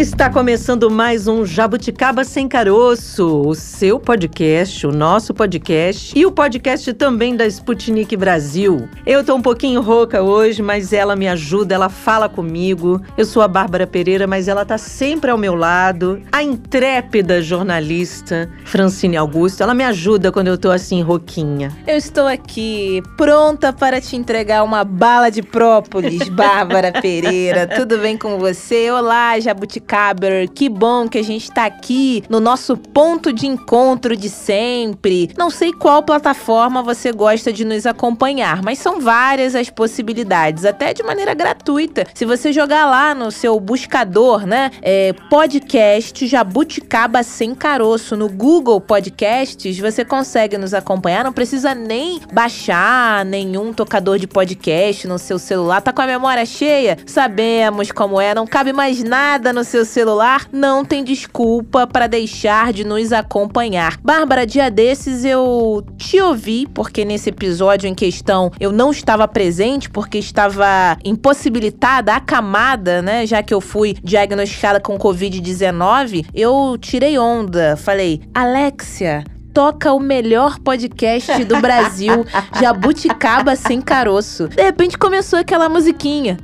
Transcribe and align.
Está 0.00 0.30
começando 0.30 0.90
mais 0.90 1.28
um 1.28 1.44
Jabuticaba 1.44 2.24
Sem 2.24 2.48
Caroço, 2.48 3.42
o 3.46 3.54
seu 3.54 4.00
podcast, 4.00 4.86
o 4.86 4.90
nosso 4.90 5.34
podcast 5.34 6.18
e 6.18 6.24
o 6.24 6.32
podcast 6.32 6.94
também 6.94 7.36
da 7.36 7.46
Sputnik 7.46 8.16
Brasil. 8.16 8.88
Eu 9.04 9.22
tô 9.22 9.34
um 9.34 9.42
pouquinho 9.42 9.82
rouca 9.82 10.22
hoje, 10.22 10.62
mas 10.62 10.94
ela 10.94 11.14
me 11.14 11.28
ajuda, 11.28 11.74
ela 11.74 11.90
fala 11.90 12.30
comigo. 12.30 12.98
Eu 13.14 13.26
sou 13.26 13.42
a 13.42 13.48
Bárbara 13.48 13.86
Pereira, 13.86 14.26
mas 14.26 14.48
ela 14.48 14.64
tá 14.64 14.78
sempre 14.78 15.30
ao 15.30 15.36
meu 15.36 15.54
lado. 15.54 16.22
A 16.32 16.42
intrépida 16.42 17.42
jornalista 17.42 18.50
Francine 18.64 19.18
Augusto, 19.18 19.62
ela 19.62 19.74
me 19.74 19.84
ajuda 19.84 20.32
quando 20.32 20.46
eu 20.46 20.56
tô 20.56 20.70
assim 20.70 21.02
rouquinha. 21.02 21.76
Eu 21.86 21.98
estou 21.98 22.26
aqui 22.26 23.02
pronta 23.18 23.70
para 23.70 24.00
te 24.00 24.16
entregar 24.16 24.64
uma 24.64 24.82
bala 24.82 25.28
de 25.28 25.42
própolis, 25.42 26.26
Bárbara 26.32 26.90
Pereira. 26.90 27.66
Tudo 27.66 27.98
bem 27.98 28.16
com 28.16 28.38
você? 28.38 28.90
Olá, 28.90 29.38
Jabuticaba 29.38 29.89
Que 30.54 30.68
bom 30.68 31.08
que 31.08 31.18
a 31.18 31.24
gente 31.24 31.50
tá 31.50 31.64
aqui 31.64 32.22
no 32.28 32.38
nosso 32.38 32.76
ponto 32.76 33.32
de 33.32 33.48
encontro 33.48 34.14
de 34.14 34.28
sempre. 34.28 35.30
Não 35.36 35.50
sei 35.50 35.72
qual 35.72 36.00
plataforma 36.00 36.80
você 36.80 37.10
gosta 37.10 37.52
de 37.52 37.64
nos 37.64 37.84
acompanhar, 37.86 38.62
mas 38.62 38.78
são 38.78 39.00
várias 39.00 39.56
as 39.56 39.68
possibilidades, 39.68 40.64
até 40.64 40.94
de 40.94 41.02
maneira 41.02 41.34
gratuita. 41.34 42.06
Se 42.14 42.24
você 42.24 42.52
jogar 42.52 42.86
lá 42.86 43.16
no 43.16 43.32
seu 43.32 43.58
buscador, 43.58 44.46
né, 44.46 44.70
é, 44.80 45.12
podcast 45.28 46.24
Jabuticaba 46.24 47.24
Sem 47.24 47.52
Caroço 47.52 48.16
no 48.16 48.28
Google 48.28 48.80
Podcasts, 48.80 49.76
você 49.76 50.04
consegue 50.04 50.56
nos 50.56 50.72
acompanhar, 50.72 51.24
não 51.24 51.32
precisa 51.32 51.74
nem 51.74 52.20
baixar 52.32 53.24
nenhum 53.24 53.72
tocador 53.72 54.20
de 54.20 54.28
podcast 54.28 55.08
no 55.08 55.18
seu 55.18 55.38
celular. 55.38 55.80
Tá 55.80 55.92
com 55.92 56.02
a 56.02 56.06
memória 56.06 56.46
cheia? 56.46 56.96
Sabemos 57.06 57.90
como 57.90 58.20
é, 58.20 58.36
não 58.36 58.46
cabe 58.46 58.72
mais 58.72 59.02
nada 59.02 59.52
no 59.52 59.64
seu 59.64 59.79
seu 59.80 59.84
celular, 59.84 60.46
não 60.52 60.84
tem 60.84 61.02
desculpa 61.02 61.86
para 61.86 62.06
deixar 62.06 62.72
de 62.72 62.84
nos 62.84 63.12
acompanhar. 63.12 63.96
Bárbara, 64.02 64.46
dia 64.46 64.70
desses 64.70 65.24
eu 65.24 65.84
te 65.96 66.20
ouvi, 66.20 66.66
porque 66.66 67.04
nesse 67.04 67.30
episódio 67.30 67.88
em 67.88 67.94
questão 67.94 68.50
eu 68.60 68.72
não 68.72 68.90
estava 68.90 69.26
presente, 69.26 69.88
porque 69.88 70.18
estava 70.18 70.98
impossibilitada, 71.04 72.14
acamada, 72.14 73.00
né? 73.00 73.26
Já 73.26 73.42
que 73.42 73.54
eu 73.54 73.60
fui 73.60 73.96
diagnosticada 74.02 74.80
com 74.80 74.98
Covid-19, 74.98 76.26
eu 76.34 76.76
tirei 76.78 77.18
onda. 77.18 77.76
Falei, 77.76 78.20
Alexia, 78.34 79.24
toca 79.52 79.92
o 79.92 80.00
melhor 80.00 80.58
podcast 80.58 81.44
do 81.44 81.60
Brasil, 81.60 82.24
Jabuticaba 82.60 83.56
Sem 83.56 83.80
Caroço. 83.80 84.48
De 84.48 84.62
repente 84.62 84.96
começou 84.96 85.38
aquela 85.38 85.68
musiquinha. 85.68 86.38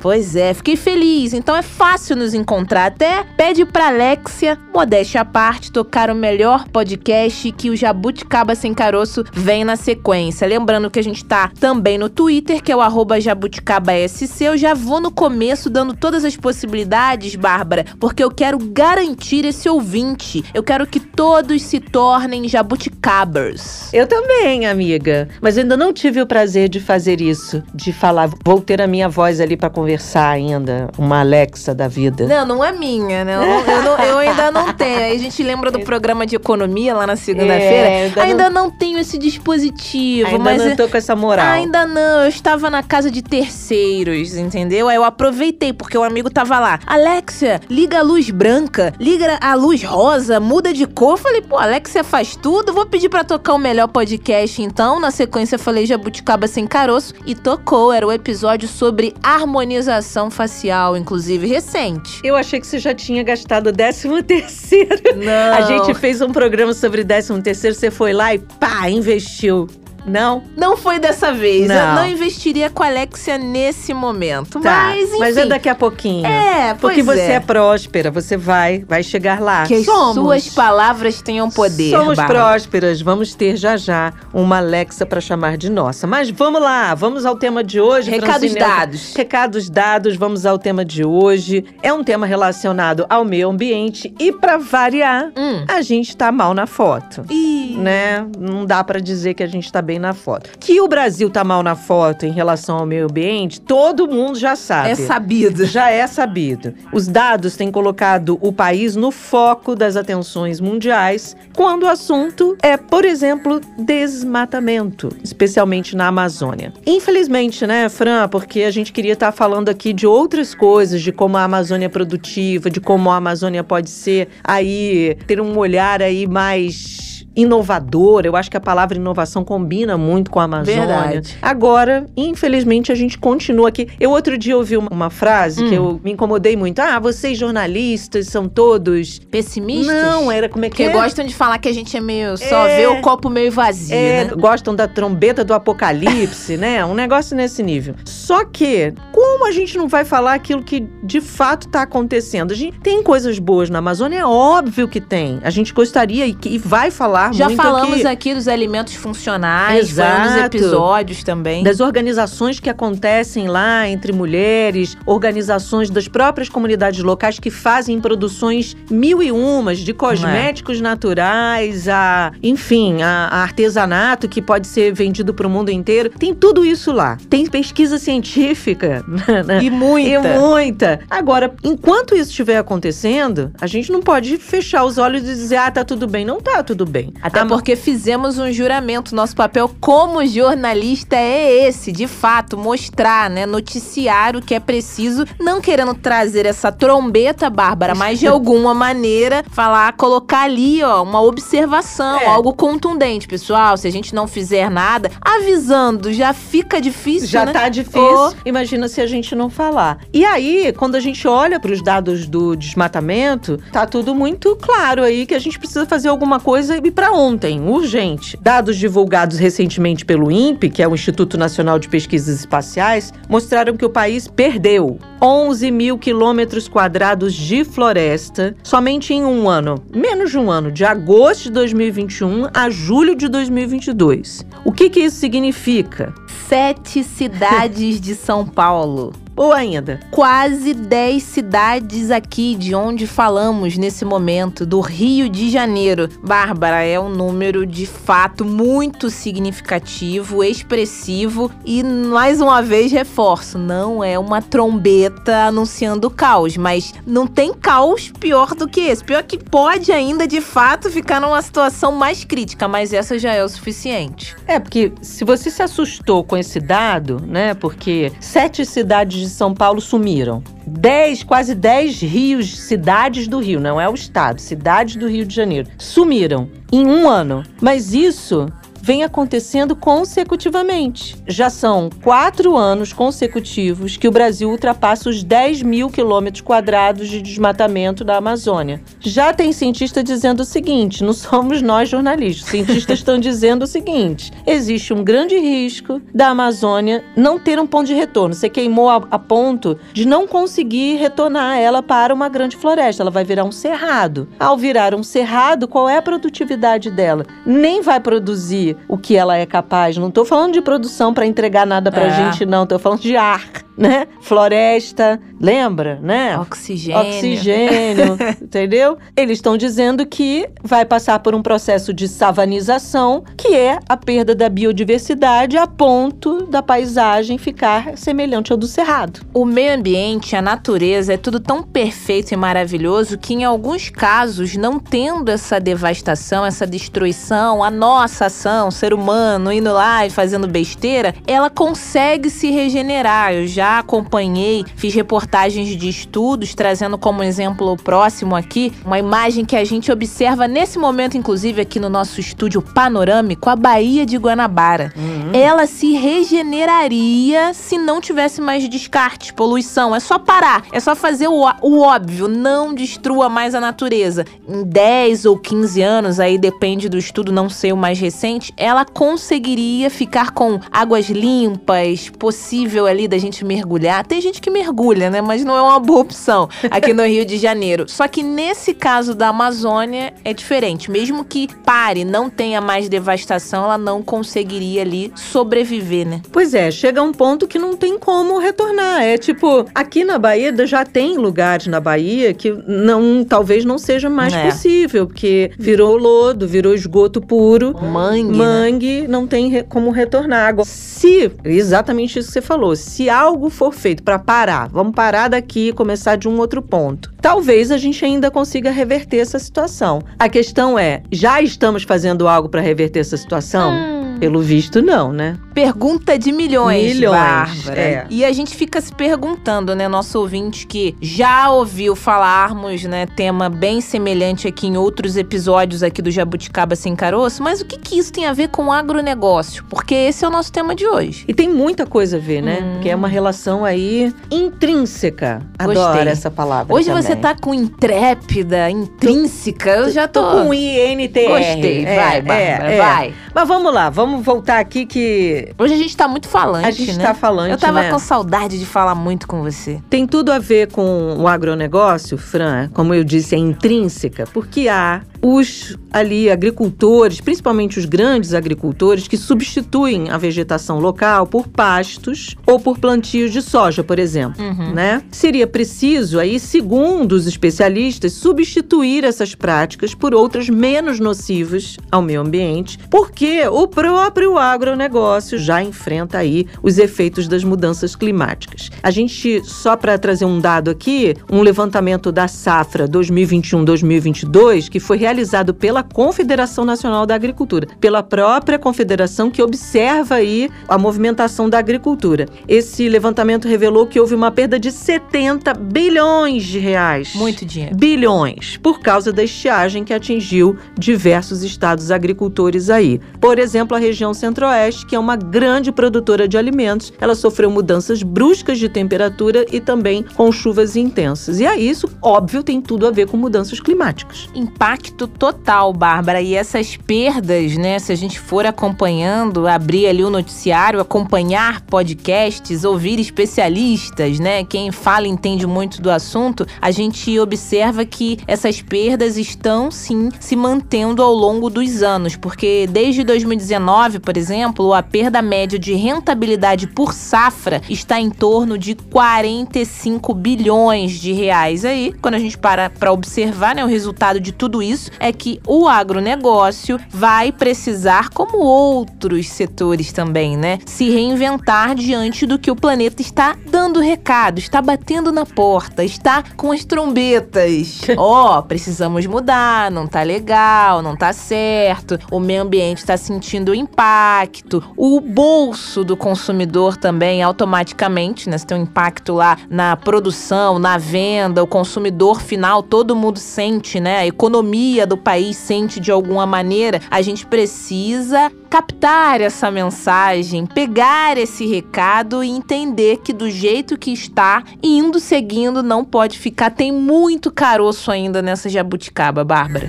Pois 0.00 0.36
é, 0.36 0.52
fiquei 0.54 0.76
feliz. 0.76 1.32
Então 1.32 1.56
é 1.56 1.62
fácil 1.62 2.16
nos 2.16 2.34
encontrar. 2.34 2.86
Até 2.86 3.24
pede 3.36 3.64
pra 3.64 3.88
Alexia, 3.88 4.58
modéstia 4.74 5.20
à 5.20 5.24
parte, 5.24 5.72
tocar 5.72 6.10
o 6.10 6.14
melhor 6.14 6.66
podcast 6.68 7.50
que 7.52 7.70
o 7.70 7.76
Jabuticaba 7.76 8.54
Sem 8.54 8.74
Caroço 8.74 9.24
vem 9.32 9.64
na 9.64 9.76
sequência. 9.76 10.46
Lembrando 10.46 10.90
que 10.90 10.98
a 10.98 11.04
gente 11.04 11.24
tá 11.24 11.50
também 11.58 11.98
no 11.98 12.08
Twitter, 12.08 12.62
que 12.62 12.72
é 12.72 12.76
o 12.76 12.80
arroba 12.80 13.20
jabuticabasc. 13.20 14.40
Eu 14.40 14.56
já 14.56 14.74
vou 14.74 15.00
no 15.00 15.10
começo 15.10 15.70
dando 15.70 15.94
todas 15.94 16.24
as 16.24 16.36
possibilidades, 16.36 17.34
Bárbara, 17.34 17.84
porque 17.98 18.22
eu 18.22 18.30
quero 18.30 18.58
garantir 18.58 19.44
esse 19.44 19.68
ouvinte. 19.68 20.44
Eu 20.52 20.62
quero 20.62 20.86
que 20.86 21.00
todos 21.00 21.35
todos 21.36 21.60
se 21.60 21.78
tornem 21.80 22.48
jabuticabers. 22.48 23.92
Eu 23.92 24.06
também, 24.06 24.64
amiga. 24.64 25.28
Mas 25.38 25.58
ainda 25.58 25.76
não 25.76 25.92
tive 25.92 26.22
o 26.22 26.26
prazer 26.26 26.66
de 26.66 26.80
fazer 26.80 27.20
isso, 27.20 27.62
de 27.74 27.92
falar, 27.92 28.30
vou 28.42 28.58
ter 28.58 28.80
a 28.80 28.86
minha 28.86 29.06
voz 29.06 29.38
ali 29.38 29.54
para 29.54 29.68
conversar 29.68 30.30
ainda, 30.30 30.88
uma 30.96 31.20
Alexa 31.20 31.74
da 31.74 31.88
vida. 31.88 32.26
Não, 32.26 32.46
não 32.46 32.64
é 32.64 32.72
minha, 32.72 33.22
né? 33.22 33.34
Eu, 33.34 33.42
eu, 33.42 33.82
não, 33.82 33.98
eu 33.98 34.18
ainda 34.18 34.50
não 34.50 34.72
tenho. 34.72 34.98
Aí 34.98 35.14
a 35.14 35.18
gente 35.18 35.42
lembra 35.42 35.70
do 35.70 35.80
programa 35.84 36.24
de 36.24 36.36
economia 36.36 36.94
lá 36.94 37.06
na 37.06 37.16
segunda-feira. 37.16 37.86
É, 37.86 38.04
ainda, 38.04 38.22
ainda 38.22 38.50
não... 38.50 38.64
não... 38.64 38.70
tenho 38.70 38.98
esse 38.98 39.18
dispositivo, 39.18 40.28
ainda 40.28 40.38
mas 40.42 40.64
não 40.64 40.74
tô 40.74 40.88
com 40.88 40.96
essa 40.96 41.14
moral. 41.14 41.44
Ainda 41.44 41.86
não, 41.86 42.22
eu 42.22 42.28
estava 42.30 42.70
na 42.70 42.82
casa 42.82 43.10
de 43.10 43.20
terceiros, 43.20 44.36
entendeu? 44.36 44.88
Aí 44.88 44.96
eu 44.96 45.04
aproveitei 45.04 45.74
porque 45.74 45.98
o 45.98 46.02
amigo 46.02 46.30
tava 46.30 46.58
lá. 46.58 46.78
Alexia, 46.86 47.60
liga 47.68 47.98
a 47.98 48.02
luz 48.02 48.30
branca, 48.30 48.94
liga 48.98 49.36
a 49.38 49.54
luz 49.54 49.82
rosa, 49.82 50.40
muda 50.40 50.72
de 50.72 50.86
cor 50.86 51.25
falei, 51.26 51.42
pô, 51.42 51.58
Alexia 51.58 52.04
faz 52.04 52.36
tudo, 52.36 52.72
vou 52.72 52.86
pedir 52.86 53.08
para 53.08 53.24
tocar 53.24 53.54
o 53.54 53.58
melhor 53.58 53.88
podcast 53.88 54.62
então. 54.62 55.00
Na 55.00 55.10
sequência 55.10 55.58
falei 55.58 55.84
Jabuticaba 55.84 56.46
Sem 56.46 56.66
Caroço 56.66 57.14
e 57.26 57.34
tocou. 57.34 57.92
Era 57.92 58.06
o 58.06 58.12
episódio 58.12 58.68
sobre 58.68 59.12
harmonização 59.22 60.30
facial, 60.30 60.96
inclusive 60.96 61.46
recente. 61.48 62.20
Eu 62.22 62.36
achei 62.36 62.60
que 62.60 62.66
você 62.66 62.78
já 62.78 62.94
tinha 62.94 63.24
gastado 63.24 63.68
o 63.68 63.72
décimo 63.72 64.22
terceiro. 64.24 65.02
Não. 65.16 65.54
A 65.54 65.62
gente 65.62 65.94
fez 65.94 66.20
um 66.20 66.30
programa 66.30 66.72
sobre 66.72 67.02
décimo 67.02 67.42
terceiro, 67.42 67.74
você 67.74 67.90
foi 67.90 68.12
lá 68.12 68.32
e 68.32 68.38
pá, 68.38 68.88
investiu. 68.88 69.66
Não? 70.06 70.42
Não 70.56 70.76
foi 70.76 70.98
dessa 70.98 71.32
vez. 71.32 71.68
Não. 71.68 71.74
Eu 71.74 71.94
não 71.94 72.06
investiria 72.06 72.70
com 72.70 72.82
a 72.82 72.86
Alexia 72.86 73.36
nesse 73.36 73.92
momento. 73.92 74.60
Tá, 74.60 74.84
mas, 74.84 75.08
enfim. 75.08 75.18
Mas 75.18 75.36
é 75.36 75.46
daqui 75.46 75.68
a 75.68 75.74
pouquinho. 75.74 76.26
É, 76.26 76.74
Porque 76.74 77.02
você 77.02 77.20
é. 77.20 77.32
é. 77.32 77.40
próspera, 77.40 78.10
você 78.10 78.36
vai, 78.36 78.84
vai 78.88 79.02
chegar 79.02 79.40
lá. 79.40 79.66
Que 79.66 79.82
Somos. 79.84 80.08
as 80.08 80.14
suas 80.14 80.54
palavras 80.54 81.20
tenham 81.20 81.50
poder. 81.50 81.90
Somos 81.90 82.16
Bárbara. 82.16 82.38
prósperas. 82.40 83.00
Vamos 83.00 83.34
ter 83.34 83.56
já 83.56 83.76
já 83.76 84.12
uma 84.32 84.58
Alexa 84.58 85.04
para 85.04 85.20
chamar 85.20 85.56
de 85.56 85.70
nossa. 85.70 86.06
Mas 86.06 86.30
vamos 86.30 86.60
lá, 86.60 86.94
vamos 86.94 87.24
ao 87.24 87.36
tema 87.36 87.62
de 87.64 87.80
hoje. 87.80 88.10
Recados 88.10 88.54
dados. 88.54 89.14
Recados 89.14 89.70
dados, 89.70 90.16
vamos 90.16 90.46
ao 90.46 90.58
tema 90.58 90.84
de 90.84 91.04
hoje. 91.04 91.64
É 91.82 91.92
um 91.92 92.04
tema 92.04 92.26
relacionado 92.26 93.06
ao 93.08 93.24
meio 93.24 93.50
ambiente 93.50 94.14
e 94.18 94.32
para 94.32 94.56
variar, 94.56 95.32
hum. 95.36 95.64
a 95.68 95.82
gente 95.82 96.16
tá 96.16 96.30
mal 96.30 96.54
na 96.54 96.66
foto. 96.66 97.24
Ih. 97.30 97.76
Né? 97.76 98.26
Não 98.38 98.64
dá 98.64 98.82
para 98.82 99.00
dizer 99.00 99.34
que 99.34 99.42
a 99.42 99.46
gente 99.46 99.70
tá 99.70 99.82
bem 99.82 99.95
bem 99.96 99.98
na 99.98 100.14
foto. 100.14 100.50
Que 100.60 100.80
o 100.80 100.86
Brasil 100.86 101.28
tá 101.30 101.42
mal 101.42 101.62
na 101.62 101.74
foto 101.74 102.26
em 102.26 102.30
relação 102.30 102.78
ao 102.78 102.86
meio 102.86 103.06
ambiente, 103.06 103.60
todo 103.60 104.06
mundo 104.06 104.38
já 104.38 104.54
sabe. 104.54 104.90
É 104.90 104.94
sabido. 104.94 105.64
Já 105.64 105.90
é 105.90 106.06
sabido. 106.06 106.74
Os 106.92 107.08
dados 107.08 107.56
têm 107.56 107.70
colocado 107.70 108.38
o 108.40 108.52
país 108.52 108.94
no 108.94 109.10
foco 109.10 109.74
das 109.74 109.96
atenções 109.96 110.60
mundiais 110.60 111.36
quando 111.54 111.84
o 111.84 111.88
assunto 111.88 112.56
é, 112.62 112.76
por 112.76 113.04
exemplo, 113.04 113.60
desmatamento, 113.78 115.08
especialmente 115.22 115.96
na 115.96 116.08
Amazônia. 116.08 116.72
Infelizmente, 116.86 117.66
né, 117.66 117.88
Fran, 117.88 118.28
porque 118.28 118.62
a 118.62 118.70
gente 118.70 118.92
queria 118.92 119.14
estar 119.14 119.26
tá 119.26 119.32
falando 119.32 119.68
aqui 119.68 119.92
de 119.92 120.06
outras 120.06 120.54
coisas, 120.54 121.00
de 121.02 121.12
como 121.12 121.36
a 121.36 121.44
Amazônia 121.44 121.86
é 121.86 121.88
produtiva, 121.88 122.70
de 122.70 122.80
como 122.80 123.10
a 123.10 123.16
Amazônia 123.16 123.64
pode 123.64 123.90
ser 123.90 124.28
aí 124.44 125.16
ter 125.26 125.40
um 125.40 125.56
olhar 125.56 126.02
aí 126.02 126.26
mais 126.26 127.15
inovadora. 127.36 128.26
Eu 128.26 128.34
acho 128.34 128.50
que 128.50 128.56
a 128.56 128.60
palavra 128.60 128.96
inovação 128.96 129.44
combina 129.44 129.98
muito 129.98 130.30
com 130.30 130.40
a 130.40 130.44
Amazônia. 130.44 130.86
Verdade. 130.86 131.36
Agora, 131.42 132.06
infelizmente, 132.16 132.90
a 132.90 132.94
gente 132.94 133.18
continua 133.18 133.68
aqui. 133.68 133.88
Eu 134.00 134.10
outro 134.10 134.38
dia 134.38 134.56
ouvi 134.56 134.76
uma, 134.76 134.88
uma 134.90 135.10
frase 135.10 135.62
hum. 135.62 135.68
que 135.68 135.74
eu 135.74 136.00
me 136.02 136.12
incomodei 136.12 136.56
muito. 136.56 136.78
Ah, 136.80 136.98
vocês 136.98 137.38
jornalistas 137.38 138.28
são 138.28 138.48
todos 138.48 139.18
pessimistas? 139.18 139.94
Não, 139.94 140.32
era 140.32 140.48
como 140.48 140.64
é 140.64 140.70
que, 140.70 140.76
que 140.76 140.82
é? 140.84 140.90
gostam 140.90 141.26
de 141.26 141.34
falar 141.34 141.58
que 141.58 141.68
a 141.68 141.74
gente 141.74 141.94
é 141.96 142.00
meio 142.00 142.36
só 142.36 142.66
é, 142.66 142.76
vê 142.76 142.86
o 142.86 143.00
copo 143.00 143.28
meio 143.28 143.52
vazio, 143.52 143.94
é, 143.94 144.24
né? 144.24 144.30
Gostam 144.36 144.74
da 144.74 144.88
trombeta 144.88 145.44
do 145.44 145.52
apocalipse, 145.52 146.56
né? 146.56 146.84
Um 146.84 146.94
negócio 146.94 147.36
nesse 147.36 147.62
nível. 147.62 147.94
Só 148.04 148.44
que, 148.44 148.94
como 149.12 149.46
a 149.46 149.52
gente 149.52 149.76
não 149.76 149.88
vai 149.88 150.04
falar 150.04 150.34
aquilo 150.34 150.62
que 150.62 150.86
de 151.02 151.20
fato 151.20 151.66
está 151.66 151.82
acontecendo? 151.82 152.52
A 152.52 152.56
gente 152.56 152.78
tem 152.80 153.02
coisas 153.02 153.38
boas 153.38 153.68
na 153.68 153.78
Amazônia, 153.78 154.20
é 154.20 154.26
óbvio 154.26 154.88
que 154.88 155.00
tem. 155.00 155.40
A 155.42 155.50
gente 155.50 155.72
gostaria 155.72 156.26
e, 156.26 156.36
e 156.44 156.58
vai 156.58 156.90
falar 156.90 157.25
falar 157.32 157.38
Já 157.38 157.46
muito 157.46 157.62
falamos 157.62 158.00
aqui. 158.00 158.06
aqui 158.06 158.34
dos 158.34 158.48
alimentos 158.48 158.94
funcionais, 158.94 159.90
Exato. 159.90 160.56
episódios 160.56 161.22
também. 161.22 161.62
Das 161.62 161.80
organizações 161.80 162.60
que 162.60 162.70
acontecem 162.70 163.48
lá 163.48 163.88
entre 163.88 164.12
mulheres, 164.12 164.96
organizações 165.06 165.90
das 165.90 166.08
próprias 166.08 166.48
comunidades 166.48 167.02
locais 167.02 167.38
que 167.38 167.50
fazem 167.50 168.00
produções 168.00 168.76
mil 168.90 169.22
e 169.22 169.30
umas, 169.32 169.78
de 169.78 169.92
cosméticos 169.92 170.78
é. 170.78 170.82
naturais, 170.82 171.88
a, 171.88 172.32
enfim, 172.42 173.02
a, 173.02 173.28
a, 173.30 173.42
artesanato 173.42 174.28
que 174.28 174.42
pode 174.42 174.66
ser 174.66 174.92
vendido 174.92 175.32
para 175.34 175.46
o 175.46 175.50
mundo 175.50 175.70
inteiro. 175.70 176.10
Tem 176.10 176.34
tudo 176.34 176.64
isso 176.64 176.92
lá. 176.92 177.18
Tem 177.28 177.46
pesquisa 177.46 177.98
científica. 177.98 179.04
Né? 179.46 179.62
E 179.62 179.70
muita. 179.70 180.08
E 180.08 180.38
muita. 180.38 181.00
Agora, 181.10 181.54
enquanto 181.62 182.14
isso 182.14 182.30
estiver 182.30 182.56
acontecendo, 182.56 183.50
a 183.60 183.66
gente 183.66 183.92
não 183.92 184.00
pode 184.00 184.36
fechar 184.38 184.84
os 184.84 184.98
olhos 184.98 185.22
e 185.22 185.26
dizer, 185.26 185.56
ah, 185.56 185.70
tá 185.70 185.84
tudo 185.84 186.06
bem. 186.06 186.24
Não 186.24 186.40
tá 186.40 186.62
tudo 186.62 186.86
bem. 186.86 187.12
Até 187.22 187.40
A- 187.40 187.46
porque 187.46 187.76
fizemos 187.76 188.38
um 188.38 188.52
juramento. 188.52 189.14
Nosso 189.14 189.34
papel 189.36 189.70
como 189.80 190.24
jornalista 190.26 191.16
é 191.16 191.66
esse, 191.68 191.90
de 191.92 192.06
fato, 192.06 192.56
mostrar, 192.56 193.28
né? 193.30 193.46
Noticiar 193.46 194.36
o 194.36 194.42
que 194.42 194.54
é 194.54 194.60
preciso, 194.60 195.24
não 195.40 195.60
querendo 195.60 195.94
trazer 195.94 196.46
essa 196.46 196.70
trombeta, 196.72 197.48
Bárbara, 197.50 197.94
mas 197.94 198.18
de 198.18 198.26
alguma 198.28 198.74
maneira 198.74 199.44
falar, 199.50 199.92
colocar 199.94 200.42
ali, 200.42 200.82
ó, 200.82 201.02
uma 201.02 201.20
observação, 201.22 202.18
É. 202.20 202.26
algo 202.26 202.52
contundente. 202.54 203.26
Pessoal, 203.28 203.76
se 203.76 203.86
a 203.86 203.92
gente 203.92 204.14
não 204.14 204.26
fizer 204.26 204.70
nada, 204.70 205.10
avisando, 205.20 206.12
já 206.12 206.32
fica 206.32 206.80
difícil, 206.80 207.28
Já 207.28 207.44
né? 207.46 207.52
tá 207.52 207.68
difícil. 207.68 208.34
Imagina 208.44 208.88
se 208.88 209.00
a 209.00 209.06
gente 209.06 209.34
não 209.34 209.48
falar. 209.48 209.98
E 210.12 210.24
aí, 210.24 210.72
quando 210.76 210.94
a 210.96 211.00
gente 211.00 211.26
olha 211.26 211.58
para 211.60 211.72
os 211.72 211.82
dados 211.82 212.26
do 212.26 212.56
desmatamento, 212.56 213.58
tá 213.72 213.86
tudo 213.86 214.14
muito 214.14 214.56
claro 214.56 215.02
aí 215.02 215.26
que 215.26 215.34
a 215.34 215.38
gente 215.38 215.58
precisa 215.58 215.86
fazer 215.86 216.08
alguma 216.08 216.38
coisa 216.40 216.76
e 216.82 216.90
para 216.90 217.05
ontem, 217.10 217.60
urgente. 217.60 218.38
Dados 218.40 218.76
divulgados 218.76 219.38
recentemente 219.38 220.04
pelo 220.04 220.30
INPE, 220.30 220.70
que 220.70 220.82
é 220.82 220.88
o 220.88 220.94
Instituto 220.94 221.36
Nacional 221.36 221.78
de 221.78 221.88
Pesquisas 221.88 222.40
Espaciais, 222.40 223.12
mostraram 223.28 223.76
que 223.76 223.84
o 223.84 223.90
país 223.90 224.28
perdeu 224.28 224.98
11 225.22 225.70
mil 225.70 225.98
quilômetros 225.98 226.68
quadrados 226.68 227.34
de 227.34 227.64
floresta 227.64 228.54
somente 228.62 229.12
em 229.12 229.24
um 229.24 229.48
ano, 229.48 229.82
menos 229.94 230.30
de 230.30 230.38
um 230.38 230.50
ano, 230.50 230.70
de 230.70 230.84
agosto 230.84 231.44
de 231.44 231.50
2021 231.50 232.48
a 232.52 232.70
julho 232.70 233.14
de 233.14 233.28
2022. 233.28 234.46
O 234.64 234.72
que 234.72 234.90
que 234.90 235.00
isso 235.00 235.16
significa? 235.16 236.14
Sete 236.48 237.02
cidades 237.02 238.00
de 238.00 238.14
São 238.14 238.46
Paulo. 238.46 239.25
Ou 239.36 239.52
ainda, 239.52 240.00
quase 240.10 240.72
10 240.72 241.22
cidades 241.22 242.10
aqui 242.10 242.54
de 242.54 242.74
onde 242.74 243.06
falamos 243.06 243.76
nesse 243.76 244.02
momento, 244.02 244.64
do 244.64 244.80
Rio 244.80 245.28
de 245.28 245.50
Janeiro. 245.50 246.08
Bárbara, 246.22 246.82
é 246.82 246.98
um 246.98 247.10
número 247.10 247.66
de 247.66 247.84
fato 247.84 248.46
muito 248.46 249.10
significativo, 249.10 250.42
expressivo 250.42 251.50
e, 251.66 251.82
mais 251.82 252.40
uma 252.40 252.62
vez, 252.62 252.90
reforço: 252.90 253.58
não 253.58 254.02
é 254.02 254.18
uma 254.18 254.40
trombeta 254.40 255.44
anunciando 255.44 256.08
caos, 256.08 256.56
mas 256.56 256.94
não 257.06 257.26
tem 257.26 257.52
caos 257.52 258.10
pior 258.18 258.54
do 258.54 258.66
que 258.66 258.80
esse. 258.80 259.04
Pior 259.04 259.22
que 259.22 259.36
pode 259.36 259.92
ainda, 259.92 260.26
de 260.26 260.40
fato, 260.40 260.90
ficar 260.90 261.20
numa 261.20 261.42
situação 261.42 261.92
mais 261.92 262.24
crítica, 262.24 262.66
mas 262.66 262.94
essa 262.94 263.18
já 263.18 263.34
é 263.34 263.44
o 263.44 263.48
suficiente. 263.48 264.34
É, 264.46 264.58
porque 264.58 264.92
se 265.02 265.24
você 265.24 265.50
se 265.50 265.62
assustou 265.62 266.24
com 266.24 266.38
esse 266.38 266.58
dado, 266.58 267.20
né? 267.26 267.52
Porque 267.52 268.10
sete 268.18 268.64
cidades 268.64 269.25
de 269.26 269.32
São 269.34 269.52
Paulo 269.52 269.80
sumiram. 269.80 270.42
Dez, 270.66 271.22
quase 271.22 271.54
dez 271.54 272.00
rios, 272.00 272.58
cidades 272.58 273.26
do 273.28 273.38
Rio, 273.38 273.60
não 273.60 273.80
é 273.80 273.88
o 273.88 273.94
estado, 273.94 274.40
cidades 274.40 274.96
do 274.96 275.08
Rio 275.08 275.26
de 275.26 275.34
Janeiro, 275.34 275.68
sumiram 275.78 276.48
em 276.72 276.86
um 276.86 277.08
ano. 277.08 277.42
Mas 277.60 277.92
isso 277.92 278.46
vem 278.86 279.02
acontecendo 279.02 279.74
consecutivamente. 279.74 281.16
Já 281.26 281.50
são 281.50 281.90
quatro 282.04 282.56
anos 282.56 282.92
consecutivos 282.92 283.96
que 283.96 284.06
o 284.06 284.12
Brasil 284.12 284.48
ultrapassa 284.48 285.10
os 285.10 285.24
10 285.24 285.62
mil 285.62 285.90
quilômetros 285.90 286.40
quadrados 286.40 287.08
de 287.08 287.20
desmatamento 287.20 288.04
da 288.04 288.16
Amazônia. 288.16 288.80
Já 289.00 289.34
tem 289.34 289.52
cientista 289.52 290.04
dizendo 290.04 290.40
o 290.40 290.44
seguinte: 290.44 291.02
não 291.02 291.12
somos 291.12 291.60
nós 291.60 291.88
jornalistas. 291.88 292.48
Cientistas 292.48 293.00
estão 293.00 293.18
dizendo 293.18 293.64
o 293.64 293.66
seguinte: 293.66 294.30
existe 294.46 294.94
um 294.94 295.02
grande 295.02 295.36
risco 295.36 296.00
da 296.14 296.28
Amazônia 296.28 297.02
não 297.16 297.40
ter 297.40 297.58
um 297.58 297.66
ponto 297.66 297.88
de 297.88 297.94
retorno. 297.94 298.36
Você 298.36 298.48
queimou 298.48 298.88
a, 298.88 299.02
a 299.10 299.18
ponto 299.18 299.76
de 299.92 300.06
não 300.06 300.28
conseguir 300.28 300.94
retornar 300.94 301.58
ela 301.58 301.82
para 301.82 302.14
uma 302.14 302.28
grande 302.28 302.56
floresta. 302.56 303.02
Ela 303.02 303.10
vai 303.10 303.24
virar 303.24 303.42
um 303.42 303.50
cerrado. 303.50 304.28
Ao 304.38 304.56
virar 304.56 304.94
um 304.94 305.02
cerrado, 305.02 305.66
qual 305.66 305.88
é 305.88 305.96
a 305.96 306.02
produtividade 306.02 306.88
dela? 306.88 307.26
Nem 307.44 307.82
vai 307.82 307.98
produzir 307.98 308.75
o 308.88 308.96
que 308.98 309.16
ela 309.16 309.36
é 309.36 309.46
capaz. 309.46 309.96
Não 309.96 310.08
estou 310.08 310.24
falando 310.24 310.52
de 310.52 310.60
produção 310.60 311.12
para 311.14 311.26
entregar 311.26 311.66
nada 311.66 311.90
para 311.90 312.06
É. 312.06 312.10
gente, 312.30 312.44
não. 312.46 312.62
Estou 312.64 312.78
falando 312.78 313.00
de 313.00 313.16
ar, 313.16 313.42
né? 313.76 314.06
Floresta, 314.20 315.20
lembra, 315.40 315.98
né? 316.02 316.38
Oxigênio. 316.38 317.00
Oxigênio, 317.00 318.18
entendeu? 318.40 318.96
Eles 319.16 319.38
estão 319.38 319.56
dizendo 319.56 320.06
que 320.06 320.48
vai 320.62 320.84
passar 320.84 321.18
por 321.18 321.34
um 321.34 321.42
processo 321.42 321.92
de 321.92 322.08
savanização, 322.08 323.22
que 323.36 323.54
é 323.54 323.78
a 323.88 323.96
perda 323.96 324.34
da 324.34 324.48
biodiversidade 324.48 325.58
a 325.58 325.66
ponto 325.66 326.46
da 326.46 326.62
paisagem 326.62 327.36
ficar 327.36 327.98
semelhante 327.98 328.52
ao 328.52 328.58
do 328.58 328.66
cerrado. 328.66 329.20
O 329.34 329.44
meio 329.44 329.74
ambiente, 329.74 330.34
a 330.34 330.42
natureza 330.42 331.12
é 331.14 331.16
tudo 331.16 331.38
tão 331.38 331.62
perfeito 331.62 332.32
e 332.32 332.36
maravilhoso 332.36 333.18
que, 333.18 333.34
em 333.34 333.44
alguns 333.44 333.90
casos, 333.90 334.56
não 334.56 334.78
tendo 334.78 335.30
essa 335.30 335.60
devastação, 335.60 336.46
essa 336.46 336.66
destruição, 336.66 337.62
a 337.62 337.70
nossa 337.70 338.26
ação, 338.26 338.70
ser 338.70 338.94
humano 338.94 339.52
indo 339.52 339.72
lá 339.72 340.06
e 340.06 340.10
fazendo 340.10 340.46
besteira, 340.46 341.14
ela 341.26 341.50
consegue 341.50 342.30
se 342.30 342.50
regenerar. 342.50 343.32
Eu 343.32 343.46
já 343.46 343.65
acompanhei, 343.66 344.64
fiz 344.76 344.94
reportagens 344.94 345.76
de 345.76 345.88
estudos, 345.88 346.54
trazendo 346.54 346.96
como 346.96 347.22
exemplo 347.22 347.76
próximo 347.76 348.34
aqui 348.34 348.72
uma 348.84 348.98
imagem 348.98 349.44
que 349.44 349.56
a 349.56 349.64
gente 349.64 349.90
observa 349.92 350.48
nesse 350.48 350.78
momento, 350.78 351.16
inclusive 351.16 351.60
aqui 351.60 351.78
no 351.78 351.88
nosso 351.88 352.20
estúdio 352.20 352.62
panorâmico, 352.62 353.50
a 353.50 353.56
Baía 353.56 354.06
de 354.06 354.16
Guanabara 354.16 354.92
ela 355.32 355.66
se 355.66 355.92
regeneraria 355.92 357.52
se 357.52 357.78
não 357.78 358.00
tivesse 358.00 358.40
mais 358.40 358.68
descarte, 358.68 359.32
poluição. 359.32 359.94
É 359.94 360.00
só 360.00 360.18
parar, 360.18 360.64
é 360.72 360.80
só 360.80 360.94
fazer 360.94 361.28
o, 361.28 361.44
o 361.62 361.80
óbvio, 361.80 362.28
não 362.28 362.74
destrua 362.74 363.28
mais 363.28 363.54
a 363.54 363.60
natureza. 363.60 364.24
Em 364.48 364.62
10 364.62 365.26
ou 365.26 365.38
15 365.38 365.82
anos, 365.82 366.20
aí 366.20 366.38
depende 366.38 366.88
do 366.88 366.98
estudo, 366.98 367.32
não 367.32 367.48
sei 367.48 367.72
o 367.72 367.76
mais 367.76 367.98
recente, 367.98 368.52
ela 368.56 368.84
conseguiria 368.84 369.90
ficar 369.90 370.30
com 370.30 370.60
águas 370.70 371.08
limpas, 371.08 372.10
possível 372.10 372.86
ali 372.86 373.08
da 373.08 373.18
gente 373.18 373.44
mergulhar. 373.56 374.06
Tem 374.06 374.20
gente 374.20 374.40
que 374.40 374.50
mergulha, 374.50 375.08
né? 375.10 375.20
Mas 375.20 375.44
não 375.44 375.56
é 375.56 375.62
uma 375.62 375.80
boa 375.80 376.00
opção 376.00 376.48
aqui 376.70 376.92
no 376.92 377.04
Rio 377.04 377.24
de 377.24 377.38
Janeiro. 377.38 377.86
Só 377.88 378.06
que 378.06 378.22
nesse 378.22 378.74
caso 378.74 379.14
da 379.14 379.28
Amazônia 379.28 380.12
é 380.24 380.32
diferente. 380.34 380.90
Mesmo 380.90 381.24
que 381.24 381.48
pare, 381.64 382.04
não 382.04 382.28
tenha 382.28 382.60
mais 382.60 382.88
devastação, 382.88 383.64
ela 383.64 383.78
não 383.78 384.02
conseguiria 384.02 384.82
ali 384.82 385.12
sobreviver, 385.16 386.06
né? 386.06 386.20
Pois 386.30 386.54
é, 386.54 386.70
chega 386.70 387.02
um 387.02 387.12
ponto 387.12 387.46
que 387.46 387.58
não 387.58 387.76
tem 387.76 387.98
como 387.98 388.38
retornar. 388.38 389.02
É 389.02 389.16
tipo, 389.16 389.66
aqui 389.74 390.04
na 390.04 390.18
Bahia 390.18 390.54
já 390.66 390.84
tem 390.84 391.16
lugares 391.16 391.66
na 391.66 391.80
Bahia 391.80 392.32
que 392.34 392.50
não, 392.66 393.24
talvez 393.24 393.64
não 393.64 393.78
seja 393.78 394.10
mais 394.10 394.32
É. 394.34 394.46
possível, 394.46 395.06
porque 395.06 395.50
virou 395.58 395.96
lodo, 395.96 396.46
virou 396.46 396.74
esgoto 396.74 397.20
puro. 397.20 397.74
Mangue. 397.80 398.22
né? 398.24 398.36
Mangue 398.36 399.08
não 399.08 399.26
tem 399.26 399.62
como 399.64 399.90
retornar 399.90 400.46
água. 400.48 400.64
Se, 400.66 401.30
exatamente 401.44 402.18
isso 402.18 402.28
que 402.28 402.34
você 402.34 402.42
falou, 402.42 402.74
se 402.76 403.08
algo 403.08 403.45
for 403.50 403.72
feito 403.72 404.02
para 404.02 404.18
parar, 404.18 404.68
vamos 404.68 404.94
parar 404.94 405.28
daqui 405.28 405.68
e 405.68 405.72
começar 405.72 406.16
de 406.16 406.28
um 406.28 406.38
outro 406.38 406.62
ponto. 406.62 407.12
Talvez 407.20 407.70
a 407.70 407.76
gente 407.76 408.04
ainda 408.04 408.30
consiga 408.30 408.70
reverter 408.70 409.18
essa 409.18 409.38
situação. 409.38 410.00
A 410.18 410.28
questão 410.28 410.78
é, 410.78 411.02
já 411.10 411.40
estamos 411.40 411.82
fazendo 411.82 412.28
algo 412.28 412.48
para 412.48 412.60
reverter 412.60 413.00
essa 413.00 413.16
situação? 413.16 413.72
Hum. 413.72 413.95
Pelo 414.18 414.40
visto, 414.40 414.80
não, 414.82 415.12
né? 415.12 415.36
Pergunta 415.54 416.18
de 416.18 416.32
milhões, 416.32 416.94
Milhões, 416.94 417.16
Bárbara. 417.18 417.80
é. 417.80 418.06
E 418.10 418.24
a 418.24 418.32
gente 418.32 418.54
fica 418.54 418.80
se 418.80 418.92
perguntando, 418.92 419.74
né, 419.74 419.88
nosso 419.88 420.18
ouvinte 420.18 420.66
que 420.66 420.94
já 421.00 421.50
ouviu 421.50 421.94
falarmos, 421.96 422.84
né, 422.84 423.06
tema 423.06 423.48
bem 423.48 423.80
semelhante 423.80 424.46
aqui 424.46 424.66
em 424.66 424.76
outros 424.76 425.16
episódios 425.16 425.82
aqui 425.82 426.00
do 426.02 426.10
Jabuticaba 426.10 426.76
Sem 426.76 426.94
Caroço, 426.94 427.42
mas 427.42 427.60
o 427.60 427.64
que 427.64 427.78
que 427.78 427.98
isso 427.98 428.12
tem 428.12 428.26
a 428.26 428.32
ver 428.32 428.48
com 428.48 428.70
agronegócio? 428.70 429.64
Porque 429.68 429.94
esse 429.94 430.24
é 430.24 430.28
o 430.28 430.30
nosso 430.30 430.52
tema 430.52 430.74
de 430.74 430.86
hoje. 430.86 431.24
E 431.26 431.34
tem 431.34 431.48
muita 431.48 431.86
coisa 431.86 432.16
a 432.16 432.20
ver, 432.20 432.42
né? 432.42 432.60
Hum. 432.62 432.72
Porque 432.74 432.90
é 432.90 432.96
uma 432.96 433.08
relação 433.08 433.64
aí 433.64 434.12
intrínseca. 434.30 435.42
Adoro 435.58 435.78
Gostei. 435.80 436.08
essa 436.08 436.30
palavra. 436.30 436.74
Hoje 436.74 436.86
também. 436.88 437.02
você 437.02 437.16
tá 437.16 437.34
com 437.34 437.52
intrépida, 437.54 438.70
intrínseca, 438.70 439.70
eu 439.70 439.90
já 439.90 440.06
tô... 440.08 440.22
Tô 440.22 440.44
com 440.44 440.54
INTR. 440.54 441.28
Gostei, 441.28 441.84
É, 441.84 441.94
vai, 441.96 442.16
é, 442.18 442.22
Bárbara, 442.22 442.72
é. 442.72 442.78
vai. 442.78 443.14
Mas 443.34 443.48
vamos 443.48 443.72
lá, 443.72 443.90
vamos 443.90 444.05
voltar 444.22 444.58
aqui 444.58 444.86
que 444.86 445.48
Hoje 445.58 445.74
a 445.74 445.76
gente 445.76 445.96
tá 445.96 446.06
muito 446.08 446.28
falante, 446.28 446.66
a 446.66 446.70
gente 446.70 446.96
né? 446.96 447.04
tá 447.04 447.14
falando, 447.14 447.50
Eu 447.50 447.58
tava 447.58 447.82
né? 447.82 447.90
com 447.90 447.98
saudade 447.98 448.58
de 448.58 448.66
falar 448.66 448.94
muito 448.94 449.26
com 449.26 449.42
você. 449.42 449.80
Tem 449.90 450.06
tudo 450.06 450.32
a 450.32 450.38
ver 450.38 450.70
com 450.70 451.16
o 451.18 451.28
agronegócio, 451.28 452.16
Fran, 452.16 452.68
como 452.72 452.94
eu 452.94 453.04
disse, 453.04 453.34
é 453.34 453.38
intrínseca, 453.38 454.24
porque 454.32 454.68
há 454.68 455.02
os 455.26 455.76
ali 455.92 456.30
agricultores, 456.30 457.20
principalmente 457.20 457.78
os 457.78 457.84
grandes 457.84 458.32
agricultores, 458.32 459.08
que 459.08 459.16
substituem 459.16 460.08
a 460.08 460.16
vegetação 460.16 460.78
local 460.78 461.26
por 461.26 461.48
pastos 461.48 462.36
ou 462.46 462.60
por 462.60 462.78
plantios 462.78 463.32
de 463.32 463.42
soja, 463.42 463.82
por 463.82 463.98
exemplo. 463.98 464.40
Uhum. 464.44 464.72
Né? 464.72 465.02
Seria 465.10 465.46
preciso, 465.46 466.20
aí, 466.20 466.38
segundo 466.38 467.12
os 467.12 467.26
especialistas, 467.26 468.12
substituir 468.12 469.02
essas 469.02 469.34
práticas 469.34 469.94
por 469.94 470.14
outras 470.14 470.48
menos 470.48 471.00
nocivas 471.00 471.76
ao 471.90 472.02
meio 472.02 472.20
ambiente, 472.20 472.78
porque 472.88 473.48
o 473.48 473.66
próprio 473.66 474.38
agronegócio 474.38 475.38
já 475.38 475.62
enfrenta 475.62 476.18
aí 476.18 476.46
os 476.62 476.78
efeitos 476.78 477.26
das 477.26 477.42
mudanças 477.42 477.96
climáticas. 477.96 478.70
A 478.80 478.92
gente, 478.92 479.42
só 479.44 479.76
para 479.76 479.98
trazer 479.98 480.24
um 480.24 480.38
dado 480.38 480.70
aqui, 480.70 481.16
um 481.32 481.40
levantamento 481.40 482.12
da 482.12 482.28
safra 482.28 482.86
2021-2022, 482.86 484.68
que 484.68 484.78
foi 484.78 484.98
realizado 484.98 485.15
realizado 485.16 485.54
pela 485.54 485.82
Confederação 485.82 486.64
Nacional 486.64 487.06
da 487.06 487.14
Agricultura, 487.14 487.66
pela 487.80 488.02
própria 488.02 488.58
confederação 488.58 489.30
que 489.30 489.42
observa 489.42 490.16
aí 490.16 490.50
a 490.68 490.76
movimentação 490.76 491.48
da 491.48 491.58
agricultura. 491.58 492.26
Esse 492.46 492.86
levantamento 492.86 493.48
revelou 493.48 493.86
que 493.86 493.98
houve 493.98 494.14
uma 494.14 494.30
perda 494.30 494.60
de 494.60 494.70
70 494.70 495.54
bilhões 495.54 496.44
de 496.44 496.58
reais. 496.58 497.14
Muito 497.14 497.46
dinheiro. 497.46 497.74
Bilhões, 497.74 498.58
por 498.58 498.80
causa 498.80 499.10
da 499.10 499.24
estiagem 499.24 499.84
que 499.84 499.94
atingiu 499.94 500.58
diversos 500.78 501.42
estados 501.42 501.90
agricultores 501.90 502.68
aí. 502.68 503.00
Por 503.18 503.38
exemplo, 503.38 503.74
a 503.74 503.80
região 503.80 504.12
centro-oeste, 504.12 504.84
que 504.84 504.94
é 504.94 504.98
uma 504.98 505.16
grande 505.16 505.72
produtora 505.72 506.28
de 506.28 506.36
alimentos, 506.36 506.92
ela 507.00 507.14
sofreu 507.14 507.50
mudanças 507.50 508.02
bruscas 508.02 508.58
de 508.58 508.68
temperatura 508.68 509.46
e 509.50 509.60
também 509.60 510.04
com 510.14 510.30
chuvas 510.30 510.76
intensas. 510.76 511.40
E 511.40 511.46
aí 511.46 511.66
isso, 511.66 511.88
óbvio, 512.02 512.42
tem 512.42 512.60
tudo 512.60 512.86
a 512.86 512.90
ver 512.90 513.08
com 513.08 513.16
mudanças 513.16 513.60
climáticas. 513.60 514.28
Impacto 514.34 514.95
total, 515.04 515.72
Bárbara. 515.72 516.22
E 516.22 516.36
essas 516.36 516.76
perdas, 516.76 517.56
né? 517.56 517.80
Se 517.80 517.90
a 517.90 517.96
gente 517.96 518.20
for 518.20 518.46
acompanhando, 518.46 519.48
abrir 519.48 519.88
ali 519.88 520.04
o 520.04 520.10
noticiário, 520.10 520.80
acompanhar 520.80 521.62
podcasts, 521.62 522.62
ouvir 522.62 523.00
especialistas, 523.00 524.20
né? 524.20 524.44
Quem 524.44 524.70
fala 524.70 525.08
entende 525.08 525.44
muito 525.44 525.82
do 525.82 525.90
assunto, 525.90 526.46
a 526.62 526.70
gente 526.70 527.18
observa 527.18 527.84
que 527.84 528.18
essas 528.28 528.62
perdas 528.62 529.16
estão 529.16 529.72
sim 529.72 530.10
se 530.20 530.36
mantendo 530.36 531.02
ao 531.02 531.12
longo 531.12 531.50
dos 531.50 531.82
anos, 531.82 532.14
porque 532.14 532.68
desde 532.70 533.02
2019, 533.02 533.98
por 533.98 534.16
exemplo, 534.16 534.72
a 534.72 534.82
perda 534.82 535.20
média 535.20 535.58
de 535.58 535.74
rentabilidade 535.74 536.68
por 536.68 536.92
safra 536.92 537.60
está 537.68 538.00
em 538.00 538.10
torno 538.10 538.56
de 538.56 538.76
45 538.76 540.14
bilhões 540.14 540.92
de 540.92 541.12
reais. 541.12 541.64
Aí, 541.64 541.92
quando 542.00 542.14
a 542.14 542.18
gente 542.20 542.38
para 542.38 542.70
para 542.70 542.92
observar, 542.92 543.54
né, 543.54 543.64
o 543.64 543.68
resultado 543.68 544.20
de 544.20 544.30
tudo 544.30 544.62
isso 544.62 544.85
é 544.98 545.12
que 545.12 545.40
o 545.46 545.68
agronegócio 545.68 546.78
vai 546.90 547.32
precisar, 547.32 548.10
como 548.10 548.38
outros 548.38 549.28
setores 549.28 549.92
também, 549.92 550.36
né, 550.36 550.58
se 550.66 550.90
reinventar 550.90 551.74
diante 551.74 552.26
do 552.26 552.38
que 552.38 552.50
o 552.50 552.56
planeta 552.56 553.00
está 553.02 553.36
dando 553.46 553.80
recado, 553.80 554.38
está 554.38 554.60
batendo 554.60 555.12
na 555.12 555.24
porta, 555.24 555.84
está 555.84 556.22
com 556.36 556.52
as 556.52 556.64
trombetas. 556.64 557.82
Ó, 557.96 558.38
oh, 558.38 558.42
precisamos 558.42 559.06
mudar, 559.06 559.70
não 559.70 559.86
tá 559.86 560.02
legal, 560.02 560.82
não 560.82 560.96
tá 560.96 561.12
certo. 561.12 561.98
O 562.10 562.18
meio 562.18 562.42
ambiente 562.42 562.78
está 562.78 562.96
sentindo 562.96 563.52
o 563.52 563.54
impacto. 563.54 564.62
O 564.76 565.00
bolso 565.00 565.84
do 565.84 565.96
consumidor 565.96 566.76
também 566.76 567.22
automaticamente, 567.22 568.28
né, 568.28 568.38
se 568.38 568.46
tem 568.46 568.58
um 568.58 568.62
impacto 568.62 569.14
lá 569.14 569.36
na 569.48 569.76
produção, 569.76 570.58
na 570.58 570.78
venda, 570.78 571.42
o 571.42 571.46
consumidor 571.46 572.20
final, 572.20 572.62
todo 572.62 572.96
mundo 572.96 573.18
sente, 573.18 573.80
né? 573.80 573.98
A 573.98 574.06
economia 574.06 574.75
do 574.84 574.96
país 574.96 575.36
sente 575.36 575.78
de 575.78 575.92
alguma 575.92 576.26
maneira. 576.26 576.80
A 576.90 577.00
gente 577.00 577.24
precisa 577.24 578.30
captar 578.50 579.20
essa 579.20 579.50
mensagem, 579.50 580.44
pegar 580.44 581.16
esse 581.16 581.46
recado 581.46 582.24
e 582.24 582.28
entender 582.28 582.98
que 582.98 583.12
do 583.12 583.30
jeito 583.30 583.78
que 583.78 583.92
está, 583.92 584.42
indo 584.62 584.98
seguindo, 584.98 585.62
não 585.62 585.84
pode 585.84 586.18
ficar. 586.18 586.50
Tem 586.50 586.72
muito 586.72 587.30
caroço 587.30 587.90
ainda 587.90 588.20
nessa 588.20 588.48
jabuticaba, 588.48 589.24
Bárbara. 589.24 589.68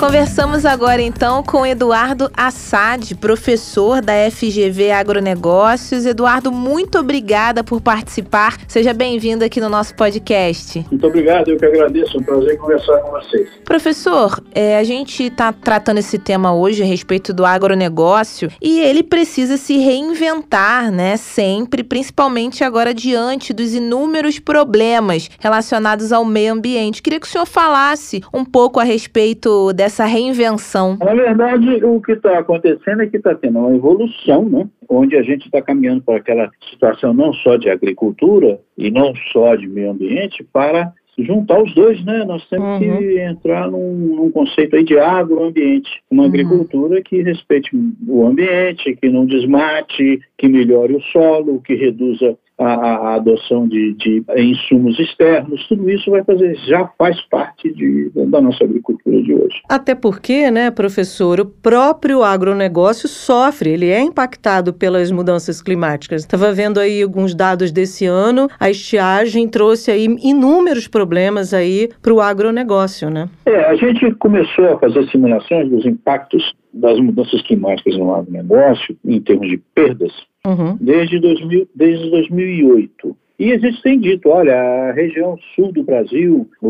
Conversamos 0.00 0.64
agora 0.64 1.02
então 1.02 1.42
com 1.42 1.66
Eduardo 1.66 2.30
Assad, 2.34 3.14
professor 3.16 4.00
da 4.00 4.14
FGV 4.30 4.92
Agronegócios. 4.92 6.06
Eduardo, 6.06 6.50
muito 6.50 6.98
obrigada 6.98 7.62
por 7.62 7.82
participar. 7.82 8.56
Seja 8.66 8.94
bem-vindo 8.94 9.44
aqui 9.44 9.60
no 9.60 9.68
nosso 9.68 9.94
podcast. 9.94 10.86
Muito 10.90 11.06
obrigado, 11.06 11.48
eu 11.48 11.58
que 11.58 11.66
agradeço. 11.66 12.16
É 12.16 12.20
um 12.20 12.22
prazer 12.22 12.58
conversar 12.58 12.96
com 13.02 13.10
vocês. 13.10 13.50
Professor, 13.62 14.42
é, 14.54 14.78
a 14.78 14.84
gente 14.84 15.24
está 15.24 15.52
tratando 15.52 15.98
esse 15.98 16.18
tema 16.18 16.54
hoje 16.54 16.82
a 16.82 16.86
respeito 16.86 17.34
do 17.34 17.44
agronegócio 17.44 18.50
e 18.58 18.80
ele 18.80 19.02
precisa 19.02 19.58
se 19.58 19.76
reinventar, 19.76 20.90
né? 20.90 21.18
Sempre, 21.18 21.84
principalmente 21.84 22.64
agora 22.64 22.94
diante 22.94 23.52
dos 23.52 23.74
inúmeros 23.74 24.38
problemas 24.38 25.28
relacionados 25.38 26.10
ao 26.10 26.24
meio 26.24 26.54
ambiente. 26.54 27.02
Queria 27.02 27.20
que 27.20 27.26
o 27.26 27.30
senhor 27.30 27.44
falasse 27.44 28.22
um 28.32 28.46
pouco 28.46 28.80
a 28.80 28.82
respeito 28.82 29.74
dessa 29.74 29.89
essa 29.90 30.06
reinvenção? 30.06 30.96
Na 30.98 31.14
verdade, 31.14 31.84
o 31.84 32.00
que 32.00 32.12
está 32.12 32.38
acontecendo 32.38 33.02
é 33.02 33.06
que 33.06 33.16
está 33.16 33.34
tendo 33.34 33.58
uma 33.58 33.74
evolução, 33.74 34.48
né? 34.48 34.68
onde 34.88 35.16
a 35.16 35.22
gente 35.22 35.46
está 35.46 35.60
caminhando 35.60 36.02
para 36.02 36.16
aquela 36.16 36.50
situação 36.70 37.12
não 37.12 37.32
só 37.32 37.56
de 37.56 37.68
agricultura 37.68 38.58
e 38.78 38.90
não 38.90 39.12
só 39.32 39.54
de 39.54 39.68
meio 39.68 39.90
ambiente, 39.90 40.44
para 40.52 40.92
juntar 41.18 41.62
os 41.62 41.74
dois, 41.74 42.02
né? 42.04 42.24
Nós 42.24 42.46
temos 42.48 42.80
uhum. 42.80 42.98
que 42.98 43.18
entrar 43.20 43.70
num, 43.70 43.94
num, 43.94 44.30
conceito 44.30 44.76
aí 44.76 44.84
de 44.84 44.98
agroambiente, 44.98 45.90
uma 46.10 46.22
uhum. 46.22 46.28
agricultura 46.28 47.02
que 47.02 47.22
respeite 47.22 47.70
o 48.06 48.26
ambiente, 48.26 48.96
que 48.96 49.08
não 49.08 49.26
desmate, 49.26 50.20
que 50.38 50.48
melhore 50.48 50.94
o 50.94 51.02
solo, 51.02 51.60
que 51.60 51.74
reduza 51.74 52.36
a, 52.60 52.74
a 52.74 53.14
adoção 53.14 53.66
de, 53.66 53.94
de, 53.94 54.22
insumos 54.36 54.98
externos, 54.98 55.66
tudo 55.66 55.90
isso 55.90 56.10
vai 56.10 56.22
fazer, 56.22 56.54
já 56.66 56.86
faz 56.98 57.18
parte 57.22 57.72
de, 57.72 58.10
da 58.26 58.40
nossa 58.40 58.64
agricultura 58.64 59.22
de 59.22 59.34
hoje. 59.34 59.62
Até 59.68 59.94
porque, 59.94 60.50
né, 60.50 60.70
professor, 60.70 61.40
o 61.40 61.46
próprio 61.46 62.22
agronegócio 62.22 63.08
sofre, 63.08 63.70
ele 63.70 63.88
é 63.88 64.00
impactado 64.00 64.74
pelas 64.74 65.10
mudanças 65.10 65.62
climáticas. 65.62 66.22
Estava 66.22 66.52
vendo 66.52 66.78
aí 66.78 67.02
alguns 67.02 67.34
dados 67.34 67.72
desse 67.72 68.04
ano, 68.04 68.48
a 68.58 68.68
estiagem 68.68 69.48
trouxe 69.48 69.90
aí 69.90 70.06
inúmeros 70.22 70.86
problemas 70.86 71.54
aí 71.54 71.88
para 72.02 72.12
o 72.12 72.20
agronegócio, 72.20 73.08
né? 73.08 73.28
É, 73.46 73.64
a 73.64 73.74
gente 73.74 74.10
começou 74.16 74.74
a 74.74 74.78
fazer 74.78 75.08
simulações 75.10 75.70
dos 75.70 75.86
impactos 75.86 76.54
das 76.72 77.00
mudanças 77.00 77.40
climáticas 77.42 77.96
no 77.96 78.14
agronegócio, 78.14 78.96
em 79.04 79.20
termos 79.20 79.48
de 79.48 79.56
perdas, 79.74 80.12
uhum. 80.46 80.76
desde, 80.80 81.18
2000, 81.18 81.68
desde 81.74 82.10
2008. 82.10 83.16
E 83.38 83.52
a 83.52 83.58
gente 83.58 83.82
tem 83.82 83.98
dito, 83.98 84.28
olha, 84.28 84.54
a 84.54 84.92
região 84.92 85.38
sul 85.54 85.72
do 85.72 85.82
Brasil, 85.82 86.46
o, 86.60 86.68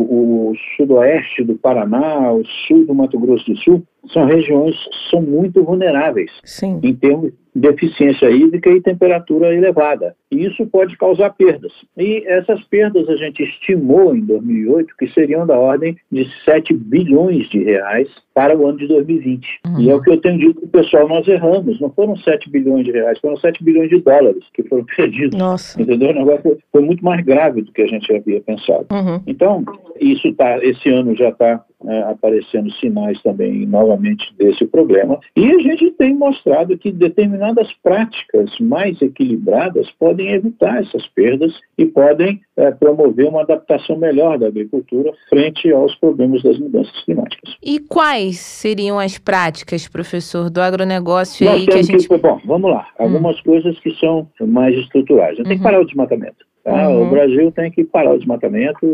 o 0.50 0.55
sudoeste 0.77 1.43
do 1.43 1.57
Paraná, 1.57 2.33
o 2.33 2.45
sul 2.69 2.87
do 2.87 2.95
Mato 2.95 3.19
Grosso 3.19 3.45
do 3.45 3.59
Sul, 3.59 3.83
são 4.12 4.25
regiões 4.25 4.75
são 5.11 5.21
muito 5.23 5.62
vulneráveis 5.62 6.30
Sim. 6.45 6.80
em 6.83 6.95
termos 6.95 7.33
de 7.54 7.61
deficiência 7.61 8.30
hídrica 8.30 8.71
e 8.71 8.80
temperatura 8.80 9.54
elevada. 9.54 10.14
E 10.30 10.47
isso 10.47 10.64
pode 10.66 10.97
causar 10.97 11.30
perdas. 11.30 11.73
E 11.97 12.25
essas 12.26 12.62
perdas 12.64 13.09
a 13.09 13.16
gente 13.16 13.42
estimou 13.42 14.14
em 14.14 14.21
2008 14.21 14.95
que 14.97 15.09
seriam 15.09 15.45
da 15.47 15.59
ordem 15.59 15.97
de 16.11 16.26
7 16.45 16.73
bilhões 16.73 17.49
de 17.50 17.64
reais 17.64 18.09
para 18.33 18.57
o 18.57 18.66
ano 18.66 18.78
de 18.78 18.87
2020. 18.87 19.61
Uhum. 19.66 19.80
E 19.80 19.90
é 19.90 19.95
o 19.95 20.00
que 20.00 20.11
eu 20.11 20.21
tenho 20.21 20.38
dito 20.38 20.61
para 20.61 20.80
o 20.80 20.83
pessoal, 20.83 21.09
nós 21.09 21.26
erramos. 21.26 21.80
Não 21.80 21.90
foram 21.90 22.16
7 22.16 22.49
bilhões 22.49 22.85
de 22.85 22.92
reais, 22.92 23.19
foram 23.19 23.37
7 23.37 23.62
bilhões 23.64 23.90
de 23.90 24.00
dólares 24.00 24.45
que 24.54 24.62
foram 24.62 24.85
perdidos. 24.97 25.37
Nossa. 25.37 25.80
Entendeu? 25.80 26.11
O 26.11 26.14
negócio 26.14 26.59
foi 26.71 26.83
muito 26.83 27.04
mais 27.04 27.25
grave 27.25 27.62
do 27.62 27.73
que 27.73 27.83
a 27.83 27.88
gente 27.88 28.14
havia 28.14 28.40
pensado. 28.40 28.87
Uhum. 28.92 29.21
Então, 29.26 29.64
isso 30.00 30.33
tá, 30.35 30.64
esse 30.64 30.88
ano 30.88 31.16
já 31.16 31.30
está 31.30 31.64
é, 31.87 32.03
aparecendo 32.03 32.71
sinais 32.73 33.21
também 33.23 33.67
novamente 33.67 34.33
desse 34.37 34.67
problema. 34.67 35.19
E 35.37 35.51
a 35.51 35.59
gente 35.59 35.91
tem 35.93 36.15
mostrado 36.15 36.77
que 36.77 36.91
determinadas 36.91 37.73
práticas 37.83 38.51
mais 38.59 39.01
equilibradas 39.01 39.91
podem 39.99 40.33
evitar 40.33 40.83
essas 40.83 41.07
perdas 41.09 41.53
e 41.79 41.87
podem 41.87 42.41
é, 42.57 42.71
promover 42.71 43.29
uma 43.29 43.43
adaptação 43.43 43.97
melhor 43.97 44.39
da 44.39 44.49
agricultura 44.49 45.13
frente 45.29 45.71
aos 45.73 45.95
problemas 45.97 46.43
das 46.43 46.59
mudanças 46.59 47.05
climáticas. 47.05 47.57
E 47.63 47.79
quais 47.81 48.39
seriam 48.39 48.99
as 48.99 49.19
práticas, 49.19 49.89
professor, 49.89 50.51
do 50.51 50.61
agronegócio 50.61 51.47
Nós 51.47 51.61
aí 51.61 51.67
que 51.67 51.79
a 51.79 51.83
gente... 51.83 52.09
Que, 52.09 52.19
bom, 52.19 52.41
vamos 52.45 52.71
lá. 52.71 52.87
Hum. 52.99 53.05
Algumas 53.05 53.39
hum. 53.39 53.43
coisas 53.45 53.79
que 53.81 53.95
são 53.97 54.29
mais 54.41 54.77
estruturais. 54.77 55.37
Gente 55.37 55.49
uhum. 55.49 55.57
que 55.57 55.63
parar 55.63 55.81
o 55.81 55.87
desmatamento. 55.87 56.50
Tá? 56.71 56.89
Uhum. 56.89 57.03
O 57.03 57.11
Brasil 57.11 57.50
tem 57.50 57.69
que 57.69 57.83
parar 57.85 58.12
o 58.12 58.19
desmatamento, 58.19 58.87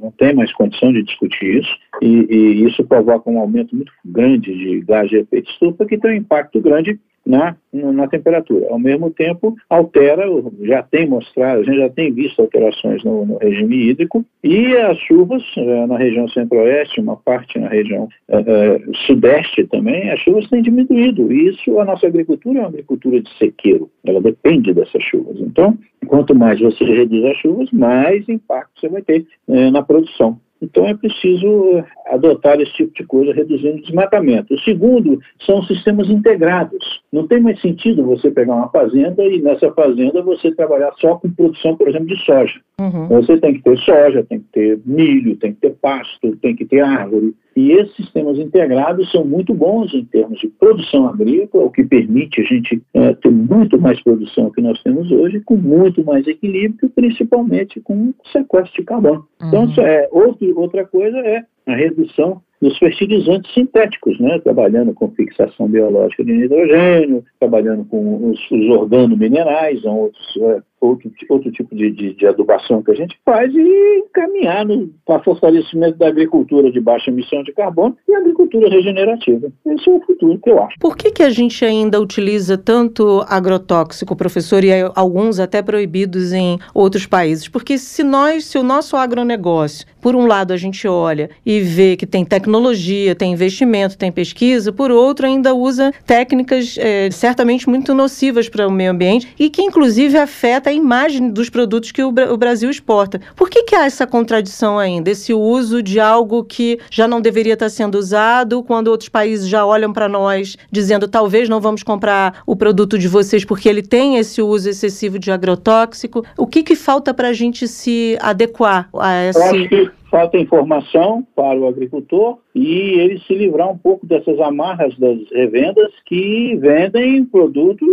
não 0.00 0.12
tem 0.12 0.32
mais 0.32 0.52
condição 0.52 0.92
de 0.92 1.02
discutir 1.02 1.58
isso, 1.58 1.76
e, 2.00 2.26
e 2.30 2.64
isso 2.64 2.84
provoca 2.84 3.28
um 3.28 3.40
aumento 3.40 3.74
muito 3.74 3.92
grande 4.04 4.54
de 4.54 4.80
gás 4.82 5.10
de 5.10 5.16
efeito 5.16 5.50
estufa, 5.50 5.84
que 5.84 5.98
tem 5.98 6.12
um 6.12 6.16
impacto 6.16 6.60
grande 6.60 6.98
na, 7.26 7.56
na 7.72 8.06
temperatura. 8.06 8.66
Ao 8.70 8.78
mesmo 8.78 9.10
tempo, 9.10 9.56
altera, 9.68 10.24
já 10.62 10.82
tem 10.82 11.08
mostrado, 11.08 11.60
a 11.60 11.64
gente 11.64 11.78
já 11.78 11.88
tem 11.88 12.12
visto 12.12 12.40
alterações 12.40 13.02
no, 13.02 13.24
no 13.24 13.38
regime 13.38 13.88
hídrico 13.88 14.24
e 14.42 14.76
as 14.76 14.98
chuvas 14.98 15.42
eh, 15.56 15.86
na 15.86 15.96
região 15.96 16.28
centro-oeste, 16.28 17.00
uma 17.00 17.16
parte 17.16 17.58
na 17.58 17.68
região 17.68 18.08
eh, 18.28 18.44
eh, 18.46 18.80
sudeste 19.06 19.64
também, 19.64 20.10
as 20.10 20.20
chuvas 20.20 20.48
têm 20.48 20.62
diminuído. 20.62 21.32
E 21.32 21.48
isso, 21.48 21.78
a 21.80 21.84
nossa 21.84 22.06
agricultura 22.06 22.58
é 22.58 22.62
uma 22.62 22.68
agricultura 22.68 23.20
de 23.20 23.30
sequeiro, 23.38 23.90
ela 24.04 24.20
depende 24.20 24.74
dessas 24.74 25.02
chuvas. 25.02 25.40
Então, 25.40 25.78
quanto 26.06 26.34
mais 26.34 26.60
você 26.60 26.84
reduz 26.84 27.24
as 27.24 27.36
chuvas, 27.38 27.70
mais 27.72 28.28
impacto 28.28 28.80
você 28.80 28.88
vai 28.88 29.02
ter 29.02 29.26
na 29.48 29.82
produção. 29.82 30.38
Então 30.64 30.86
é 30.86 30.94
preciso 30.94 31.76
eh, 31.76 31.84
adotar 32.06 32.60
esse 32.60 32.72
tipo 32.72 32.92
de 32.94 33.04
coisa, 33.04 33.32
reduzindo 33.32 33.76
o 33.76 33.82
desmatamento. 33.82 34.54
O 34.54 34.60
segundo 34.60 35.18
são 35.44 35.62
sistemas 35.64 36.08
integrados. 36.08 37.02
Não 37.12 37.26
tem 37.26 37.40
mais 37.40 37.60
sentido 37.60 38.04
você 38.04 38.30
pegar 38.30 38.54
uma 38.54 38.70
fazenda 38.70 39.24
e 39.24 39.40
nessa 39.40 39.70
fazenda 39.72 40.22
você 40.22 40.52
trabalhar 40.52 40.92
só 40.98 41.16
com 41.16 41.30
produção, 41.30 41.76
por 41.76 41.88
exemplo, 41.88 42.08
de 42.08 42.24
soja. 42.24 42.60
Uhum. 42.80 43.08
Você 43.08 43.36
tem 43.38 43.54
que 43.54 43.62
ter 43.62 43.78
soja, 43.78 44.24
tem 44.28 44.40
que 44.40 44.46
ter 44.52 44.80
milho, 44.84 45.36
tem 45.36 45.52
que 45.52 45.60
ter 45.60 45.74
pasto, 45.80 46.36
tem 46.36 46.56
que 46.56 46.64
ter 46.64 46.80
árvore. 46.80 47.34
E 47.56 47.70
esses 47.70 47.94
sistemas 47.94 48.36
integrados 48.36 49.10
são 49.12 49.24
muito 49.24 49.54
bons 49.54 49.94
em 49.94 50.04
termos 50.04 50.40
de 50.40 50.48
produção 50.48 51.06
agrícola, 51.08 51.66
o 51.66 51.70
que 51.70 51.84
permite 51.84 52.40
a 52.40 52.44
gente 52.44 52.82
é, 52.92 53.14
ter 53.14 53.30
muito 53.30 53.80
mais 53.80 54.02
produção 54.02 54.50
que 54.50 54.60
nós 54.60 54.82
temos 54.82 55.08
hoje, 55.12 55.40
com 55.40 55.56
muito 55.56 56.04
mais 56.04 56.26
equilíbrio, 56.26 56.90
principalmente 56.90 57.80
com 57.80 58.12
sequestro 58.32 58.80
de 58.80 58.84
carbono. 58.84 59.24
Então, 59.40 59.64
uhum. 59.64 59.70
Então, 59.70 59.84
é, 59.84 60.08
outro, 60.10 60.53
outra 60.56 60.84
coisa 60.86 61.18
é 61.18 61.44
a 61.66 61.74
redução 61.74 62.42
dos 62.60 62.78
fertilizantes 62.78 63.52
sintéticos, 63.52 64.18
né? 64.18 64.38
trabalhando 64.38 64.94
com 64.94 65.10
fixação 65.10 65.68
biológica 65.68 66.24
de 66.24 66.32
nitrogênio, 66.32 67.22
trabalhando 67.38 67.84
com 67.84 68.30
os, 68.30 68.50
os 68.50 68.68
organominerais, 68.70 69.84
outros, 69.84 70.36
é, 70.40 70.62
outro, 70.84 71.10
outro 71.28 71.50
tipo 71.50 71.74
de, 71.74 71.90
de, 71.90 72.14
de, 72.14 72.26
adubação 72.26 72.82
que 72.82 72.90
a 72.90 72.94
gente 72.94 73.16
faz 73.24 73.52
e 73.54 74.04
encaminhar 74.06 74.66
para 75.04 75.22
fortalecimento 75.22 75.98
da 75.98 76.08
agricultura 76.08 76.70
de 76.70 76.80
baixa 76.80 77.10
emissão 77.10 77.42
de 77.42 77.52
carbono 77.52 77.96
e 78.08 78.14
agricultura 78.14 78.68
regenerativa. 78.68 79.50
Esse 79.66 79.88
é 79.88 79.92
o 79.92 80.00
futuro 80.00 80.38
que 80.38 80.50
eu 80.50 80.62
acho. 80.62 80.76
Por 80.78 80.96
que, 80.96 81.10
que 81.10 81.22
a 81.22 81.30
gente 81.30 81.64
ainda 81.64 82.00
utiliza 82.00 82.56
tanto 82.56 83.24
agrotóxico, 83.28 84.16
professor, 84.16 84.64
e 84.64 84.70
alguns 84.94 85.38
até 85.38 85.62
proibidos 85.62 86.32
em 86.32 86.58
outros 86.74 87.06
países? 87.06 87.48
Porque 87.48 87.78
se 87.78 88.02
nós, 88.02 88.44
se 88.44 88.58
o 88.58 88.62
nosso 88.62 88.96
agronegócio, 88.96 89.86
por 90.00 90.14
um 90.14 90.26
lado 90.26 90.52
a 90.52 90.56
gente 90.56 90.86
olha 90.86 91.30
e 91.46 91.60
vê 91.60 91.96
que 91.96 92.06
tem 92.06 92.24
tecnologia, 92.24 93.14
tem 93.14 93.32
investimento, 93.32 93.96
tem 93.96 94.12
pesquisa, 94.12 94.72
por 94.72 94.90
outro 94.90 95.26
ainda 95.26 95.54
usa 95.54 95.92
técnicas 96.06 96.76
é, 96.78 97.10
certamente 97.10 97.68
muito 97.68 97.94
nocivas 97.94 98.48
para 98.48 98.68
o 98.68 98.70
meio 98.70 98.90
ambiente 98.90 99.28
e 99.38 99.48
que 99.48 99.62
inclusive 99.62 100.18
afeta 100.18 100.73
imagem 100.74 101.30
dos 101.30 101.48
produtos 101.48 101.90
que 101.90 102.02
o, 102.02 102.08
o 102.08 102.36
Brasil 102.36 102.70
exporta. 102.70 103.20
Por 103.34 103.48
que, 103.48 103.62
que 103.62 103.74
há 103.74 103.84
essa 103.86 104.06
contradição 104.06 104.78
ainda? 104.78 105.10
Esse 105.10 105.32
uso 105.32 105.82
de 105.82 106.00
algo 106.00 106.44
que 106.44 106.78
já 106.90 107.08
não 107.08 107.20
deveria 107.20 107.54
estar 107.54 107.68
sendo 107.68 107.96
usado, 107.96 108.62
quando 108.62 108.88
outros 108.88 109.08
países 109.08 109.48
já 109.48 109.64
olham 109.64 109.92
para 109.92 110.08
nós 110.08 110.56
dizendo 110.70 111.08
talvez 111.08 111.48
não 111.48 111.60
vamos 111.60 111.82
comprar 111.82 112.42
o 112.46 112.56
produto 112.56 112.98
de 112.98 113.08
vocês 113.08 113.44
porque 113.44 113.68
ele 113.68 113.82
tem 113.82 114.16
esse 114.16 114.42
uso 114.42 114.68
excessivo 114.68 115.18
de 115.18 115.30
agrotóxico. 115.30 116.24
O 116.36 116.46
que, 116.46 116.62
que 116.62 116.74
falta 116.74 117.14
para 117.14 117.28
a 117.28 117.32
gente 117.32 117.66
se 117.68 118.18
adequar 118.20 118.88
a 118.98 119.24
esse 119.24 119.90
falta 120.14 120.38
informação 120.38 121.26
para 121.34 121.58
o 121.58 121.66
agricultor 121.66 122.38
e 122.54 123.00
ele 123.00 123.18
se 123.26 123.34
livrar 123.34 123.68
um 123.68 123.76
pouco 123.76 124.06
dessas 124.06 124.38
amarras 124.38 124.96
das 124.96 125.18
revendas 125.32 125.92
que 126.06 126.54
vendem 126.54 127.24
produtos 127.24 127.84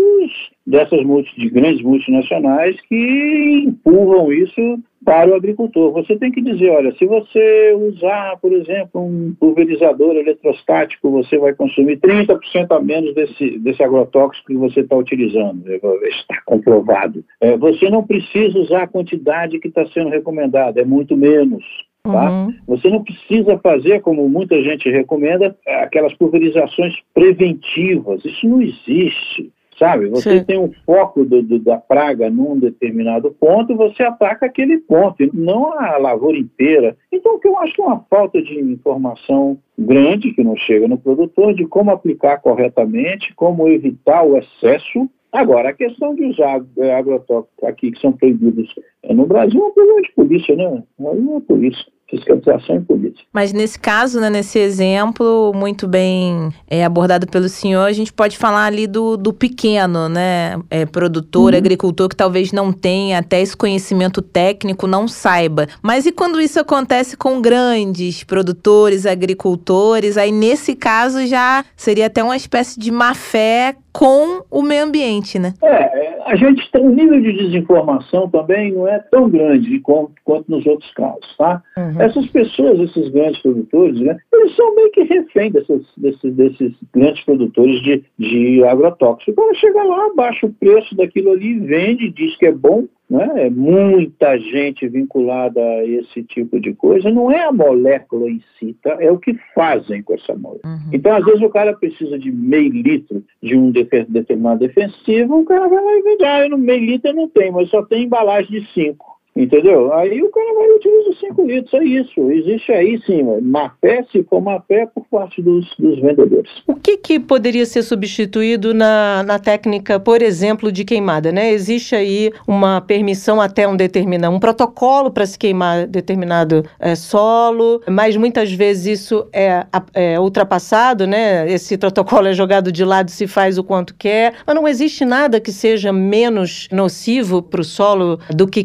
dessas 0.67 1.03
multi, 1.03 1.33
de 1.35 1.49
grandes 1.49 1.81
multinacionais 1.81 2.79
que 2.81 3.63
empurram 3.65 4.31
isso 4.31 4.79
para 5.03 5.31
o 5.31 5.33
agricultor. 5.33 5.91
Você 5.93 6.15
tem 6.15 6.31
que 6.31 6.43
dizer, 6.43 6.69
olha, 6.69 6.93
se 6.95 7.07
você 7.07 7.73
usar, 7.73 8.37
por 8.37 8.53
exemplo, 8.53 9.01
um 9.01 9.33
pulverizador 9.39 10.15
eletrostático, 10.15 11.09
você 11.09 11.39
vai 11.39 11.55
consumir 11.55 11.99
30% 11.99 12.67
a 12.69 12.79
menos 12.79 13.15
desse, 13.15 13.57
desse 13.57 13.81
agrotóxico 13.81 14.45
que 14.45 14.57
você 14.57 14.81
está 14.81 14.95
utilizando. 14.95 15.63
Está 15.73 16.39
comprovado. 16.45 17.25
É, 17.41 17.57
você 17.57 17.89
não 17.89 18.05
precisa 18.05 18.59
usar 18.59 18.83
a 18.83 18.87
quantidade 18.87 19.59
que 19.59 19.69
está 19.69 19.87
sendo 19.87 20.11
recomendada, 20.11 20.79
é 20.79 20.85
muito 20.85 21.17
menos. 21.17 21.65
Tá? 22.03 22.31
Uhum. 22.31 22.53
Você 22.67 22.89
não 22.89 23.03
precisa 23.03 23.57
fazer, 23.59 24.01
como 24.01 24.27
muita 24.27 24.61
gente 24.63 24.89
recomenda, 24.89 25.55
aquelas 25.67 26.13
pulverizações 26.13 26.95
preventivas. 27.13 28.23
Isso 28.25 28.47
não 28.47 28.61
existe. 28.61 29.51
Sabe? 29.77 30.09
Você 30.09 30.37
Sim. 30.37 30.43
tem 30.43 30.59
um 30.59 30.71
foco 30.85 31.25
do, 31.25 31.41
do, 31.41 31.57
da 31.57 31.77
praga 31.77 32.29
num 32.29 32.59
determinado 32.59 33.31
ponto, 33.31 33.75
você 33.75 34.03
ataca 34.03 34.45
aquele 34.45 34.77
ponto, 34.77 35.27
não 35.33 35.73
a 35.73 35.97
lavoura 35.97 36.37
inteira. 36.37 36.95
Então, 37.11 37.33
o 37.33 37.39
que 37.39 37.47
eu 37.47 37.57
acho 37.57 37.73
que 37.73 37.81
é 37.81 37.85
uma 37.85 38.05
falta 38.07 38.39
de 38.43 38.59
informação 38.59 39.57
grande 39.75 40.33
que 40.33 40.43
não 40.43 40.55
chega 40.55 40.87
no 40.87 40.99
produtor 40.99 41.55
de 41.55 41.65
como 41.65 41.89
aplicar 41.89 42.37
corretamente, 42.41 43.33
como 43.33 43.67
evitar 43.67 44.21
o 44.21 44.37
excesso 44.37 45.09
Agora, 45.31 45.69
a 45.69 45.73
questão 45.73 46.13
de 46.13 46.25
usar 46.25 46.61
é, 46.77 46.93
agrotóxicos 46.93 47.63
aqui, 47.63 47.91
que 47.91 48.01
são 48.01 48.11
proibidos 48.11 48.73
é, 49.03 49.13
no 49.13 49.25
Brasil, 49.25 49.61
é 49.61 49.65
um 49.65 49.71
problema 49.71 50.01
de 50.01 50.11
polícia, 50.13 50.55
né? 50.55 50.83
Não 50.99 51.37
é 51.37 51.39
polícia 51.41 51.85
fiscalização 52.11 52.75
e 52.75 52.81
política. 52.81 53.23
Mas 53.31 53.53
nesse 53.53 53.79
caso, 53.79 54.19
né, 54.19 54.29
nesse 54.29 54.59
exemplo 54.59 55.53
muito 55.55 55.87
bem 55.87 56.49
é, 56.69 56.83
abordado 56.83 57.25
pelo 57.25 57.47
senhor, 57.47 57.85
a 57.85 57.93
gente 57.93 58.11
pode 58.11 58.37
falar 58.37 58.65
ali 58.65 58.85
do, 58.85 59.15
do 59.15 59.31
pequeno, 59.31 60.09
né, 60.09 60.59
é, 60.69 60.85
produtor, 60.85 61.53
uhum. 61.53 61.57
agricultor 61.57 62.09
que 62.09 62.15
talvez 62.15 62.51
não 62.51 62.73
tenha 62.73 63.19
até 63.19 63.41
esse 63.41 63.55
conhecimento 63.55 64.21
técnico, 64.21 64.85
não 64.85 65.07
saiba. 65.07 65.67
Mas 65.81 66.05
e 66.05 66.11
quando 66.11 66.41
isso 66.41 66.59
acontece 66.59 67.15
com 67.15 67.41
grandes 67.41 68.23
produtores, 68.23 69.05
agricultores? 69.05 70.17
Aí 70.17 70.31
nesse 70.31 70.75
caso 70.75 71.25
já 71.25 71.63
seria 71.77 72.07
até 72.07 72.21
uma 72.21 72.35
espécie 72.35 72.77
de 72.77 72.91
má 72.91 73.13
fé 73.13 73.75
com 73.93 74.43
o 74.49 74.61
meio 74.61 74.85
ambiente, 74.85 75.37
né? 75.37 75.53
É, 75.61 76.19
a 76.25 76.35
gente 76.35 76.69
tem 76.71 76.81
um 76.81 76.89
nível 76.89 77.21
de 77.21 77.33
desinformação 77.33 78.29
também 78.29 78.71
não 78.71 78.87
é 78.87 78.99
tão 78.99 79.29
grande 79.29 79.79
quanto, 79.79 80.13
quanto 80.23 80.49
nos 80.49 80.65
outros 80.65 80.91
casos, 80.93 81.35
tá? 81.37 81.61
Uhum. 81.77 82.01
Essas 82.01 82.25
pessoas, 82.27 82.79
esses 82.79 83.09
grandes 83.09 83.41
produtores, 83.41 83.99
né, 83.99 84.17
eles 84.33 84.55
são 84.55 84.75
meio 84.75 84.91
que 84.91 85.03
refém 85.03 85.51
desses, 85.51 85.85
desses, 85.97 86.35
desses 86.35 86.73
grandes 86.93 87.23
produtores 87.25 87.81
de, 87.81 88.03
de 88.17 88.63
agrotóxicos. 88.63 89.35
Quando 89.35 89.57
chega 89.57 89.83
lá, 89.83 90.09
baixa 90.15 90.45
o 90.45 90.53
preço 90.53 90.95
daquilo 90.95 91.31
ali, 91.31 91.59
vende, 91.59 92.09
diz 92.11 92.35
que 92.37 92.45
é 92.45 92.51
bom, 92.51 92.85
né? 93.11 93.47
É 93.47 93.49
muita 93.49 94.37
gente 94.39 94.87
vinculada 94.87 95.59
a 95.59 95.85
esse 95.85 96.23
tipo 96.23 96.61
de 96.61 96.73
coisa. 96.73 97.11
Não 97.11 97.29
é 97.29 97.43
a 97.43 97.51
molécula 97.51 98.29
em 98.29 98.41
si, 98.57 98.73
tá? 98.81 98.95
é 99.01 99.11
o 99.11 99.17
que 99.17 99.37
fazem 99.53 100.01
com 100.01 100.13
essa 100.13 100.33
molécula. 100.33 100.73
Uhum. 100.73 100.89
Então, 100.93 101.13
às 101.13 101.25
vezes, 101.25 101.41
o 101.41 101.49
cara 101.49 101.73
precisa 101.73 102.17
de 102.17 102.31
meio 102.31 102.71
litro 102.71 103.21
de 103.43 103.57
um 103.57 103.69
determinado 103.69 104.59
defensivo, 104.59 105.41
o 105.41 105.45
cara 105.45 105.67
vai 105.67 105.83
lá 105.83 105.91
e 105.97 106.01
vende, 106.01 106.23
ah, 106.23 106.49
no 106.49 106.57
meio 106.57 106.85
litro 106.85 107.09
eu 107.09 107.15
não 107.15 107.27
tenho, 107.27 107.51
mas 107.51 107.69
só 107.69 107.83
tem 107.83 108.05
embalagem 108.05 108.61
de 108.61 108.65
5. 108.73 109.20
Entendeu? 109.35 109.93
Aí 109.93 110.21
o 110.21 110.29
cara 110.29 110.53
vai 110.53 110.69
utilizar 110.71 111.13
5 111.29 111.45
litros, 111.45 111.73
é 111.73 111.83
isso. 111.83 112.31
Existe 112.31 112.71
aí 112.73 113.01
sim, 113.05 113.23
má 113.41 113.71
fé, 113.79 114.05
se 114.11 114.23
for 114.23 114.41
má 114.41 114.61
por 114.93 115.05
parte 115.09 115.41
dos, 115.41 115.65
dos 115.79 115.99
vendedores. 116.01 116.51
O 116.67 116.75
que, 116.75 116.97
que 116.97 117.19
poderia 117.19 117.65
ser 117.65 117.81
substituído 117.83 118.73
na, 118.73 119.23
na 119.23 119.39
técnica, 119.39 119.99
por 119.99 120.21
exemplo, 120.21 120.69
de 120.69 120.83
queimada? 120.83 121.31
Né? 121.31 121.51
Existe 121.51 121.95
aí 121.95 122.31
uma 122.45 122.81
permissão 122.81 123.39
até 123.39 123.65
um 123.65 123.75
determinado, 123.75 124.35
um 124.35 124.39
protocolo 124.39 125.09
para 125.09 125.25
se 125.25 125.39
queimar 125.39 125.87
determinado 125.87 126.65
é, 126.77 126.93
solo, 126.95 127.81
mas 127.89 128.17
muitas 128.17 128.51
vezes 128.51 128.99
isso 128.99 129.27
é, 129.31 129.65
é 129.93 130.19
ultrapassado, 130.19 131.07
né? 131.07 131.49
Esse 131.49 131.77
protocolo 131.77 132.27
é 132.27 132.33
jogado 132.33 132.71
de 132.71 132.83
lado, 132.83 133.09
se 133.09 133.27
faz 133.27 133.57
o 133.57 133.63
quanto 133.63 133.95
quer, 133.95 134.33
mas 134.45 134.55
não 134.55 134.67
existe 134.67 135.05
nada 135.05 135.39
que 135.39 135.51
seja 135.51 135.93
menos 135.93 136.67
nocivo 136.71 137.41
para 137.41 137.61
o 137.61 137.63
solo 137.63 138.19
do 138.29 138.45
que 138.45 138.63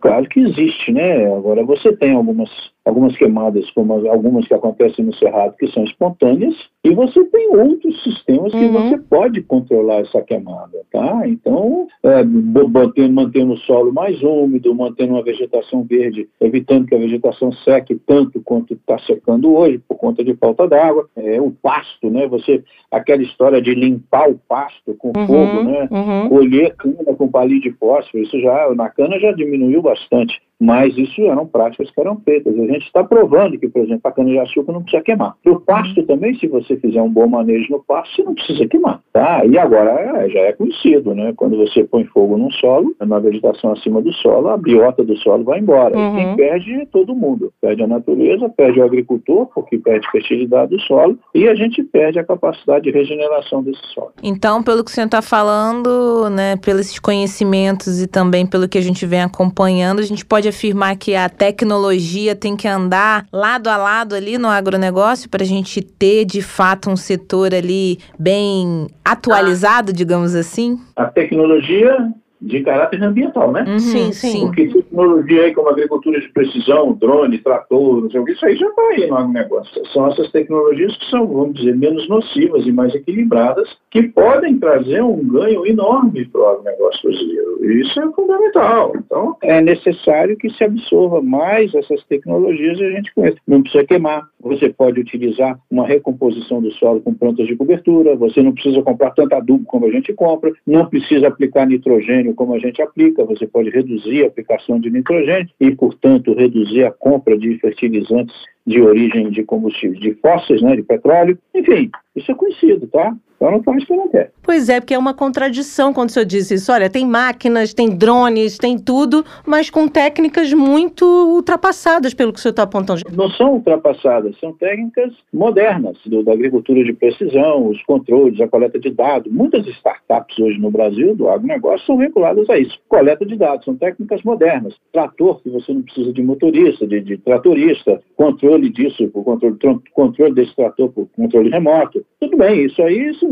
Claro 0.00 0.28
que 0.28 0.40
existe, 0.40 0.92
né? 0.92 1.26
Agora 1.34 1.64
você 1.64 1.96
tem 1.96 2.12
algumas 2.14 2.50
algumas 2.84 3.16
queimadas, 3.16 3.70
como 3.72 3.92
algumas 4.08 4.46
que 4.46 4.54
acontecem 4.54 5.04
no 5.04 5.14
Cerrado, 5.14 5.56
que 5.56 5.66
são 5.68 5.84
espontâneas, 5.84 6.54
e 6.82 6.90
você 6.94 7.22
tem 7.24 7.54
outros 7.54 8.02
sistemas 8.02 8.52
que 8.52 8.64
uhum. 8.64 8.72
você 8.72 8.98
pode 8.98 9.42
controlar 9.42 10.00
essa 10.00 10.22
queimada, 10.22 10.78
tá? 10.90 11.22
Então, 11.26 11.86
é, 12.02 12.24
mantendo, 12.24 13.12
mantendo 13.12 13.52
o 13.52 13.58
solo 13.58 13.92
mais 13.92 14.22
úmido, 14.22 14.74
mantendo 14.74 15.14
uma 15.14 15.22
vegetação 15.22 15.82
verde, 15.82 16.28
evitando 16.40 16.86
que 16.86 16.94
a 16.94 16.98
vegetação 16.98 17.52
seque 17.52 17.94
tanto 17.94 18.40
quanto 18.42 18.74
está 18.74 18.98
secando 19.00 19.54
hoje, 19.54 19.78
por 19.86 19.96
conta 19.96 20.24
de 20.24 20.34
falta 20.34 20.66
d'água. 20.66 21.08
É, 21.16 21.40
o 21.40 21.50
pasto, 21.50 22.08
né? 22.08 22.26
Você, 22.28 22.62
aquela 22.90 23.22
história 23.22 23.60
de 23.60 23.74
limpar 23.74 24.30
o 24.30 24.40
pasto 24.48 24.94
com 24.94 25.08
uhum, 25.08 25.26
fogo, 25.26 25.64
né? 25.64 25.88
Uhum. 25.90 26.28
Colher 26.28 26.74
cana 26.76 27.14
com 27.16 27.28
palito 27.28 27.68
de 27.68 27.72
fósforo, 27.72 28.22
isso 28.22 28.40
já, 28.40 28.74
na 28.74 28.88
cana 28.88 29.18
já 29.18 29.32
diminuiu 29.32 29.82
bastante 29.82 30.40
mas 30.60 30.96
isso 30.98 31.22
eram 31.22 31.46
práticas 31.46 31.90
que 31.90 32.00
eram 32.00 32.16
feitas. 32.20 32.58
A 32.58 32.66
gente 32.66 32.77
está 32.86 33.04
provando 33.04 33.58
que, 33.58 33.68
por 33.68 33.82
exemplo, 33.82 34.00
a 34.04 34.12
cana-de-açúcar 34.12 34.72
não 34.72 34.82
precisa 34.82 35.02
queimar. 35.02 35.34
O 35.46 35.60
pasto 35.60 36.02
também, 36.04 36.34
se 36.38 36.46
você 36.46 36.76
fizer 36.76 37.02
um 37.02 37.10
bom 37.10 37.26
manejo 37.26 37.70
no 37.70 37.82
pasto, 37.82 38.16
você 38.16 38.22
não 38.22 38.34
precisa 38.34 38.66
queimar. 38.66 39.00
Tá? 39.12 39.44
E 39.44 39.58
agora 39.58 39.90
é, 39.90 40.28
já 40.28 40.40
é 40.40 40.52
conhecido, 40.52 41.14
né? 41.14 41.32
Quando 41.36 41.56
você 41.56 41.84
põe 41.84 42.04
fogo 42.04 42.36
num 42.36 42.50
solo, 42.52 42.94
na 43.00 43.18
vegetação 43.18 43.72
acima 43.72 44.00
do 44.00 44.12
solo, 44.12 44.48
a 44.48 44.56
biota 44.56 45.04
do 45.04 45.16
solo 45.16 45.44
vai 45.44 45.60
embora. 45.60 45.96
Uhum. 45.96 46.14
E 46.14 46.16
quem 46.16 46.36
perde 46.36 46.72
é 46.74 46.86
todo 46.86 47.14
mundo. 47.14 47.52
Perde 47.60 47.82
a 47.82 47.86
natureza, 47.86 48.48
perde 48.48 48.80
o 48.80 48.84
agricultor, 48.84 49.46
porque 49.54 49.78
perde 49.78 50.10
fertilidade 50.10 50.70
do 50.70 50.80
solo, 50.82 51.18
e 51.34 51.48
a 51.48 51.54
gente 51.54 51.82
perde 51.82 52.18
a 52.18 52.24
capacidade 52.24 52.84
de 52.84 52.90
regeneração 52.90 53.62
desse 53.62 53.82
solo. 53.94 54.12
Então, 54.22 54.62
pelo 54.62 54.84
que 54.84 54.90
o 54.90 54.94
senhor 54.94 55.06
está 55.06 55.22
falando, 55.22 56.28
né, 56.30 56.56
pelos 56.56 56.98
conhecimentos 56.98 58.00
e 58.00 58.06
também 58.06 58.46
pelo 58.46 58.68
que 58.68 58.78
a 58.78 58.82
gente 58.82 59.04
vem 59.06 59.22
acompanhando, 59.22 60.00
a 60.00 60.04
gente 60.04 60.24
pode 60.24 60.48
afirmar 60.48 60.96
que 60.96 61.14
a 61.14 61.28
tecnologia 61.28 62.34
tem 62.34 62.56
que 62.58 62.68
andar 62.68 63.24
lado 63.32 63.68
a 63.68 63.76
lado 63.76 64.14
ali 64.14 64.36
no 64.36 64.48
agronegócio 64.48 65.30
para 65.30 65.42
a 65.42 65.46
gente 65.46 65.80
ter 65.80 66.26
de 66.26 66.42
fato 66.42 66.90
um 66.90 66.96
setor 66.96 67.54
ali 67.54 67.98
bem 68.18 68.88
atualizado, 69.04 69.92
digamos 69.92 70.34
assim? 70.34 70.78
A 70.94 71.06
tecnologia 71.06 72.12
de 72.40 72.62
caráter 72.62 73.02
ambiental, 73.02 73.52
né? 73.52 73.64
Uhum, 73.66 73.78
sim, 73.78 74.12
sim. 74.12 74.46
Porque 74.46 74.68
tecnologia 74.68 75.44
aí 75.44 75.54
como 75.54 75.68
agricultura 75.68 76.20
de 76.20 76.28
precisão, 76.28 76.92
drone, 76.92 77.38
trator, 77.38 78.02
não 78.02 78.10
sei 78.10 78.20
o 78.20 78.24
que, 78.24 78.32
isso 78.32 78.46
aí 78.46 78.56
já 78.56 78.68
está 78.68 78.82
aí 78.82 79.06
no 79.06 79.16
agronegócio. 79.16 79.86
São 79.92 80.06
essas 80.08 80.30
tecnologias 80.30 80.96
que 80.96 81.10
são, 81.10 81.26
vamos 81.26 81.54
dizer, 81.54 81.76
menos 81.76 82.08
nocivas 82.08 82.66
e 82.66 82.72
mais 82.72 82.94
equilibradas, 82.94 83.68
que 83.90 84.02
podem 84.02 84.58
trazer 84.58 85.02
um 85.02 85.16
ganho 85.28 85.66
enorme 85.66 86.24
para 86.26 86.40
o 86.40 86.46
agronegócio 86.46 87.10
brasileiro. 87.10 87.72
Isso 87.72 88.00
é 88.00 88.10
fundamental. 88.12 88.92
Então, 88.96 89.36
é 89.42 89.60
necessário 89.60 90.36
que 90.36 90.50
se 90.50 90.64
absorva 90.64 91.20
mais 91.20 91.74
essas 91.74 92.02
tecnologias 92.04 92.78
e 92.78 92.84
a 92.84 92.90
gente 92.90 93.14
conheça. 93.14 93.38
Não 93.46 93.62
precisa 93.62 93.84
queimar. 93.84 94.28
Você 94.40 94.68
pode 94.68 95.00
utilizar 95.00 95.58
uma 95.70 95.86
recomposição 95.86 96.62
do 96.62 96.70
solo 96.72 97.00
com 97.00 97.12
plantas 97.12 97.46
de 97.46 97.56
cobertura, 97.56 98.16
você 98.16 98.42
não 98.42 98.52
precisa 98.52 98.82
comprar 98.82 99.10
tanto 99.10 99.34
adubo 99.34 99.64
como 99.64 99.86
a 99.86 99.90
gente 99.90 100.12
compra, 100.12 100.52
não 100.66 100.86
precisa 100.86 101.28
aplicar 101.28 101.66
nitrogênio 101.66 102.27
nitrogênio 102.28 102.34
como 102.34 102.54
a 102.54 102.58
gente 102.58 102.82
aplica, 102.82 103.24
você 103.24 103.46
pode 103.46 103.70
reduzir 103.70 104.24
a 104.24 104.26
aplicação 104.26 104.78
de 104.78 104.90
nitrogênio 104.90 105.48
e, 105.58 105.70
portanto, 105.74 106.34
reduzir 106.34 106.84
a 106.84 106.90
compra 106.90 107.38
de 107.38 107.58
fertilizantes 107.58 108.34
de 108.66 108.80
origem 108.80 109.30
de 109.30 109.42
combustíveis 109.44 110.00
de 110.00 110.14
fósseis, 110.14 110.60
né, 110.60 110.76
de 110.76 110.82
petróleo. 110.82 111.38
Enfim, 111.54 111.90
isso 112.14 112.30
é 112.30 112.34
conhecido, 112.34 112.86
tá? 112.88 113.16
Então 113.38 113.52
não 113.52 113.62
faz 113.62 113.82
o 113.82 113.86
que 113.86 113.96
não 113.96 114.08
quer. 114.08 114.32
Pois 114.42 114.68
é, 114.68 114.80
porque 114.80 114.94
é 114.94 114.98
uma 114.98 115.14
contradição 115.14 115.92
quando 115.92 116.08
o 116.08 116.12
senhor 116.12 116.26
diz 116.26 116.50
isso. 116.50 116.72
Olha, 116.72 116.90
tem 116.90 117.06
máquinas, 117.06 117.72
tem 117.72 117.88
drones, 117.88 118.58
tem 118.58 118.76
tudo, 118.78 119.24
mas 119.46 119.70
com 119.70 119.86
técnicas 119.86 120.52
muito 120.52 121.04
ultrapassadas, 121.04 122.12
pelo 122.14 122.32
que 122.32 122.38
o 122.38 122.42
senhor 122.42 122.50
está 122.50 122.64
apontando. 122.64 123.02
Não 123.12 123.30
são 123.30 123.54
ultrapassadas, 123.54 124.38
são 124.40 124.52
técnicas 124.52 125.12
modernas 125.32 125.96
do, 126.06 126.22
da 126.22 126.32
agricultura 126.32 126.82
de 126.82 126.92
precisão, 126.92 127.68
os 127.68 127.82
controles, 127.84 128.40
a 128.40 128.48
coleta 128.48 128.78
de 128.78 128.90
dados. 128.90 129.30
Muitas 129.32 129.66
startups 129.66 130.38
hoje 130.38 130.58
no 130.58 130.70
Brasil, 130.70 131.14
do 131.14 131.28
agronegócio, 131.28 131.86
são 131.86 131.98
vinculadas 131.98 132.48
a 132.50 132.58
isso. 132.58 132.78
Coleta 132.88 133.24
de 133.24 133.36
dados, 133.36 133.64
são 133.64 133.76
técnicas 133.76 134.22
modernas. 134.22 134.74
Trator, 134.92 135.40
que 135.42 135.50
você 135.50 135.72
não 135.72 135.82
precisa 135.82 136.12
de 136.12 136.22
motorista, 136.22 136.86
de, 136.86 137.00
de 137.00 137.18
tratorista, 137.18 138.00
controle 138.16 138.70
disso, 138.70 139.08
controle, 139.10 139.56
controle 139.92 140.34
desse 140.34 140.56
trator 140.56 140.88
por 140.90 141.06
controle 141.14 141.50
remoto. 141.50 142.04
Tudo 142.18 142.36
bem, 142.36 142.64
isso 142.64 142.82
aí 142.82 143.10
isso 143.10 143.27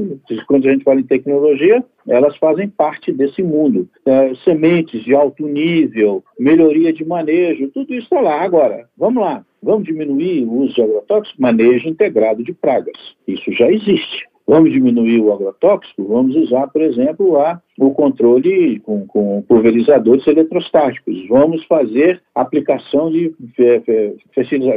quando 0.46 0.68
a 0.68 0.72
gente 0.72 0.84
fala 0.84 1.00
em 1.00 1.04
tecnologia, 1.04 1.84
elas 2.08 2.36
fazem 2.36 2.68
parte 2.68 3.12
desse 3.12 3.42
mundo. 3.42 3.88
É, 4.04 4.34
sementes 4.44 5.02
de 5.02 5.14
alto 5.14 5.46
nível, 5.46 6.22
melhoria 6.38 6.92
de 6.92 7.04
manejo, 7.04 7.68
tudo 7.68 7.92
isso 7.94 8.04
está 8.04 8.20
lá. 8.20 8.42
Agora, 8.42 8.86
vamos 8.96 9.22
lá, 9.22 9.44
vamos 9.62 9.84
diminuir 9.84 10.44
o 10.44 10.62
uso 10.62 10.74
de 10.74 10.82
agrotóxicos? 10.82 11.38
Manejo 11.38 11.88
integrado 11.88 12.42
de 12.42 12.52
pragas. 12.52 12.96
Isso 13.26 13.52
já 13.52 13.70
existe. 13.70 14.26
Vamos 14.46 14.70
diminuir 14.70 15.20
o 15.20 15.32
agrotóxico? 15.32 16.04
Vamos 16.04 16.36
usar, 16.36 16.68
por 16.68 16.80
exemplo, 16.80 17.32
lá 17.32 17.60
o 17.76 17.90
controle 17.90 18.78
com, 18.80 19.04
com 19.04 19.42
pulverizadores 19.42 20.24
eletrostáticos. 20.24 21.26
Vamos 21.28 21.64
fazer 21.64 22.22
aplicação 22.32 23.10
de, 23.10 23.34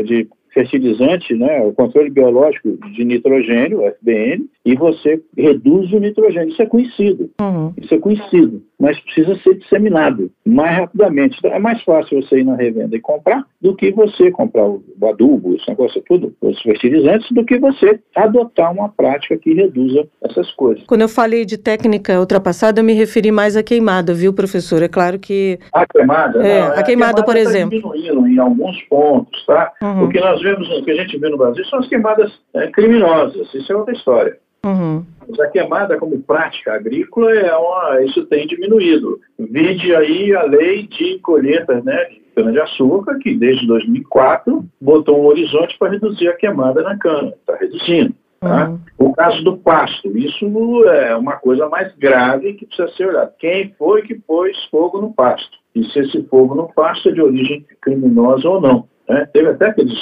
de 0.03 0.27
fertilizante, 0.53 1.33
né, 1.35 1.61
o 1.61 1.73
controle 1.73 2.09
biológico 2.09 2.77
de 2.91 3.05
nitrogênio, 3.05 3.81
FBN, 3.99 4.45
e 4.65 4.75
você 4.75 5.21
reduz 5.37 5.91
o 5.93 5.99
nitrogênio. 5.99 6.49
Isso 6.49 6.61
é 6.61 6.65
conhecido. 6.65 7.29
Uhum. 7.41 7.73
Isso 7.77 7.93
é 7.93 7.99
conhecido 7.99 8.63
mas 8.79 8.99
precisa 9.01 9.35
ser 9.39 9.55
disseminado 9.55 10.31
mais 10.45 10.77
rapidamente. 10.77 11.37
Então, 11.37 11.51
é 11.51 11.59
mais 11.59 11.81
fácil 11.83 12.21
você 12.21 12.39
ir 12.39 12.45
na 12.45 12.55
revenda 12.55 12.95
e 12.95 12.99
comprar 12.99 13.45
do 13.61 13.75
que 13.75 13.91
você 13.91 14.31
comprar 14.31 14.65
o 14.65 14.81
adubo, 15.03 15.55
esse 15.55 15.67
negócio 15.69 16.01
tudo, 16.07 16.33
os 16.41 16.61
fertilizantes, 16.61 17.29
do 17.31 17.43
que 17.43 17.59
você 17.59 17.99
adotar 18.15 18.71
uma 18.71 18.89
prática 18.89 19.37
que 19.37 19.53
reduza 19.53 20.07
essas 20.23 20.49
coisas. 20.51 20.83
Quando 20.85 21.01
eu 21.01 21.09
falei 21.09 21.45
de 21.45 21.57
técnica 21.57 22.19
ultrapassada, 22.19 22.79
eu 22.79 22.83
me 22.83 22.93
referi 22.93 23.31
mais 23.31 23.57
à 23.57 23.63
queimada, 23.63 24.13
viu, 24.13 24.33
professor? 24.33 24.81
É 24.81 24.87
claro 24.87 25.19
que... 25.19 25.59
A 25.73 25.85
queimada? 25.85 26.39
É, 26.39 26.61
não, 26.61 26.67
a, 26.67 26.71
queimada, 26.71 26.79
a 26.79 26.83
queimada, 26.83 27.23
por 27.23 27.33
tá 27.33 27.39
exemplo. 27.39 27.69
diminuindo 27.69 28.27
em 28.27 28.39
alguns 28.39 28.81
pontos, 28.83 29.45
tá? 29.45 29.73
Uhum. 29.81 30.05
O 30.05 30.09
que 30.09 30.19
nós 30.19 30.41
vemos, 30.41 30.69
o 30.69 30.83
que 30.83 30.91
a 30.91 30.95
gente 30.95 31.17
vê 31.17 31.29
no 31.29 31.37
Brasil 31.37 31.65
são 31.65 31.79
as 31.79 31.87
queimadas 31.87 32.31
é, 32.53 32.67
criminosas, 32.67 33.53
isso 33.53 33.71
é 33.71 33.75
outra 33.75 33.93
história. 33.93 34.37
Uhum. 34.65 35.05
Mas 35.27 35.39
a 35.39 35.47
queimada 35.47 35.97
como 35.97 36.21
prática 36.21 36.73
agrícola, 36.73 37.31
é 37.33 37.55
uma, 37.55 38.01
isso 38.01 38.25
tem 38.25 38.47
diminuído. 38.47 39.19
Vide 39.37 39.95
aí 39.95 40.33
a 40.35 40.43
lei 40.43 40.87
de 40.87 41.19
colheitas 41.19 41.83
né, 41.83 42.05
de 42.05 42.21
cana-de-açúcar, 42.35 43.17
que 43.19 43.35
desde 43.35 43.67
2004 43.67 44.65
botou 44.81 45.21
um 45.21 45.27
horizonte 45.27 45.77
para 45.77 45.91
reduzir 45.91 46.27
a 46.29 46.35
queimada 46.35 46.81
na 46.81 46.97
cana. 46.97 47.29
Está 47.29 47.55
reduzindo. 47.55 48.13
Tá? 48.39 48.69
Uhum. 48.69 48.79
O 48.97 49.13
caso 49.13 49.43
do 49.43 49.57
pasto, 49.57 50.17
isso 50.17 50.45
é 50.85 51.15
uma 51.15 51.35
coisa 51.35 51.67
mais 51.67 51.93
grave 51.95 52.53
que 52.53 52.65
precisa 52.65 52.87
ser 52.95 53.07
olhada. 53.07 53.33
Quem 53.37 53.73
foi 53.77 54.01
que 54.01 54.15
pôs 54.15 54.57
fogo 54.71 55.01
no 55.01 55.13
pasto? 55.13 55.57
E 55.75 55.83
se 55.85 55.99
esse 55.99 56.23
fogo 56.23 56.55
no 56.55 56.71
pasto 56.73 57.09
é 57.09 57.11
de 57.11 57.21
origem 57.21 57.65
criminosa 57.81 58.47
ou 58.49 58.61
não. 58.61 58.87
Né? 59.07 59.27
Teve 59.33 59.49
até 59.49 59.67
aqueles, 59.67 59.97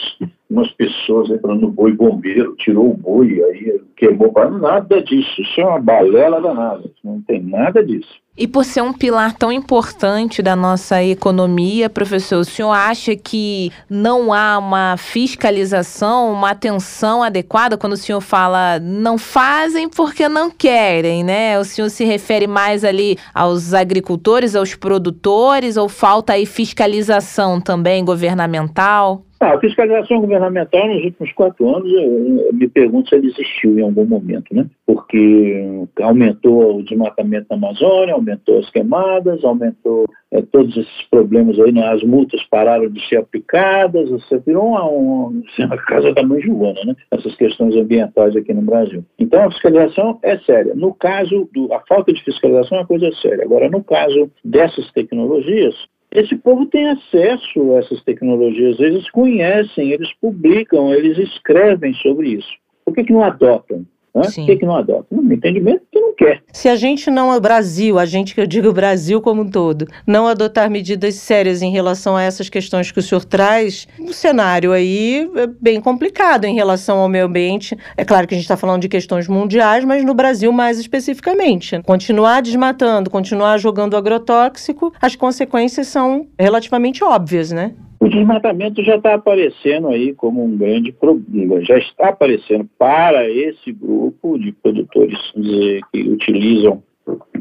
umas 0.49 0.71
pessoas 0.71 1.29
aí 1.29 1.39
falando 1.39 1.67
boi 1.67 1.93
bombeiro, 1.93 2.55
tirou 2.57 2.91
o 2.91 2.97
boi, 2.97 3.41
aí 3.43 3.81
queimou. 3.95 4.31
Nada 4.60 5.01
disso, 5.01 5.41
isso 5.41 5.62
é 5.62 5.65
uma 5.65 5.79
balela 5.79 6.41
danada, 6.41 6.89
não 7.03 7.21
tem 7.21 7.41
nada 7.43 7.83
disso. 7.83 8.15
E 8.38 8.47
por 8.47 8.63
ser 8.63 8.83
um 8.83 8.93
pilar 8.93 9.33
tão 9.33 9.51
importante 9.51 10.43
da 10.43 10.55
nossa 10.55 11.03
economia, 11.03 11.89
professor, 11.89 12.38
o 12.38 12.45
senhor 12.45 12.71
acha 12.71 13.15
que 13.15 13.71
não 13.89 14.31
há 14.31 14.60
uma 14.60 14.95
fiscalização, 14.95 16.31
uma 16.31 16.51
atenção 16.51 17.23
adequada 17.23 17.77
quando 17.77 17.93
o 17.93 17.97
senhor 17.97 18.21
fala 18.21 18.79
não 18.79 19.17
fazem 19.17 19.89
porque 19.89 20.29
não 20.29 20.51
querem, 20.51 21.23
né? 21.23 21.60
O 21.60 21.65
senhor 21.65 21.89
se 21.89 22.05
refere 22.05 22.45
mais 22.45 22.83
ali 22.83 23.17
aos 23.33 23.73
agricultores, 23.73 24.55
aos 24.55 24.75
produtores, 24.75 25.75
ou 25.75 25.89
falta 25.89 26.33
aí 26.33 26.45
fiscalização 26.45 27.60
também 27.60 28.05
governamental? 28.05 29.23
Ah, 29.39 29.54
a 29.54 29.60
fiscalização 29.60 30.19
governamental 30.19 30.88
nos 30.88 31.04
últimos 31.04 31.32
quatro 31.34 31.76
anos, 31.76 31.91
eu, 31.91 32.47
eu 32.47 32.54
me 32.54 32.67
pergunto 32.67 33.10
se 33.10 33.15
ela 33.15 33.26
existiu 33.26 33.78
em 33.78 33.84
algum 33.84 34.06
momento, 34.06 34.56
né? 34.56 34.65
Porque 34.84 35.86
aumentou 36.02 36.78
o 36.78 36.84
desmatamento 36.84 37.45
na 37.52 37.56
Amazônia, 37.56 38.15
aumentou 38.15 38.58
as 38.58 38.69
queimadas, 38.71 39.43
aumentou 39.43 40.06
é, 40.32 40.41
todos 40.41 40.76
esses 40.76 41.02
problemas 41.12 41.60
aí, 41.60 41.71
né? 41.71 41.88
as 41.88 42.02
multas 42.04 42.43
pararam 42.45 42.89
de 42.89 43.00
ser 43.08 43.17
aplicadas, 43.17 44.10
você 44.10 44.39
virou 44.39 44.69
uma, 44.69 44.84
uma, 44.86 45.43
uma 45.60 45.78
casa 45.78 46.13
da 46.13 46.23
mãe 46.23 46.41
Joana, 46.41 46.84
né? 46.84 46.95
Essas 47.12 47.36
questões 47.36 47.76
ambientais 47.76 48.36
aqui 48.36 48.52
no 48.54 48.63
Brasil. 48.63 49.06
Então 49.19 49.43
a 49.43 49.52
fiscalização 49.52 50.17
é 50.23 50.39
séria. 50.39 50.73
No 50.73 50.95
caso, 50.95 51.47
do, 51.54 51.71
a 51.73 51.80
falta 51.88 52.12
de 52.12 52.23
fiscalização 52.23 52.80
é 52.80 52.82
uma 52.82 52.88
coisa 52.88 53.12
séria. 53.21 53.43
Agora, 53.43 53.69
no 53.69 53.84
caso 53.84 54.32
dessas 54.43 54.91
tecnologias, 54.93 55.76
esse 56.17 56.36
povo 56.36 56.65
tem 56.65 56.89
acesso 56.89 57.73
a 57.73 57.77
essas 57.77 58.01
tecnologias, 58.03 58.80
eles 58.80 59.08
conhecem, 59.12 59.91
eles 59.91 60.12
publicam, 60.19 60.91
eles 60.91 61.15
escrevem 61.19 61.93
sobre 61.93 62.30
isso. 62.30 62.49
Por 62.84 62.95
que, 62.95 63.03
que 63.03 63.13
não 63.13 63.21
adotam? 63.21 63.86
Né? 64.17 64.23
Por 64.23 64.45
que, 64.45 64.56
que 64.58 64.65
não 64.65 64.75
adota? 64.75 65.06
No 65.12 65.34
entendimento 65.34 65.82
que 65.91 65.99
não 65.99 66.13
quer. 66.15 66.41
Se 66.51 66.67
a 66.67 66.75
gente 66.75 67.10
não, 67.10 67.36
o 67.36 67.39
Brasil, 67.39 67.99
a 67.99 68.06
gente 68.06 68.34
que 68.34 68.41
eu 68.41 68.47
digo 68.47 68.71
Brasil 68.73 69.21
como 69.21 69.41
um 69.43 69.49
todo, 69.49 69.86
não 70.06 70.27
adotar 70.27 70.69
medidas 70.69 71.15
sérias 71.15 71.62
em 71.62 71.71
relação 71.71 72.15
a 72.15 72.23
essas 72.23 72.49
questões 72.49 72.91
que 72.91 72.99
o 72.99 73.01
senhor 73.01 73.23
traz, 73.23 73.88
o 73.99 74.13
cenário 74.13 74.71
aí 74.71 75.30
é 75.36 75.47
bem 75.47 75.80
complicado 75.80 76.45
em 76.45 76.56
relação 76.56 76.97
ao 76.99 77.10
meio 77.10 77.25
ambiente. 77.25 77.77
É 77.95 78.03
claro 78.03 78.27
que 78.27 78.34
a 78.34 78.38
gente 78.38 78.45
está 78.45 78.58
falando 78.58 78.82
de 78.82 78.89
questões 78.89 79.27
mundiais, 79.27 79.86
mas 79.86 80.03
no 80.03 80.13
Brasil 80.13 80.51
mais 80.51 80.80
especificamente. 80.80 81.82
Continuar 81.84 82.41
desmatando, 82.41 83.10
continuar 83.10 83.58
jogando 83.58 83.95
agrotóxico, 83.95 84.93
as 85.01 85.15
consequências 85.15 85.88
são 85.88 86.27
relativamente 86.39 87.03
óbvias, 87.03 87.51
né? 87.51 87.73
O 87.99 88.07
desmatamento 88.07 88.83
já 88.83 88.95
está 88.95 89.15
aparecendo 89.15 89.88
aí 89.88 90.13
como 90.13 90.43
um 90.43 90.57
grande 90.57 90.91
problema, 90.91 91.62
já 91.62 91.77
está 91.77 92.10
aparecendo 92.10 92.69
para 92.77 93.29
esse 93.29 93.71
grupo 93.71 94.38
de 94.38 94.51
produtores 94.51 95.17
que 95.33 95.81
utilizam, 96.03 96.83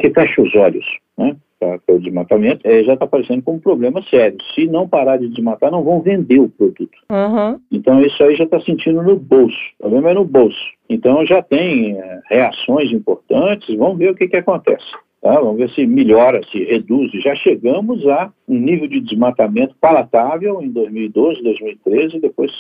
que 0.01 0.11
fecha 0.11 0.43
os 0.43 0.55
olhos, 0.55 0.87
né? 1.19 1.37
Para 1.59 1.81
o 1.89 1.99
desmatamento, 1.99 2.61
é, 2.69 2.85
já 2.85 2.93
está 2.93 3.07
aparecendo 3.07 3.43
como 3.43 3.57
um 3.57 3.61
problema 3.61 4.03
sério. 4.11 4.37
Se 4.55 4.67
não 4.67 4.87
parar 4.87 5.17
de 5.17 5.29
desmatar, 5.29 5.71
não 5.71 5.83
vão 5.83 6.03
vender 6.03 6.39
o 6.39 6.51
produto. 6.51 6.99
Uhum. 7.11 7.59
Então, 7.73 8.03
isso 8.03 8.23
aí 8.23 8.37
já 8.37 8.45
está 8.45 8.61
sentindo 8.61 9.03
no 9.03 9.17
bolso. 9.17 9.57
O 9.79 9.85
problema 9.85 10.11
é 10.11 10.15
no 10.15 10.25
bolso. 10.27 10.59
Então, 10.89 11.25
já 11.25 11.43
tem 11.43 11.99
é, 11.99 12.21
reações 12.29 12.93
importantes. 12.93 13.75
Vamos 13.75 13.97
ver 13.97 14.11
o 14.11 14.15
que, 14.15 14.29
que 14.29 14.37
acontece. 14.37 14.85
Tá? 15.27 15.41
Vamos 15.41 15.57
ver 15.57 15.71
se 15.71 15.85
melhora, 15.85 16.41
se 16.53 16.63
reduz. 16.63 17.11
Já 17.21 17.35
chegamos 17.35 18.07
a 18.07 18.33
um 18.47 18.57
nível 18.57 18.87
de 18.87 19.01
desmatamento 19.01 19.75
palatável 19.81 20.63
em 20.63 20.71
2012, 20.71 21.43
2013 21.43 22.17
e 22.19 22.21
depois 22.21 22.53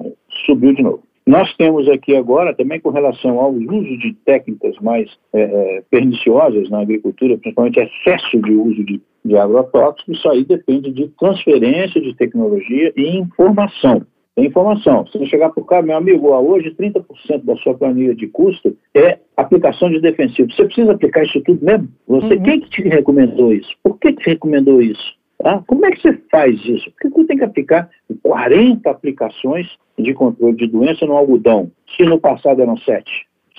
eh, 0.00 0.12
subiu 0.46 0.72
de 0.72 0.84
novo. 0.84 1.02
Nós 1.26 1.52
temos 1.56 1.88
aqui 1.88 2.14
agora, 2.14 2.54
também 2.54 2.78
com 2.78 2.90
relação 2.90 3.40
ao 3.40 3.52
uso 3.52 3.98
de 3.98 4.14
técnicas 4.24 4.76
mais 4.80 5.10
é, 5.32 5.82
perniciosas 5.90 6.70
na 6.70 6.80
agricultura, 6.80 7.38
principalmente 7.38 7.80
excesso 7.80 8.40
de 8.40 8.52
uso 8.52 8.84
de, 8.84 9.00
de 9.24 9.36
agrotóxicos, 9.36 10.18
isso 10.18 10.28
aí 10.28 10.44
depende 10.44 10.92
de 10.92 11.08
transferência 11.18 12.00
de 12.00 12.14
tecnologia 12.14 12.92
e 12.96 13.18
informação. 13.18 14.02
Tem 14.34 14.46
informação. 14.46 15.06
Se 15.06 15.18
você 15.18 15.26
chegar 15.26 15.50
para 15.50 15.62
o 15.62 15.66
cara, 15.66 15.82
meu 15.82 15.96
amigo, 15.96 16.28
hoje 16.28 16.74
30% 16.74 17.44
da 17.44 17.54
sua 17.56 17.74
planilha 17.74 18.14
de 18.14 18.26
custo 18.28 18.74
é 18.94 19.18
aplicação 19.36 19.90
de 19.90 20.00
defensivo. 20.00 20.50
Você 20.50 20.64
precisa 20.64 20.92
aplicar 20.92 21.22
isso 21.24 21.40
tudo 21.42 21.64
mesmo? 21.64 21.88
Você, 22.08 22.34
uhum. 22.34 22.42
Quem 22.42 22.60
que 22.60 22.70
te 22.70 22.82
recomendou 22.82 23.52
isso? 23.52 23.70
Por 23.82 23.98
que 23.98 24.12
te 24.12 24.30
recomendou 24.30 24.80
isso? 24.80 25.14
Tá? 25.38 25.62
Como 25.66 25.84
é 25.84 25.90
que 25.90 26.00
você 26.00 26.18
faz 26.30 26.64
isso? 26.64 26.90
Porque 26.92 27.10
você 27.10 27.26
tem 27.26 27.36
que 27.38 27.44
aplicar 27.44 27.90
40 28.22 28.88
aplicações 28.88 29.66
de 29.98 30.14
controle 30.14 30.56
de 30.56 30.66
doença 30.66 31.04
no 31.04 31.16
algodão, 31.16 31.70
se 31.96 32.04
no 32.04 32.18
passado 32.18 32.62
eram 32.62 32.76
7, 32.78 33.04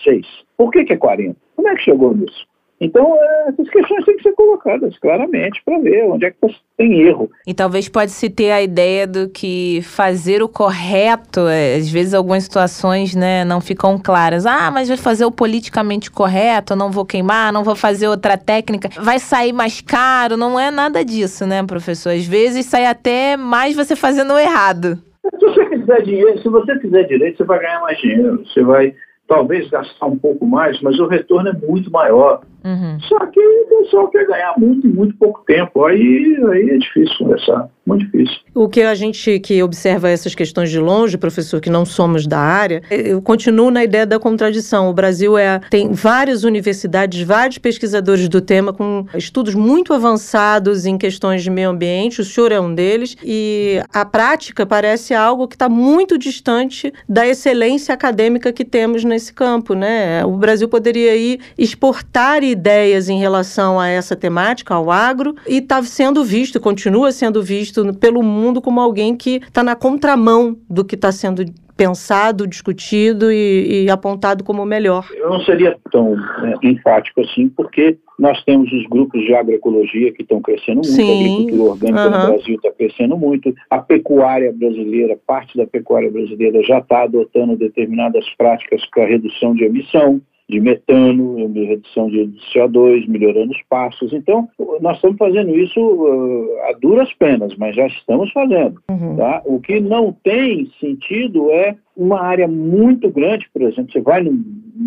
6. 0.04 0.26
Por 0.58 0.72
que, 0.72 0.86
que 0.86 0.94
é 0.94 0.98
40? 0.98 1.36
Como 1.56 1.68
é 1.68 1.76
que 1.76 1.82
chegou 1.84 2.16
nisso? 2.16 2.48
Então, 2.84 3.16
é, 3.16 3.50
essas 3.50 3.70
questões 3.70 4.04
têm 4.04 4.18
que 4.18 4.24
ser 4.24 4.34
colocadas 4.34 4.98
claramente 5.00 5.62
para 5.66 5.80
ver 5.80 6.04
onde 6.04 6.26
é 6.26 6.32
que 6.32 6.38
tem 6.78 7.02
erro. 7.02 7.32
E 7.48 7.54
talvez 7.54 7.88
pode-se 7.88 8.30
ter 8.30 8.52
a 8.52 8.62
ideia 8.62 9.08
do 9.08 9.30
que 9.30 9.82
fazer 9.84 10.44
o 10.44 10.50
correto, 10.50 11.48
é, 11.48 11.76
às 11.76 11.90
vezes 11.90 12.14
algumas 12.14 12.44
situações 12.44 13.16
né, 13.16 13.46
não 13.46 13.62
ficam 13.62 13.98
claras. 13.98 14.46
Ah, 14.46 14.70
mas 14.70 14.90
vai 14.90 14.98
fazer 14.98 15.24
o 15.24 15.32
politicamente 15.32 16.12
correto, 16.12 16.76
não 16.76 16.92
vou 16.92 17.06
queimar, 17.06 17.54
não 17.54 17.64
vou 17.64 17.76
fazer 17.76 18.10
outra 18.10 18.38
técnica, 18.38 18.90
vai 19.02 19.18
sair 19.18 19.54
mais 19.54 19.80
caro, 19.80 20.36
não 20.36 20.60
é 20.60 20.70
nada 20.70 21.06
disso, 21.06 21.48
né, 21.48 21.64
professor? 21.64 22.10
Às 22.10 22.28
vezes 22.28 22.66
sai 22.66 22.86
até 22.86 23.38
mais 23.38 23.78
você 23.78 23.96
fazendo 23.96 24.34
o 24.34 24.40
errado. 24.40 24.98
Se 25.40 25.46
você 25.46 25.70
fizer 25.70 26.02
dinheiro, 26.02 26.42
se 26.42 26.50
você 26.50 26.78
fizer 26.80 27.04
direito, 27.04 27.38
você 27.38 27.44
vai 27.46 27.60
ganhar 27.60 27.80
mais 27.80 27.98
dinheiro, 27.98 28.44
você 28.46 28.62
vai 28.62 28.94
talvez 29.26 29.70
gastar 29.70 30.06
um 30.06 30.18
pouco 30.18 30.46
mais, 30.46 30.80
mas 30.82 31.00
o 31.00 31.08
retorno 31.08 31.50
é 31.50 31.54
muito 31.54 31.90
maior. 31.90 32.42
Uhum. 32.64 32.98
Só 33.02 33.20
que 33.26 33.40
o 33.40 33.66
pessoal 33.66 34.08
quer 34.10 34.26
ganhar 34.26 34.54
muito 34.58 34.88
em 34.88 34.92
muito 34.92 35.16
pouco 35.18 35.44
tempo. 35.46 35.84
Aí, 35.86 36.38
aí 36.52 36.70
é 36.70 36.78
difícil 36.78 37.18
conversar, 37.18 37.70
muito 37.86 38.06
difícil. 38.06 38.38
O 38.56 38.70
que 38.70 38.82
a 38.82 38.96
gente 38.96 39.40
que 39.40 39.62
observa 39.62 40.10
essas 40.10 40.34
questões 40.34 40.70
de 40.70 40.80
longe, 40.80 41.18
professor, 41.18 41.60
que 41.60 41.70
não 41.70 41.86
somos 41.86 42.26
da 42.26 42.40
área, 42.40 42.82
eu 42.90 43.22
continuo 43.22 43.70
na 43.70 43.84
ideia 43.84 44.06
da 44.06 44.18
contradição. 44.18 44.90
O 44.90 44.94
Brasil 44.94 45.38
é, 45.38 45.60
tem 45.70 45.92
várias 45.92 46.44
universidades, 46.44 47.22
vários 47.24 47.58
pesquisadores 47.58 48.30
do 48.30 48.40
tema 48.40 48.72
com 48.72 49.06
estudos 49.14 49.56
muito 49.56 49.94
avançados 49.94 50.86
em 50.86 50.98
questões 50.98 51.44
de 51.44 51.50
meio 51.50 51.70
ambiente, 51.70 52.22
o 52.22 52.24
senhor 52.24 52.52
é 52.52 52.60
um 52.60 52.74
deles, 52.74 53.18
e 53.24 53.82
a 53.94 54.06
prática 54.06 54.66
parece 54.66 55.14
algo 55.14 55.48
que 55.48 55.56
está 55.56 55.68
muito 55.68 56.18
distante 56.18 56.94
da 57.08 57.28
excelência 57.28 57.94
acadêmica 57.94 58.54
que 58.54 58.64
temos 58.64 59.04
nesse 59.04 59.34
campo. 59.34 59.74
Né? 59.74 60.24
O 60.26 60.38
Brasil 60.38 60.70
poderia 60.70 61.16
ir 61.16 61.40
exportar 61.58 62.44
e 62.44 62.53
ideias 62.54 63.10
em 63.10 63.20
relação 63.20 63.80
a 63.80 63.88
essa 63.88 64.16
temática, 64.16 64.74
ao 64.74 64.90
agro, 64.90 65.36
e 65.48 65.58
está 65.58 65.84
sendo 65.84 66.24
visto, 66.24 66.60
continua 66.60 67.12
sendo 67.12 67.44
visto 67.44 67.94
pelo 67.96 68.24
mundo 68.24 68.62
como 68.62 68.80
alguém 68.80 69.16
que 69.16 69.42
está 69.46 69.62
na 69.62 69.76
contramão 69.76 70.58
do 70.70 70.86
que 70.86 70.96
está 70.96 71.12
sendo 71.12 71.44
pensado, 71.76 72.48
discutido 72.48 73.32
e, 73.32 73.86
e, 73.86 73.90
apontado 73.90 74.44
como 74.44 74.66
melhor. 74.66 75.08
Eu 75.16 75.30
não 75.30 75.40
seria 75.42 75.76
tão 75.92 76.16
é, 76.46 76.68
enfático 76.68 77.22
assim, 77.22 77.50
porque 77.50 77.98
nós 78.18 78.44
temos 78.44 78.72
os 78.72 78.86
grupos 78.88 79.22
de 79.22 79.34
agroecologia 79.34 80.14
que 80.14 80.22
estão 80.22 80.42
crescendo 80.42 80.82
muito, 80.82 80.92
Sim. 80.92 81.10
a 81.10 81.16
agricultura 81.16 81.72
orgânica 81.72 82.06
uhum. 82.06 82.12
no 82.12 82.34
Brasil 82.34 82.56
está 82.56 82.72
crescendo 82.72 83.18
muito, 83.18 83.54
a 83.70 83.80
pecuária 83.80 84.54
brasileira, 84.54 85.18
parte 85.26 85.58
da 85.58 85.66
pecuária 85.66 86.12
brasileira 86.12 86.62
já 86.64 86.78
está 86.78 87.04
adotando 87.04 87.58
determinadas 87.58 88.26
práticas 88.38 88.86
para 88.92 89.08
redução 89.08 89.56
de 89.56 89.64
emissão 89.64 90.22
de 90.50 90.60
metano, 90.60 91.50
de 91.50 91.64
redução 91.64 92.10
de 92.10 92.34
CO2, 92.54 93.08
melhorando 93.08 93.52
os 93.52 93.62
pastos. 93.70 94.12
Então, 94.14 94.48
nós 94.82 94.98
estamos 94.98 95.18
fazendo 95.18 95.56
isso 95.56 95.80
uh, 95.80 96.60
a 96.70 96.74
duras 96.74 97.12
penas, 97.14 97.56
mas 97.56 97.76
já 97.76 97.88
estamos 97.88 98.32
fazendo. 98.32 98.82
Uhum. 98.90 99.16
Tá? 99.16 99.42
O 99.46 99.60
que 99.60 99.80
não 99.80 100.12
tem 100.24 100.70
sentido 100.80 101.50
é 101.52 101.76
uma 101.96 102.22
área 102.22 102.48
muito 102.48 103.10
grande, 103.10 103.48
por 103.54 103.62
exemplo, 103.62 103.92
você 103.92 104.02
vai 104.02 104.22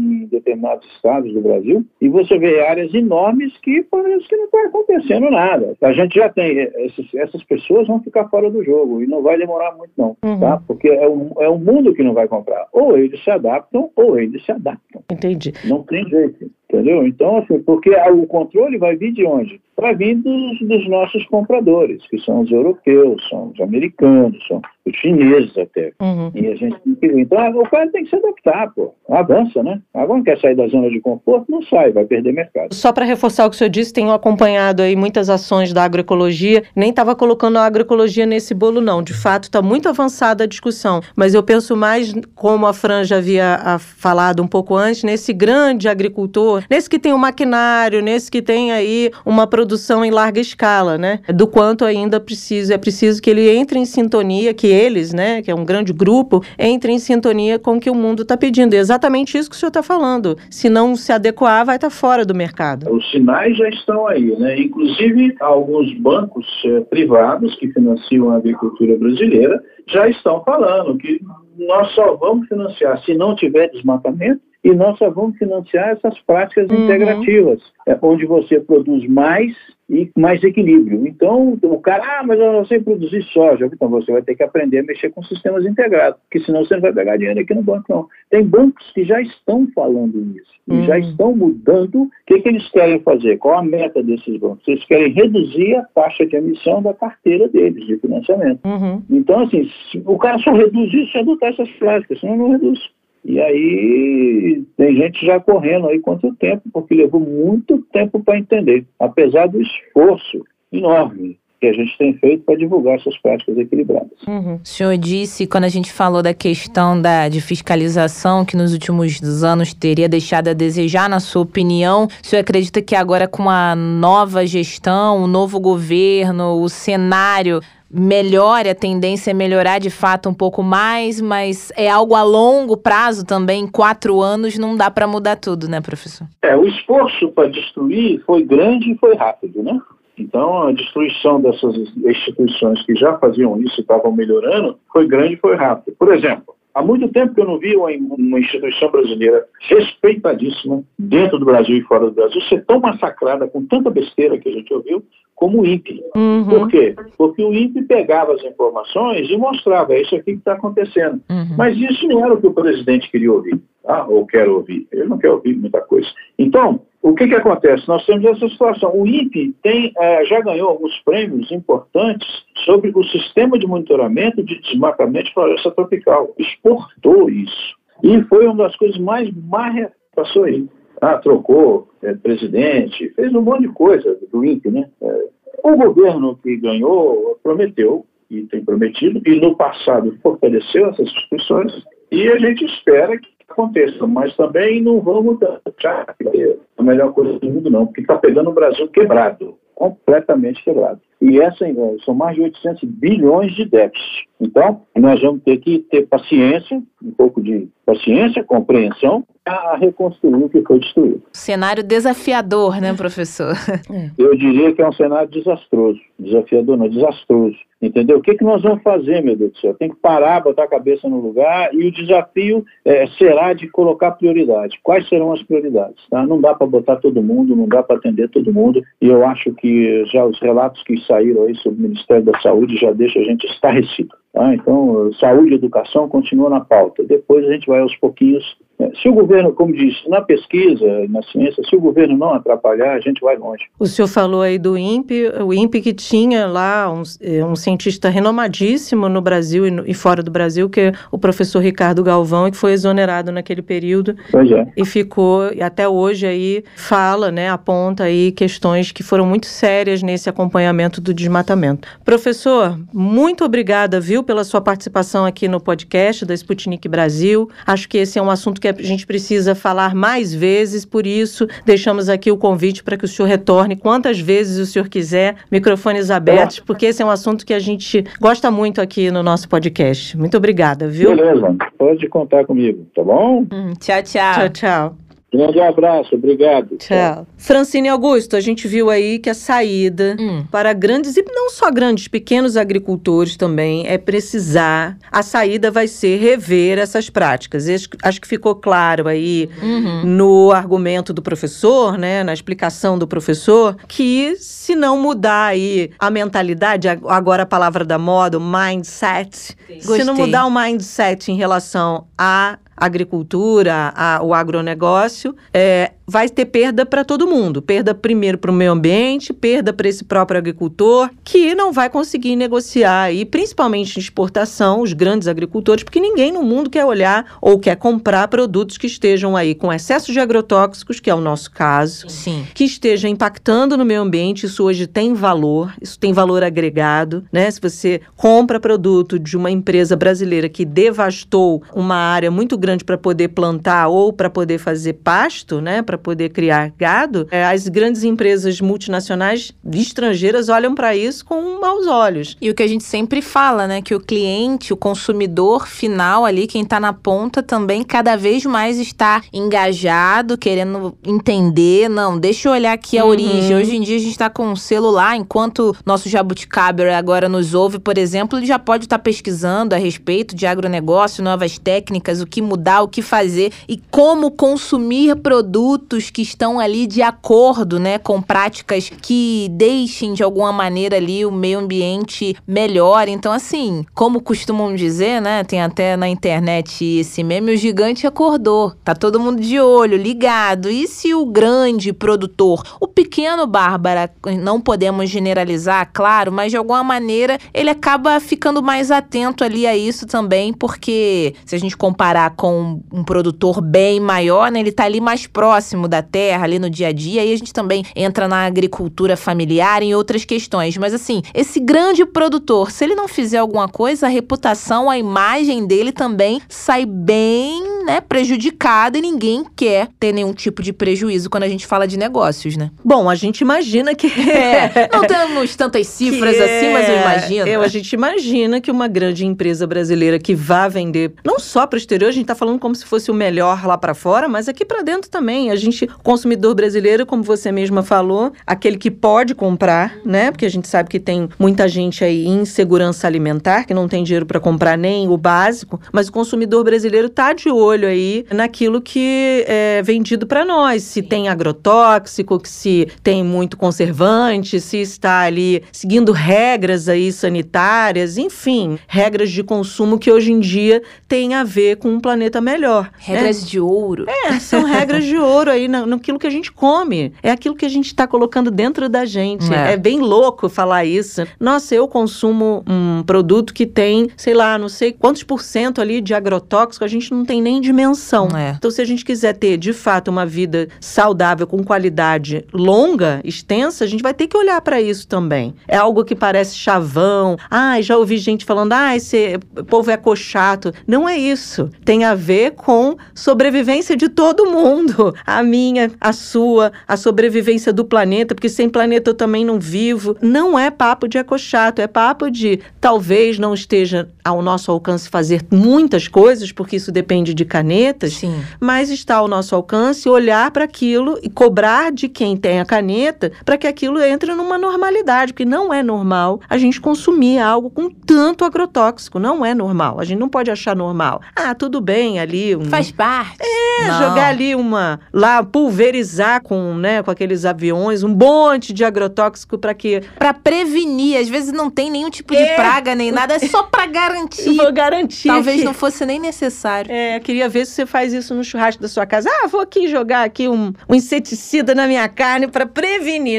em 0.07 0.27
determinados 0.27 0.87
estados 0.95 1.33
do 1.33 1.41
Brasil 1.41 1.85
e 2.01 2.09
você 2.09 2.39
vê 2.39 2.61
áreas 2.61 2.93
enormes 2.95 3.57
que 3.59 3.83
parece 3.83 4.27
que 4.29 4.37
não 4.37 4.45
está 4.45 4.67
acontecendo 4.67 5.31
nada. 5.31 5.75
A 5.83 5.93
gente 5.93 6.15
já 6.15 6.29
tem, 6.29 6.59
esses, 6.59 7.15
essas 7.15 7.43
pessoas 7.45 7.87
vão 7.87 8.01
ficar 8.01 8.29
fora 8.29 8.51
do 8.51 8.65
jogo 8.65 9.03
e 9.03 9.07
não 9.07 9.23
vai 9.23 9.39
demorar 9.39 9.77
muito 9.77 9.93
não, 9.97 10.17
uhum. 10.25 10.41
tá? 10.41 10.61
Porque 10.67 10.89
é 10.89 11.07
o, 11.07 11.33
é 11.41 11.49
o 11.49 11.59
mundo 11.59 11.95
que 11.95 12.03
não 12.03 12.15
vai 12.15 12.29
comprar. 12.29 12.67
Ou 12.73 12.97
eles 12.97 13.23
se 13.23 13.31
adaptam 13.31 13.91
ou 13.97 14.19
eles 14.19 14.45
se 14.45 14.53
adaptam. 14.53 15.03
Entendi. 15.11 15.53
Não 15.65 15.83
tem 15.83 16.07
jeito. 16.09 16.51
Entendeu? 16.69 17.07
Então, 17.07 17.39
assim, 17.39 17.61
porque 17.61 17.91
o 17.91 18.27
controle 18.27 18.77
vai 18.77 18.97
vir 18.97 19.13
de 19.13 19.25
onde? 19.25 19.61
Vai 19.77 19.95
vir 19.95 20.17
dos, 20.17 20.59
dos, 20.61 20.89
nossos 20.89 21.25
compradores, 21.27 22.03
que 22.09 22.19
são 22.19 22.41
os 22.41 22.51
europeus, 22.51 23.23
são 23.29 23.53
os 23.55 23.61
americanos, 23.61 24.37
são 24.49 24.61
os 24.87 24.97
chineses 24.97 25.57
até. 25.57 25.93
Uhum. 26.01 26.31
E 26.35 26.47
a 26.49 26.57
gente 26.57 26.77
tem 26.81 26.95
que 26.95 27.21
Então, 27.21 27.61
o 27.61 27.69
cara 27.69 27.89
tem 27.91 28.05
que 28.05 28.11
se 28.11 28.17
adaptar, 28.17 28.73
pô. 28.75 28.95
Avança, 29.09 29.63
né? 29.63 29.81
Agora 29.95 30.19
não 30.19 30.25
quer 30.25 30.41
sair 30.41 30.57
da 30.57 30.67
zona 30.67 30.91
de 30.91 30.99
conforto, 31.01 31.45
não 31.51 31.63
sai, 31.63 31.93
vai 31.93 32.05
perder 32.05 32.33
mercado. 32.33 32.75
Só 32.75 32.91
para 32.91 33.05
reforçar 33.05 33.47
o 33.47 33.51
que 33.51 33.57
o 33.57 33.59
senhor 33.59 33.71
disse, 33.71 33.93
tenho 33.93 34.11
acompanhado 34.11 34.83
aí 34.83 34.97
muitas 34.97 35.29
ações 35.29 35.73
da 35.73 35.85
agroecologia, 35.85 36.65
nem 36.75 36.91
estava 36.91 37.15
colocando 37.15 37.59
a 37.59 37.67
agroecologia 37.67 38.27
nesse 38.27 38.55
bolo, 38.55 38.81
não. 38.81 39.03
De 39.03 39.15
fato, 39.15 39.45
está 39.45 39.61
muito 39.61 39.89
avançada 39.89 40.45
a 40.45 40.47
discussão, 40.47 41.01
mas 41.15 41.35
eu 41.35 41.43
penso 41.43 41.77
mais, 41.77 42.15
como 42.35 42.67
a 42.67 42.73
Fran 42.73 43.05
já 43.05 43.19
havia 43.19 43.79
falado 43.79 44.43
um 44.43 44.49
pouco 44.49 44.75
antes, 44.75 45.05
nesse 45.05 45.33
grande 45.33 45.87
agricultor 45.87 46.56
nesse 46.71 46.89
que 46.89 46.99
tem 46.99 47.13
um 47.13 47.19
maquinário, 47.19 48.03
nesse 48.03 48.31
que 48.31 48.43
tem 48.43 48.73
aí 48.73 49.11
uma 49.25 49.47
produção 49.47 50.05
em 50.05 50.11
larga 50.11 50.41
escala, 50.41 50.99
né? 50.99 51.21
Do 51.35 51.47
quanto 51.47 51.85
ainda 51.85 52.21
preciso, 52.21 52.73
é 52.73 52.79
preciso 52.79 53.21
que 53.23 53.31
ele 53.31 53.49
entre 53.49 53.79
em 53.79 53.85
sintonia, 53.85 54.53
que 54.55 54.67
eles, 54.67 55.13
né, 55.13 55.43
que 55.43 55.51
é 55.51 55.55
um 55.55 55.65
grande 55.65 55.93
grupo, 55.93 56.43
entre 56.59 56.93
em 56.93 56.99
sintonia 56.99 57.59
com 57.59 57.77
o 57.77 57.81
que 57.81 57.91
o 57.91 57.95
mundo 57.95 58.23
está 58.23 58.37
pedindo. 58.37 58.75
É 58.75 58.79
exatamente 58.79 59.37
isso 59.37 59.51
que 59.51 59.57
o 59.57 59.59
senhor 59.59 59.71
está 59.71 59.83
falando. 59.83 60.37
Se 60.51 60.69
não 60.69 60.97
se 60.97 61.13
adequar, 61.13 61.65
vai 61.65 61.77
estar 61.77 61.89
tá 61.89 61.95
fora 61.95 62.25
do 62.25 62.35
mercado. 62.35 62.91
Os 62.93 63.11
sinais 63.11 63.57
já 63.57 63.69
estão 63.69 64.07
aí, 64.07 64.37
né? 64.39 64.59
Inclusive, 64.59 65.35
alguns 65.41 65.93
bancos 65.99 66.47
eh, 66.65 66.81
privados 66.91 67.55
que 67.57 67.73
financiam 67.73 68.31
a 68.31 68.37
agricultura 68.37 68.97
brasileira 68.97 69.63
já 69.89 70.09
estão 70.09 70.43
falando 70.45 70.97
que 70.99 71.21
nós 71.59 71.91
só 71.95 72.15
vamos 72.17 72.47
financiar 72.49 73.03
se 73.05 73.15
não 73.15 73.35
tiver 73.35 73.71
desmatamento 73.71 74.41
e 74.67 74.75
nós 74.75 74.99
só 74.99 75.09
vamos 75.11 75.39
financiar 75.39 75.91
essas 75.91 76.19
práticas 76.23 76.69
uhum. 76.69 76.85
integrativas, 76.85 77.63
é, 77.87 77.97
onde 78.03 78.27
você 78.27 78.59
produz 78.59 79.09
mais 79.09 79.55
e 79.89 80.11
mais 80.17 80.43
equilíbrio. 80.43 81.07
Então, 81.07 81.57
o 81.63 81.79
cara, 81.79 82.03
ah, 82.19 82.27
mas 82.27 82.41
eu 82.41 82.53
não 82.53 82.65
sei 82.65 82.81
produzir 82.81 83.23
soja. 83.33 83.71
Então, 83.73 83.89
você 83.89 84.11
vai 84.11 84.23
ter 84.23 84.35
que 84.35 84.43
aprender 84.43 84.81
a 84.81 84.83
mexer 84.83 85.11
com 85.11 85.23
sistemas 85.23 85.65
integrados, 85.65 86.19
porque 86.23 86.45
senão 86.45 86.65
você 86.65 86.75
não 86.75 86.81
vai 86.81 86.93
pegar 86.93 87.17
dinheiro 87.17 87.39
aqui 87.39 87.55
no 87.55 87.63
banco, 87.63 87.85
não. 87.89 88.09
Tem 88.29 88.45
bancos 88.45 88.91
que 88.93 89.05
já 89.05 89.21
estão 89.21 89.69
falando 89.73 90.19
isso, 90.37 90.53
uhum. 90.67 90.85
já 90.85 90.99
estão 90.99 91.37
mudando. 91.37 92.03
O 92.03 92.11
que, 92.27 92.41
que 92.41 92.49
eles 92.49 92.69
querem 92.73 92.99
fazer? 93.03 93.39
Qual 93.39 93.57
a 93.57 93.63
meta 93.63 94.03
desses 94.03 94.37
bancos? 94.41 94.67
Eles 94.67 94.85
querem 94.87 95.13
reduzir 95.13 95.77
a 95.77 95.83
taxa 95.95 96.27
de 96.27 96.35
emissão 96.35 96.83
da 96.83 96.93
carteira 96.93 97.47
deles 97.47 97.87
de 97.87 97.99
financiamento. 97.99 98.67
Uhum. 98.67 99.01
Então, 99.09 99.45
assim, 99.45 99.71
o 100.05 100.19
cara 100.19 100.39
só 100.39 100.53
reduz 100.53 100.93
isso 100.93 101.13
se 101.13 101.19
adotar 101.19 101.51
essas 101.51 101.71
práticas, 101.75 102.19
senão 102.19 102.37
não 102.37 102.51
reduz. 102.51 102.81
E 103.27 103.41
aí 103.41 104.65
tem 104.77 104.97
gente 104.97 105.27
já 105.27 105.41
correndo 105.41 105.89
aí 105.89 105.99
quanto 105.99 106.33
tempo, 106.37 106.63
porque 106.73 106.95
levou 106.95 107.21
muito 107.21 107.79
tempo 107.93 108.23
para 108.23 108.39
entender, 108.39 108.87
apesar 109.01 109.49
do 109.49 109.61
esforço 109.61 110.45
enorme 110.73 111.37
que 111.61 111.67
a 111.67 111.73
gente 111.73 111.97
tem 111.99 112.15
feito 112.19 112.45
para 112.45 112.57
divulgar 112.57 112.97
essas 112.97 113.17
práticas 113.19 113.57
equilibradas. 113.57 114.13
Uhum. 114.29 114.57
O 114.57 114.61
senhor 114.67 114.97
disse, 114.97 115.47
quando 115.47 115.65
a 115.65 115.69
gente 115.69 115.91
falou 115.91 116.23
da 116.23 116.35
questão 116.35 117.01
da, 117.01 117.29
de 117.29 117.41
fiscalização, 117.41 118.45
que 118.45 118.57
nos 118.57 118.73
últimos 118.73 119.43
anos 119.43 119.73
teria 119.73 120.09
deixado 120.09 120.49
a 120.49 120.53
desejar, 120.53 121.09
na 121.09 121.19
sua 121.19 121.43
opinião, 121.43 122.05
o 122.05 122.27
senhor 122.27 122.43
acredita 122.43 122.83
que 122.83 122.95
agora 122.95 123.27
com 123.27 123.49
a 123.49 123.75
nova 123.75 124.47
gestão, 124.47 125.23
o 125.23 125.27
novo 125.27 125.59
governo, 125.59 126.61
o 126.61 126.69
cenário 126.69 127.61
melhore, 127.91 128.69
a 128.69 128.75
tendência 128.75 129.31
é 129.31 129.35
melhorar 129.35 129.79
de 129.79 129.91
fato 129.91 130.29
um 130.29 130.35
pouco 130.35 130.63
mais, 130.63 131.21
mas 131.21 131.73
é 131.77 131.89
algo 131.89 132.15
a 132.15 132.23
longo 132.23 132.77
prazo 132.77 133.25
também, 133.25 133.67
quatro 133.67 134.21
anos 134.21 134.59
não 134.59 134.77
dá 134.77 134.91
para 134.91 135.07
mudar 135.07 135.37
tudo, 135.37 135.69
né, 135.69 135.81
professor? 135.81 136.27
É, 136.43 136.57
o 136.57 136.67
esforço 136.67 137.29
para 137.29 137.49
destruir 137.49 138.23
foi 138.27 138.43
grande 138.43 138.93
e 138.93 138.99
foi 138.99 139.15
rápido, 139.15 139.63
né? 139.63 139.81
Então, 140.19 140.63
a 140.63 140.73
destruição 140.73 141.41
dessas 141.41 141.77
instituições 141.77 142.83
que 142.87 142.95
já 142.95 143.19
faziam 143.19 143.61
isso 143.61 143.79
e 143.79 143.83
estavam 143.83 144.13
melhorando 144.13 144.79
foi 144.91 145.07
grande 145.07 145.35
e 145.35 145.39
foi 145.39 145.57
rápido. 145.57 145.95
Por 145.99 146.15
exemplo, 146.15 146.57
Há 146.77 146.83
muito 146.83 147.09
tempo 147.09 147.35
que 147.35 147.41
eu 147.41 147.47
não 147.47 147.59
vi 147.59 147.75
uma, 147.75 147.89
uma 147.91 148.39
instituição 148.39 148.91
brasileira 148.91 149.47
respeitadíssima 149.61 150.85
dentro 150.99 151.39
do 151.39 151.47
Brasil 151.47 151.75
e 151.75 151.81
fora 151.81 152.05
do 152.05 152.13
Brasil 152.13 152.39
ser 152.43 152.67
tão 152.67 152.79
massacrada 152.79 153.49
com 153.49 153.65
tanta 153.65 153.89
besteira 153.89 154.37
que 154.39 154.47
a 154.47 154.53
gente 154.53 154.75
ouviu 154.75 155.03
como 155.37 155.61
o 155.61 155.67
INPE. 155.67 156.03
Uhum. 156.17 156.45
Por 156.47 156.69
quê? 156.69 156.97
Porque 157.17 157.45
o 157.45 157.53
INPE 157.53 157.83
pegava 157.83 158.33
as 158.33 158.43
informações 158.43 159.29
e 159.31 159.37
mostrava, 159.37 159.95
é 159.95 160.01
isso 160.01 160.17
aqui 160.17 160.33
que 160.33 160.39
está 160.39 160.55
acontecendo. 160.55 161.21
Uhum. 161.31 161.55
Mas 161.57 161.77
isso 161.77 162.09
não 162.09 162.25
era 162.25 162.35
o 162.35 162.41
que 162.41 162.47
o 162.47 162.55
presidente 162.55 163.11
queria 163.11 163.31
ouvir, 163.31 163.61
ah, 163.87 164.07
ou 164.09 164.27
quer 164.27 164.49
ouvir. 164.49 164.89
Ele 164.91 165.05
não 165.05 165.19
quer 165.19 165.31
ouvir 165.31 165.55
muita 165.55 165.81
coisa. 165.83 166.09
Então, 166.39 166.81
o 167.03 167.15
que, 167.15 167.29
que 167.29 167.35
acontece? 167.35 167.87
Nós 167.87 168.05
temos 168.07 168.25
essa 168.25 168.49
situação. 168.49 168.99
O 168.99 169.07
INPE 169.07 169.55
tem, 169.63 169.93
é, 169.99 170.25
já 170.25 170.41
ganhou 170.41 170.71
alguns 170.71 170.99
prêmios 171.05 171.53
importantes 171.53 172.27
sobre 172.65 172.91
o 172.95 173.05
sistema 173.05 173.59
de 173.59 173.67
monitoramento 173.67 174.43
de 174.43 174.59
desmatamento 174.63 175.27
de 175.27 175.35
floresta 175.35 175.71
tropical. 175.71 176.35
Exportou 176.39 177.29
isso. 177.29 177.77
E 178.03 178.23
foi 178.23 178.47
uma 178.47 178.65
das 178.65 178.77
coisas 178.77 178.99
mais 178.99 179.31
marretas 179.33 179.97
passou 180.17 180.45
aí. 180.45 180.67
Ah, 181.01 181.19
trocou 181.19 181.89
é, 182.03 182.15
presidente, 182.15 183.11
fez 183.11 183.35
um 183.35 183.43
monte 183.43 183.63
de 183.63 183.69
coisa 183.69 184.19
do 184.33 184.45
INPE, 184.45 184.71
né? 184.71 184.89
É, 185.03 185.29
o 185.63 185.77
governo 185.77 186.37
que 186.43 186.57
ganhou 186.57 187.39
prometeu, 187.43 188.05
e 188.31 188.43
tem 188.45 188.65
prometido, 188.65 189.21
e 189.27 189.41
no 189.41 189.57
passado 189.57 190.17
fortaleceu 190.23 190.89
essas 190.89 191.07
instituições, 191.07 191.73
e 192.11 192.29
a 192.29 192.39
gente 192.39 192.65
espera 192.65 193.17
que 193.19 193.29
aconteça, 193.49 194.07
mas 194.07 194.35
também 194.37 194.83
não 194.83 195.01
vamos 195.01 195.39
achar 195.43 196.15
que 196.17 196.43
é 196.43 196.57
a 196.77 196.83
melhor 196.83 197.13
coisa 197.13 197.39
do 197.39 197.49
mundo, 197.49 197.71
não, 197.71 197.87
porque 197.87 198.01
está 198.01 198.17
pegando 198.17 198.51
o 198.51 198.55
Brasil 198.55 198.89
quebrado, 198.89 199.57
completamente 199.75 200.63
quebrado. 200.63 201.01
E 201.21 201.41
essa 201.41 201.65
são 202.05 202.15
mais 202.15 202.37
de 202.37 202.43
800 202.43 202.85
bilhões 202.85 203.55
de 203.55 203.65
déficit. 203.65 204.27
Então, 204.41 204.83
nós 204.95 205.21
vamos 205.21 205.43
ter 205.43 205.57
que 205.59 205.79
ter 205.91 206.07
paciência, 206.07 206.83
um 207.03 207.11
pouco 207.13 207.41
de 207.43 207.69
paciência, 207.87 208.45
compreensão, 208.45 209.25
a 209.47 209.77
reconstruir 209.77 210.45
o 210.45 210.49
que 210.49 210.61
foi 210.63 210.81
destruído. 210.81 211.23
Cenário 211.33 211.83
desafiador, 211.83 212.81
né, 212.81 212.93
professor? 212.95 213.55
É. 213.89 214.11
Eu 214.19 214.37
diria 214.37 214.73
que 214.73 214.83
é 214.83 214.89
um 214.89 214.93
cenário 214.93 215.29
desastroso. 215.29 216.01
Desafiador 216.19 216.77
não, 216.77 216.89
desastroso. 216.89 217.57
Entendeu? 217.81 218.19
O 218.19 218.23
que, 218.23 218.35
que 218.35 218.43
nós 218.43 218.63
vamos 218.63 218.83
fazer, 218.83 219.23
meu 219.23 219.37
Deus 219.37 219.53
do 219.53 219.59
céu? 219.59 219.75
Tem 219.75 219.91
que 219.91 219.97
parar, 219.97 220.43
botar 220.43 220.65
a 220.65 220.69
cabeça 220.69 221.09
no 221.09 221.21
lugar 221.21 221.73
e 221.75 221.87
o 221.87 221.93
desafio 221.93 222.65
é, 222.85 223.07
será 223.19 223.53
de 223.53 223.69
colocar 223.69 224.13
prioridade. 224.13 224.79
Quais 224.83 225.07
serão 225.09 225.33
as 225.33 225.43
prioridades? 225.43 226.03
Tá? 226.11 226.27
Não 226.27 226.41
dá 226.41 226.55
para 226.55 226.67
botar 226.67 226.97
todo 226.97 227.23
mundo, 227.23 227.55
não 227.55 227.69
dá 227.69 227.83
para 227.83 227.97
atender 227.97 228.29
todo 228.31 228.53
mundo 228.53 228.83
e 229.01 229.07
eu 229.07 229.25
acho 229.27 229.53
que 229.53 230.05
já 230.07 230.25
os 230.25 230.41
relatos 230.41 230.83
que 230.85 230.95
saíram 231.07 231.45
aí 231.45 231.55
sobre 231.57 231.79
o 231.79 231.83
Ministério 231.83 232.25
da 232.25 232.39
Saúde 232.41 232.77
já 232.77 232.93
deixam 232.93 233.23
a 233.23 233.25
gente 233.25 233.47
estarrecido. 233.47 234.15
Tá? 234.33 234.55
Então, 234.55 235.11
saúde 235.15 235.53
e 235.53 235.55
educação 235.55 236.09
continua 236.09 236.51
na 236.51 236.61
pauta. 236.61 237.03
Depois 237.05 237.47
a 237.47 237.53
gente 237.53 237.67
vai 237.67 237.81
aos 237.81 237.97
pouquinhos. 237.97 238.45
Né? 238.79 238.91
Se 239.03 239.09
o 239.09 239.15
governo, 239.15 239.53
como 239.53 239.73
disse, 239.73 240.09
na 240.09 240.21
pesquisa, 240.21 241.07
na 241.09 241.23
ciência, 241.23 241.63
se 241.69 241.77
o 241.77 241.81
governo 241.81 242.17
não 242.17 242.35
atrapalhar, 242.35 242.95
a 242.95 243.01
gente 243.01 243.21
vai 243.21 243.37
longe. 243.37 243.65
O 243.79 243.87
senhor 243.87 244.09
falou 244.09 244.43
aí 244.43 244.59
do 244.59 244.77
INPE, 244.77 245.33
o 245.45 245.53
INPE 245.53 245.81
que 245.81 245.95
tinha 245.95 246.47
lá 246.47 246.91
um, 246.93 247.03
é, 247.21 247.45
um 247.45 247.57
cientista 247.57 248.09
renomadíssimo 248.09 249.09
no 249.09 249.21
Brasil 249.21 249.67
e, 249.67 249.71
no, 249.71 249.85
e, 249.87 249.95
fora 249.95 250.23
do 250.23 250.31
Brasil, 250.31 250.69
que 250.69 250.81
é 250.81 250.93
o 251.11 251.19
professor 251.19 251.61
Ricardo 251.61 252.03
Galvão, 252.03 252.51
que 252.51 252.57
foi 252.57 252.73
exonerado 252.73 253.33
naquele 253.33 253.63
período. 253.63 254.15
Pois 254.31 254.51
é. 254.51 254.67
E 254.77 254.85
ficou, 254.85 255.53
e 255.53 255.63
até 255.63 255.89
hoje 255.89 256.27
aí, 256.27 256.65
fala, 256.77 257.31
né, 257.31 257.49
aponta 257.51 258.05
aí 258.05 258.33
questões 258.33 258.93
que 258.93 259.03
foram 259.03 259.27
muito 259.27 259.47
sérias 259.47 260.03
nesse 260.03 260.29
acompanhamento 260.29 261.01
do 261.01 261.15
desmatamento. 261.15 261.89
Professor, 262.05 262.79
muito 262.93 263.45
obrigada, 263.45 264.01
viu, 264.01 264.23
pela 264.23 264.45
sua 264.45 264.61
participação 264.61 265.25
aqui 265.25 265.49
no 265.49 265.61
podcast 265.61 266.25
da 266.25 266.35
Sputnik 266.35 266.89
Brasil. 266.89 267.49
Acho 267.67 267.89
que 267.89 267.99
esse 267.99 268.19
é 268.19 268.23
um 268.23 268.31
assunto 268.31 268.61
que 268.61 268.66
a 268.69 268.75
gente 268.83 269.07
precisa 269.07 269.55
falar 269.55 269.95
mais 269.95 270.35
vezes, 270.35 270.85
por 270.85 271.07
isso 271.07 271.47
deixamos 271.65 272.09
aqui 272.09 272.31
o 272.31 272.37
convite 272.37 272.83
para 272.83 272.97
que 272.97 273.05
o 273.05 273.09
senhor 273.09 273.29
retorne 273.29 273.77
quantas 273.77 274.19
vezes 274.19 274.59
o 274.59 274.71
senhor 274.71 274.89
quiser, 274.89 275.37
microfones 275.51 276.11
abertos, 276.11 276.61
porque 276.61 276.87
esse 276.87 277.03
é 277.03 277.07
um 277.07 277.11
assunto 277.11 277.45
que 277.45 277.55
a 277.55 277.59
gente 277.59 278.05
gosta 278.21 278.51
muito 278.51 278.81
aqui 278.81 279.11
no 279.11 279.23
nosso 279.23 279.49
podcast. 279.49 280.17
Muito 280.17 280.37
obrigada, 280.37 280.89
viu? 280.89 281.15
Beleza, 281.15 281.57
pode 281.79 282.09
contar 282.09 282.45
comigo, 282.45 282.87
tá 282.95 283.03
bom? 283.03 283.47
Hum, 283.53 283.73
tchau, 283.79 284.03
tchau. 284.03 284.35
Tchau, 284.35 284.49
tchau. 284.49 285.06
Grande 285.37 285.61
abraço, 285.61 286.15
obrigado. 286.15 286.79
Tchau. 286.79 287.27
Francine 287.37 287.91
Augusto, 287.91 288.37
a 288.37 288.41
gente 288.41 288.67
viu 288.67 288.89
aí 288.89 289.19
que 289.19 289.29
a 289.29 289.35
saída 289.35 290.17
hum. 290.19 290.45
para 290.51 290.73
grandes, 290.73 291.17
e 291.17 291.23
não 291.29 291.51
só 291.51 291.71
grandes, 291.71 292.09
pequenos 292.09 292.57
agricultores 292.57 293.37
também, 293.37 293.87
é 293.87 293.99
precisar, 293.99 294.97
a 295.13 295.23
saída 295.23 295.71
vai 295.71 295.87
ser 295.87 296.19
rever 296.19 296.79
essas 296.79 297.11
práticas. 297.11 297.67
Acho 298.03 298.21
que 298.21 298.27
ficou 298.27 298.55
claro 298.55 299.09
aí 299.09 299.51
uhum. 299.63 300.07
no 300.07 300.53
argumento 300.53 301.13
do 301.13 301.21
professor, 301.21 301.99
né, 301.99 302.25
na 302.25 302.33
explicação 302.33 302.99
do 302.99 303.07
professor, 303.07 303.77
que 303.87 304.37
se 304.37 304.75
não 304.75 304.99
mudar 304.99 305.49
aí 305.49 305.91
a 305.99 306.11
mentalidade, 306.11 306.89
agora 306.89 307.43
a 307.43 307.47
palavra 307.47 307.85
da 307.85 307.99
moda, 307.99 308.39
o 308.39 308.41
mindset, 308.41 309.55
se 309.81 310.03
não 310.03 310.15
mudar 310.15 310.47
o 310.47 310.51
mindset 310.51 311.31
em 311.31 311.37
relação 311.37 312.07
a 312.17 312.59
agricultura, 312.77 313.93
a, 313.97 314.23
o 314.23 314.35
agronegócio, 314.35 315.35
é, 315.53 315.93
vai 316.07 316.29
ter 316.29 316.47
perda 316.47 316.87
para 316.87 317.05
todo 317.05 317.27
mundo. 317.27 317.61
Perda 317.61 317.95
primeiro 317.95 318.39
para 318.39 318.51
o 318.51 318.55
meio 318.55 318.73
ambiente, 318.73 319.33
perda 319.33 319.73
para 319.73 319.89
esse 319.89 320.05
próprio 320.05 320.39
agricultor, 320.39 321.11
que 321.25 321.55
não 321.55 321.73
vai 321.73 321.91
conseguir 321.91 322.37
negociar, 322.37 323.13
e 323.13 323.25
principalmente 323.25 323.97
em 323.97 324.01
exportação, 324.01 324.83
os 324.83 324.93
grandes 324.93 325.27
agricultores, 325.27 325.83
porque 325.83 326.01
ninguém 326.01 326.33
no 326.33 326.43
mundo 326.43 326.71
quer 326.71 326.85
olhar 326.85 327.37
ou 327.41 327.59
quer 327.59 327.77
comprar 327.77 328.29
produtos 328.29 328.79
que 328.79 328.87
estejam 328.87 329.37
aí 329.37 329.55
com 329.55 329.73
excesso 329.73 330.13
de 330.13 330.21
agrotóxicos, 330.21 331.01
que 331.01 331.11
é 331.11 331.15
o 331.15 331.21
nosso 331.21 331.51
caso, 331.51 332.09
Sim. 332.09 332.47
que 332.55 332.65
esteja 332.65 333.09
impactando 333.09 333.77
no 333.77 333.85
meio 333.85 334.03
ambiente. 334.03 334.47
Isso 334.47 334.65
hoje 334.65 334.87
tem 334.87 335.15
valor, 335.15 335.75
isso 335.81 335.99
tem 335.99 336.13
valor 336.13 336.43
agregado, 336.43 337.25
né? 337.33 337.51
Se 337.51 337.61
você 337.61 338.01
compra 338.17 338.61
produto 338.61 339.19
de 339.19 339.37
uma 339.37 339.51
empresa 339.51 339.97
brasileira 339.97 340.49
que 340.49 340.65
devastou 340.65 341.63
uma 341.75 341.97
área 341.97 342.31
muito 342.31 342.57
grande 342.57 342.85
para 342.85 342.99
poder 342.99 343.29
plantar 343.29 343.89
ou 343.89 344.13
para 344.13 344.31
poder 344.31 344.59
fazer 344.59 344.95
pasto, 344.95 345.61
né? 345.61 345.83
Pra 345.83 345.96
para 345.97 345.99
poder 345.99 346.29
criar 346.29 346.71
gado, 346.79 347.27
é, 347.31 347.45
as 347.45 347.67
grandes 347.69 348.05
empresas 348.05 348.61
multinacionais 348.61 349.53
estrangeiras 349.73 350.49
olham 350.49 350.75
para 350.75 350.95
isso 350.95 351.25
com 351.25 351.61
maus 351.61 351.87
olhos. 351.87 352.37
E 352.41 352.51
o 352.51 352.55
que 352.55 352.63
a 352.63 352.67
gente 352.67 352.85
sempre 352.85 353.23
fala, 353.23 353.67
né, 353.67 353.81
que 353.81 353.95
o 353.95 354.01
cliente, 354.01 354.73
o 354.73 354.77
consumidor 354.77 355.67
final 355.67 356.25
ali, 356.25 356.47
quem 356.47 356.63
está 356.63 356.79
na 356.79 356.93
ponta 356.93 357.43
também 357.43 357.83
cada 357.83 358.17
vez 358.17 358.45
mais 358.45 358.79
está 358.79 359.23
engajado, 359.33 360.37
querendo 360.37 360.97
entender, 361.05 361.89
não, 361.89 362.19
deixa 362.19 362.49
eu 362.49 362.53
olhar 362.53 362.73
aqui 362.73 362.99
a 362.99 363.05
uhum. 363.05 363.11
origem. 363.11 363.57
Hoje 363.57 363.77
em 363.77 363.81
dia 363.81 363.97
a 363.97 364.01
gente 364.01 364.11
está 364.11 364.29
com 364.29 364.47
um 364.49 364.57
celular, 364.57 365.17
enquanto 365.17 365.75
nosso 365.85 366.09
jabuticaber 366.09 366.95
agora 366.95 367.29
nos 367.29 367.55
ouve, 367.55 367.79
por 367.79 367.97
exemplo, 367.97 368.39
ele 368.39 368.47
já 368.47 368.59
pode 368.59 368.85
estar 368.85 368.99
tá 368.99 369.03
pesquisando 369.03 369.75
a 369.75 369.79
respeito 369.79 370.35
de 370.35 370.47
agronegócio, 370.47 371.25
novas 371.25 371.59
técnicas, 371.59 372.21
o 372.21 372.27
que 372.27 372.43
mudar, 372.43 372.83
o 372.83 372.89
que 372.89 373.03
fazer 373.03 373.53
e 373.69 373.81
como 373.91 374.31
consumir 374.31 375.17
produtos 375.17 375.86
produtos 375.87 376.11
que 376.11 376.23
estão 376.23 376.59
ali 376.59 376.87
de 376.87 377.01
acordo, 377.01 377.79
né, 377.79 377.99
com 377.99 378.21
práticas 378.21 378.91
que 378.91 379.49
deixem 379.53 380.13
de 380.13 380.23
alguma 380.23 380.53
maneira 380.53 380.97
ali 380.97 381.25
o 381.25 381.31
meio 381.31 381.61
ambiente 381.61 382.37
melhor. 382.47 383.09
Então, 383.09 383.33
assim, 383.33 383.85
como 383.95 384.21
costumam 384.21 384.75
dizer, 384.75 385.21
né, 385.21 385.45
tem 385.45 385.63
até 385.63 385.97
na 385.97 386.09
internet 386.09 386.85
esse 386.85 387.23
meme, 387.23 387.55
o 387.55 387.57
gigante 387.57 388.07
acordou. 388.07 388.73
Tá 388.85 388.95
todo 388.95 389.21
mundo 389.21 389.41
de 389.41 389.61
olho, 389.61 389.97
ligado. 389.97 390.69
E 390.69 390.89
se 390.89 391.15
o 391.15 391.25
grande 391.25 391.93
produtor, 391.93 392.63
o 392.81 392.89
pequeno 392.89 393.47
Bárbara, 393.47 394.11
não 394.41 394.61
podemos 394.61 395.09
generalizar, 395.09 395.91
claro, 395.93 396.33
mas 396.33 396.51
de 396.51 396.57
alguma 396.57 396.83
maneira 396.83 397.39
ele 397.55 397.71
acaba 397.71 398.19
ficando 398.19 398.63
mais 398.63 398.91
atento 398.91 399.45
ali 399.45 399.67
a 399.67 399.77
isso 399.77 400.07
também, 400.07 400.53
porque 400.53 401.35
se 401.45 401.55
a 401.55 401.59
gente 401.59 401.77
comparar 401.77 402.31
com 402.31 402.81
um 402.93 403.05
produtor 403.05 403.61
bem 403.61 404.01
maior, 404.01 404.51
né, 404.51 404.61
ele 404.61 404.73
tá 404.73 404.85
ali 404.85 405.01
mais 405.01 405.27
próximo 405.27 405.76
próximo 405.77 405.87
da 405.87 406.03
terra, 406.03 406.45
ali 406.45 406.59
no 406.59 406.71
dia 406.71 406.89
a 406.89 406.93
dia, 406.93 407.25
e 407.25 407.33
a 407.33 407.37
gente 407.37 407.53
também 407.53 407.85
entra 407.95 408.27
na 408.27 408.47
agricultura 408.47 409.17
familiar 409.17 409.83
em 409.83 409.95
outras 409.95 410.25
questões. 410.25 410.77
Mas 410.77 410.95
assim, 410.95 411.23
esse 411.35 411.61
grande 411.61 412.05
produtor, 412.07 412.71
se 412.71 412.85
ele 412.85 412.95
não 412.95 413.07
fizer 413.07 413.39
alguma 413.39 413.69
coisa, 413.69 414.07
a 414.07 414.09
reputação, 414.09 414.89
a 414.89 414.99
imagem 414.99 415.67
dele 415.67 415.93
também 415.93 416.41
sai 416.49 416.87
bem 416.87 417.63
né, 417.85 418.01
prejudicada 418.01 418.99
e 418.99 419.01
ninguém 419.01 419.45
quer 419.55 419.89
ter 420.01 420.13
nenhum 420.13 420.33
tipo 420.33 420.63
de 420.63 420.73
prejuízo 420.73 421.29
quando 421.31 421.45
a 421.45 421.49
gente 421.49 421.67
fala 421.67 421.87
de 421.87 421.97
negócios, 421.97 422.57
né? 422.57 422.71
Bom, 422.85 423.09
a 423.09 423.15
gente 423.15 423.41
imagina 423.41 423.95
que. 423.95 424.07
É, 424.37 424.89
não 424.93 425.07
temos 425.07 425.55
tantas 425.57 425.87
cifras 425.89 426.37
assim, 426.39 426.73
mas 426.73 426.89
eu 426.89 426.95
é, 426.95 427.01
imagino. 427.01 427.49
Eu, 427.49 427.63
a 427.63 427.69
gente 427.69 427.93
imagina 427.93 428.61
que 428.61 428.71
uma 428.71 428.87
grande 428.87 429.25
empresa 429.25 429.67
brasileira 429.67 430.19
que 430.19 430.35
vá 430.35 430.69
vender, 430.69 431.13
não 431.25 431.39
só 431.39 431.67
para 431.67 431.77
o 431.77 431.79
exterior, 431.79 432.09
a 432.09 432.13
gente 432.13 432.23
está 432.25 432.35
falando 432.35 432.59
como 432.59 432.75
se 432.75 432.85
fosse 432.85 433.11
o 433.11 433.15
melhor 433.15 433.65
lá 433.67 433.79
para 433.79 433.95
fora, 433.95 434.29
mas 434.29 434.49
aqui 434.49 434.65
para 434.65 434.83
dentro 434.83 435.11
também. 435.11 435.51
A 435.51 435.57
gente, 435.57 435.66
consumidor 436.03 436.55
brasileiro, 436.55 437.07
como 437.07 437.23
você 437.23 437.51
mesma 437.53 437.83
falou, 437.83 438.33
aquele 438.47 438.77
que 438.77 438.91
pode 438.91 439.35
comprar, 439.35 439.97
né? 440.05 440.31
Porque 440.31 440.47
a 440.47 440.51
gente 440.51 440.69
sabe 440.69 440.89
que 440.89 441.01
tem 441.01 441.29
muita 441.39 441.69
gente 441.69 442.05
aí 442.05 442.27
em 442.27 442.45
segurança 442.45 443.07
alimentar, 443.07 443.65
que 443.65 443.75
não 443.75 443.89
tem 443.89 444.05
dinheiro 444.05 444.27
para 444.27 444.41
comprar 444.41 444.77
nem 444.77 445.09
o 445.09 445.17
básico, 445.17 445.81
mas 445.93 446.09
o 446.09 446.13
consumidor 446.13 446.65
brasileiro 446.65 447.09
tá 447.09 447.33
de 447.33 447.49
olho 447.49 447.89
aí 447.89 448.25
naquilo 448.33 448.81
que 448.81 449.45
é 449.47 449.83
vendido 449.83 450.27
para 450.27 450.45
nós. 450.45 450.83
Se 450.83 451.03
tem 451.03 451.29
agrotóxico, 451.29 452.41
se 452.45 452.89
tem 453.03 453.25
muito 453.25 453.57
conservante, 453.57 454.61
se 454.61 454.79
está 454.79 455.21
ali 455.21 455.63
seguindo 455.73 456.13
regras 456.13 456.89
aí 456.89 457.13
sanitárias, 457.13 458.19
enfim, 458.19 458.79
regras 458.87 459.31
de 459.31 459.43
consumo 459.43 459.99
que 459.99 460.11
hoje 460.11 460.33
em 460.33 460.41
dia 460.41 460.83
têm 461.09 461.35
a 461.35 461.45
ver 461.45 461.77
com 461.77 461.89
um 461.89 462.01
planeta 462.01 462.41
melhor. 462.41 462.91
Regras 462.99 463.43
né? 463.43 463.49
de 463.49 463.61
ouro. 463.61 464.07
É, 464.09 464.39
são 464.39 464.65
regras 464.65 465.05
de 465.05 465.17
ouro 465.17 465.51
aí 465.57 465.69
naquilo 465.69 466.19
que 466.19 466.27
a 466.27 466.31
gente 466.31 466.53
come. 466.53 467.13
É 467.23 467.31
aquilo 467.31 467.55
que 467.55 467.67
a 467.67 467.69
gente 467.69 467.87
está 467.87 468.07
colocando 468.07 468.51
dentro 468.51 468.89
da 468.89 469.05
gente. 469.05 469.53
É. 469.53 469.73
é 469.73 469.77
bem 469.77 470.01
louco 470.01 470.49
falar 470.49 470.85
isso. 470.85 471.27
Nossa, 471.39 471.75
eu 471.75 471.89
consumo 471.89 472.65
um 472.69 473.03
produto 473.03 473.53
que 473.53 473.67
tem, 473.67 474.09
sei 474.17 474.35
lá, 474.35 474.59
não 474.59 474.69
sei 474.69 474.93
quantos 474.93 475.23
por 475.23 475.43
cento 475.43 475.81
ali 475.81 476.01
de 476.01 476.15
agrotóxico, 476.15 476.85
a 476.85 476.89
gente 476.89 477.13
não 477.13 477.25
tem 477.25 477.43
nem 477.43 477.61
dimensão. 477.61 478.29
É. 478.37 478.55
Então, 478.57 478.71
se 478.71 478.81
a 478.81 478.85
gente 478.85 479.05
quiser 479.05 479.35
ter, 479.35 479.57
de 479.57 479.73
fato, 479.73 480.09
uma 480.09 480.27
vida 480.27 480.69
saudável, 480.81 481.47
com 481.47 481.63
qualidade 481.63 482.45
longa, 482.53 483.21
extensa, 483.25 483.85
a 483.85 483.87
gente 483.87 484.03
vai 484.03 484.15
ter 484.15 484.27
que 484.27 484.37
olhar 484.37 484.61
para 484.61 484.81
isso 484.81 485.07
também. 485.07 485.55
É 485.67 485.77
algo 485.77 486.05
que 486.05 486.15
parece 486.15 486.57
chavão. 486.57 487.37
Ah, 487.51 487.81
já 487.81 487.97
ouvi 487.97 488.19
gente 488.19 488.45
falando, 488.45 488.73
ah, 488.73 488.97
esse 488.97 489.39
povo 489.69 489.91
é 489.91 489.97
cochato. 489.97 490.73
Não 490.87 491.09
é 491.09 491.17
isso. 491.17 491.71
Tem 491.85 492.05
a 492.05 492.15
ver 492.15 492.53
com 492.53 492.97
sobrevivência 493.15 493.97
de 493.97 494.09
todo 494.09 494.51
mundo. 494.51 495.15
A 495.27 495.36
minha, 495.43 495.91
a 496.01 496.13
sua, 496.13 496.73
a 496.87 496.97
sobrevivência 496.97 497.73
do 497.73 497.85
planeta, 497.85 498.35
porque 498.35 498.49
sem 498.49 498.69
planeta 498.69 499.11
eu 499.11 499.15
também 499.15 499.45
não 499.45 499.59
vivo. 499.59 500.17
Não 500.21 500.59
é 500.59 500.71
papo 500.71 501.09
de 501.09 501.19
ecochato, 501.19 501.81
é 501.81 501.87
papo 501.87 502.31
de 502.31 502.61
talvez 502.81 503.39
não 503.39 503.55
esteja 503.55 504.09
ao 504.25 504.43
nosso 504.43 504.71
alcance 504.71 505.09
fazer 505.09 505.43
muitas 505.51 506.09
coisas, 506.09 506.51
porque 506.53 506.77
isso 506.77 506.91
depende 506.91 507.33
de 507.35 507.45
canetas, 507.45 508.15
Sim. 508.15 508.43
mas 508.61 508.91
está 508.91 509.17
ao 509.17 509.29
nosso 509.29 509.55
alcance 509.55 510.09
olhar 510.09 510.51
para 510.51 510.65
aquilo 510.65 511.19
e 511.23 511.29
cobrar 511.29 511.93
de 511.93 512.09
quem 512.09 512.37
tem 512.37 512.61
a 512.61 512.65
caneta 512.65 513.33
para 513.45 513.57
que 513.57 513.67
aquilo 513.67 514.01
entre 514.03 514.35
numa 514.35 514.59
normalidade, 514.59 515.33
porque 515.33 515.45
não 515.45 515.73
é 515.73 515.83
normal 515.83 516.41
a 516.49 516.59
gente 516.59 516.81
consumir 516.81 517.39
algo 517.39 517.71
com 517.71 517.91
tanto 517.91 518.45
agrotóxico, 518.45 519.19
não 519.19 519.45
é 519.45 519.55
normal. 519.55 520.01
A 520.01 520.05
gente 520.05 520.19
não 520.19 520.29
pode 520.29 520.51
achar 520.51 520.75
normal. 520.75 521.21
Ah, 521.35 521.55
tudo 521.55 521.81
bem 521.81 522.19
ali. 522.19 522.57
Um... 522.57 522.65
Faz 522.65 522.91
parte. 522.91 523.39
É, 523.41 523.89
não. 523.89 523.99
jogar 523.99 524.29
ali 524.29 524.55
uma 524.55 525.01
lá 525.27 525.43
pulverizar 525.43 526.41
com, 526.43 526.75
né, 526.75 527.03
com 527.03 527.11
aqueles 527.11 527.45
aviões 527.45 528.03
um 528.05 528.09
monte 528.09 528.73
de 528.73 528.85
agrotóxico 528.85 529.59
para 529.59 529.75
quê? 529.75 530.03
Para 530.19 530.33
prevenir, 530.33 531.19
às 531.21 531.29
vezes 531.29 531.53
não 531.53 531.69
tem 531.69 531.91
nenhum 531.91 532.11
tipo 532.11 532.33
é. 532.35 532.45
de 532.45 532.55
praga 532.55 532.95
nem 532.95 533.11
nada, 533.11 533.35
é 533.35 533.39
só 533.41 533.65
para 533.65 533.87
garantir. 533.91 534.57
Vou 534.57 534.73
garantir. 534.73 535.29
Talvez 535.29 535.59
que... 535.59 535.65
não 535.65 535.75
fosse 535.75 536.07
nem 536.07 536.21
necessário. 536.21 536.91
É, 536.93 537.19
queria 537.21 537.49
ver 537.49 537.67
se 537.67 537.73
você 537.73 537.87
faz 537.87 538.13
isso 538.13 538.35
no 538.35 538.45
churrasco 538.45 538.81
da 538.81 538.89
sua 538.89 539.05
casa. 539.05 539.29
Ah, 539.31 539.49
vou 539.49 539.61
aqui 539.61 539.89
jogar 539.89 540.23
aqui 540.25 540.49
um, 540.49 540.73
um 540.89 540.95
inseticida 540.95 541.75
na 541.75 541.87
minha 541.87 542.09
carne 542.09 542.47
para 542.47 542.67
prevenir. 542.67 542.86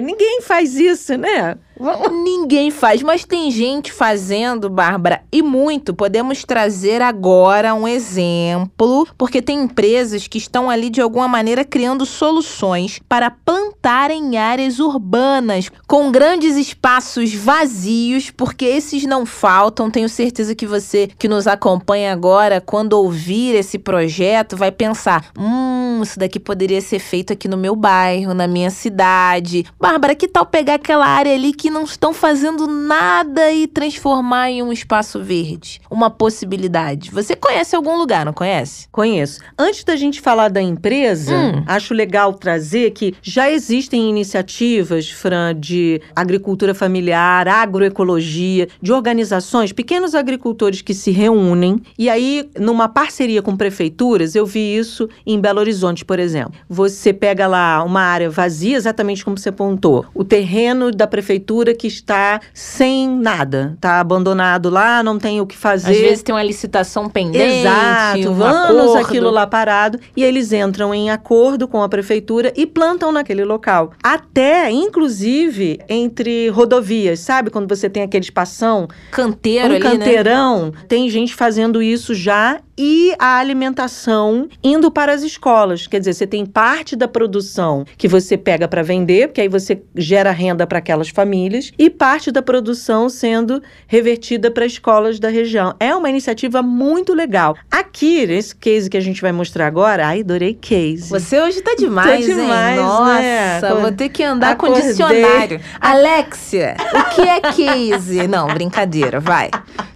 Ninguém 0.01 0.41
faz 0.41 0.75
isso, 0.75 1.17
né? 1.17 1.57
Ninguém 2.23 2.71
faz, 2.71 3.03
mas 3.03 3.23
tem 3.23 3.51
gente 3.51 3.91
fazendo, 3.93 4.69
Bárbara, 4.69 5.21
e 5.31 5.43
muito. 5.43 5.93
Podemos 5.93 6.43
trazer 6.43 7.01
agora 7.01 7.73
um 7.73 7.87
exemplo, 7.87 9.07
porque 9.17 9.41
tem 9.41 9.61
empresas 9.61 10.27
que 10.27 10.39
estão 10.39 10.69
ali 10.69 10.89
de 10.89 11.01
alguma 11.01 11.27
maneira 11.27 11.63
criando 11.63 12.05
soluções 12.05 12.99
para 13.07 13.29
plantar 13.29 14.09
em 14.09 14.37
áreas 14.37 14.79
urbanas 14.79 15.69
com 15.87 16.11
grandes 16.11 16.55
espaços 16.55 17.33
vazios, 17.33 18.31
porque 18.31 18.65
esses 18.65 19.05
não 19.05 19.25
faltam. 19.25 19.91
Tenho 19.91 20.09
certeza 20.09 20.55
que 20.55 20.65
você 20.65 21.07
que 21.17 21.27
nos 21.27 21.45
acompanha 21.45 22.11
agora, 22.11 22.59
quando 22.59 22.93
ouvir 22.93 23.53
esse 23.55 23.77
projeto, 23.77 24.57
vai 24.57 24.71
pensar: 24.71 25.25
hum, 25.37 26.01
isso 26.01 26.17
daqui 26.17 26.39
poderia 26.39 26.81
ser 26.81 26.99
feito 26.99 27.33
aqui 27.33 27.47
no 27.47 27.57
meu 27.57 27.75
bairro, 27.75 28.33
na 28.33 28.47
minha 28.47 28.71
cidade. 28.71 29.56
Bárbara, 29.79 30.15
que 30.15 30.27
tal 30.27 30.45
pegar 30.45 30.75
aquela 30.75 31.05
área 31.05 31.33
ali 31.33 31.53
que 31.53 31.67
que 31.67 31.71
não 31.71 31.83
estão 31.83 32.13
fazendo 32.13 32.65
nada 32.65 33.51
e 33.51 33.67
transformar 33.67 34.49
em 34.49 34.63
um 34.63 34.71
espaço 34.71 35.21
verde? 35.21 35.81
Uma 35.91 36.09
possibilidade. 36.09 37.11
Você 37.11 37.35
conhece 37.35 37.75
algum 37.75 37.97
lugar, 37.97 38.25
não 38.25 38.31
conhece? 38.31 38.87
Conheço. 38.89 39.41
Antes 39.59 39.83
da 39.83 39.97
gente 39.97 40.21
falar 40.21 40.47
da 40.47 40.61
empresa, 40.61 41.35
hum. 41.35 41.63
acho 41.67 41.93
legal 41.93 42.33
trazer 42.33 42.91
que 42.91 43.13
já 43.21 43.51
existem 43.51 44.09
iniciativas, 44.09 45.09
Fran, 45.09 45.53
de 45.53 46.01
agricultura 46.15 46.73
familiar, 46.73 47.49
agroecologia, 47.49 48.69
de 48.81 48.93
organizações, 48.93 49.73
pequenos 49.73 50.15
agricultores 50.15 50.81
que 50.81 50.93
se 50.93 51.11
reúnem 51.11 51.81
e 51.99 52.09
aí, 52.09 52.49
numa 52.57 52.87
parceria 52.87 53.41
com 53.41 53.57
prefeituras, 53.57 54.35
eu 54.35 54.45
vi 54.45 54.77
isso 54.77 55.09
em 55.25 55.37
Belo 55.37 55.59
Horizonte, 55.59 56.05
por 56.05 56.17
exemplo. 56.17 56.53
Você 56.69 57.11
pega 57.11 57.45
lá 57.45 57.83
uma 57.83 58.01
área 58.01 58.29
vazia, 58.29 58.77
exatamente 58.77 59.25
como 59.25 59.37
você 59.37 59.46
apontou, 59.49 60.05
o 60.13 60.23
terreno 60.23 60.91
da 60.91 61.07
prefeitura 61.07 61.73
que 61.73 61.87
está 61.87 62.39
sem 62.53 63.09
nada, 63.09 63.73
está 63.75 63.99
abandonado 63.99 64.69
lá, 64.69 65.01
não 65.03 65.17
tem 65.17 65.41
o 65.41 65.45
que 65.45 65.55
fazer. 65.55 65.91
Às 65.91 65.97
vezes 65.97 66.23
tem 66.23 66.33
uma 66.33 66.43
licitação 66.43 67.09
pendente, 67.09 67.61
Exato, 67.61 68.29
um 68.29 68.43
anos 68.43 68.81
acordo. 68.81 68.97
aquilo 68.97 69.31
lá 69.31 69.47
parado 69.47 69.99
e 70.15 70.23
eles 70.23 70.51
entram 70.51 70.93
em 70.93 71.09
acordo 71.09 71.67
com 71.67 71.81
a 71.81 71.89
prefeitura 71.89 72.51
e 72.55 72.65
plantam 72.65 73.11
naquele 73.11 73.43
local. 73.43 73.91
Até, 74.01 74.69
inclusive, 74.71 75.79
entre 75.87 76.49
rodovias, 76.49 77.19
sabe? 77.19 77.49
Quando 77.49 77.67
você 77.67 77.89
tem 77.89 78.03
aquele 78.03 78.23
espação, 78.23 78.87
canteiro 79.11 79.73
um 79.73 79.75
ali, 79.75 79.83
né? 79.83 79.91
canteirão, 79.91 80.65
né? 80.65 80.71
tem 80.87 81.09
gente 81.09 81.35
fazendo 81.35 81.81
isso 81.81 82.13
já 82.13 82.59
e 82.77 83.13
a 83.17 83.37
alimentação 83.39 84.47
indo 84.63 84.91
para 84.91 85.11
as 85.11 85.23
escolas. 85.23 85.87
Quer 85.87 85.99
dizer, 85.99 86.13
você 86.13 86.27
tem 86.27 86.45
parte 86.45 86.95
da 86.95 87.07
produção 87.07 87.85
que 87.97 88.07
você 88.07 88.37
pega 88.37 88.67
para 88.67 88.83
vender, 88.83 89.29
porque 89.37 89.41
aí 89.41 89.47
você 89.47 89.79
gera 89.95 90.31
renda 90.31 90.65
para 90.65 90.79
aquelas 90.79 91.09
famílias, 91.09 91.71
e 91.77 91.91
parte 91.91 92.31
da 92.31 92.41
produção 92.41 93.07
sendo 93.07 93.61
revertida 93.85 94.49
para 94.49 94.65
escolas 94.65 95.19
da 95.19 95.29
região. 95.29 95.75
É 95.79 95.95
uma 95.95 96.09
iniciativa 96.09 96.63
muito 96.63 97.13
legal. 97.13 97.55
Aqui, 97.69 98.25
nesse 98.25 98.55
case 98.55 98.89
que 98.89 98.97
a 98.97 99.01
gente 99.01 99.21
vai 99.21 99.31
mostrar 99.31 99.67
agora, 99.67 100.07
ai, 100.07 100.21
adorei 100.21 100.55
case. 100.55 101.11
Você 101.11 101.39
hoje 101.39 101.61
tá 101.61 101.75
demais, 101.77 102.25
tá 102.25 102.33
demais 102.33 102.79
hein? 102.79 102.83
Nossa, 102.83 103.75
né? 103.75 103.75
vou 103.79 103.91
ter 103.91 104.09
que 104.09 104.23
andar 104.23 104.53
Acordei. 104.53 104.81
com 104.81 104.87
dicionário. 104.87 105.61
Alexia, 105.79 106.75
o 106.95 107.13
que 107.13 107.21
é 107.21 107.39
case? 107.39 108.27
Não, 108.27 108.47
brincadeira, 108.47 109.19
vai. 109.19 109.51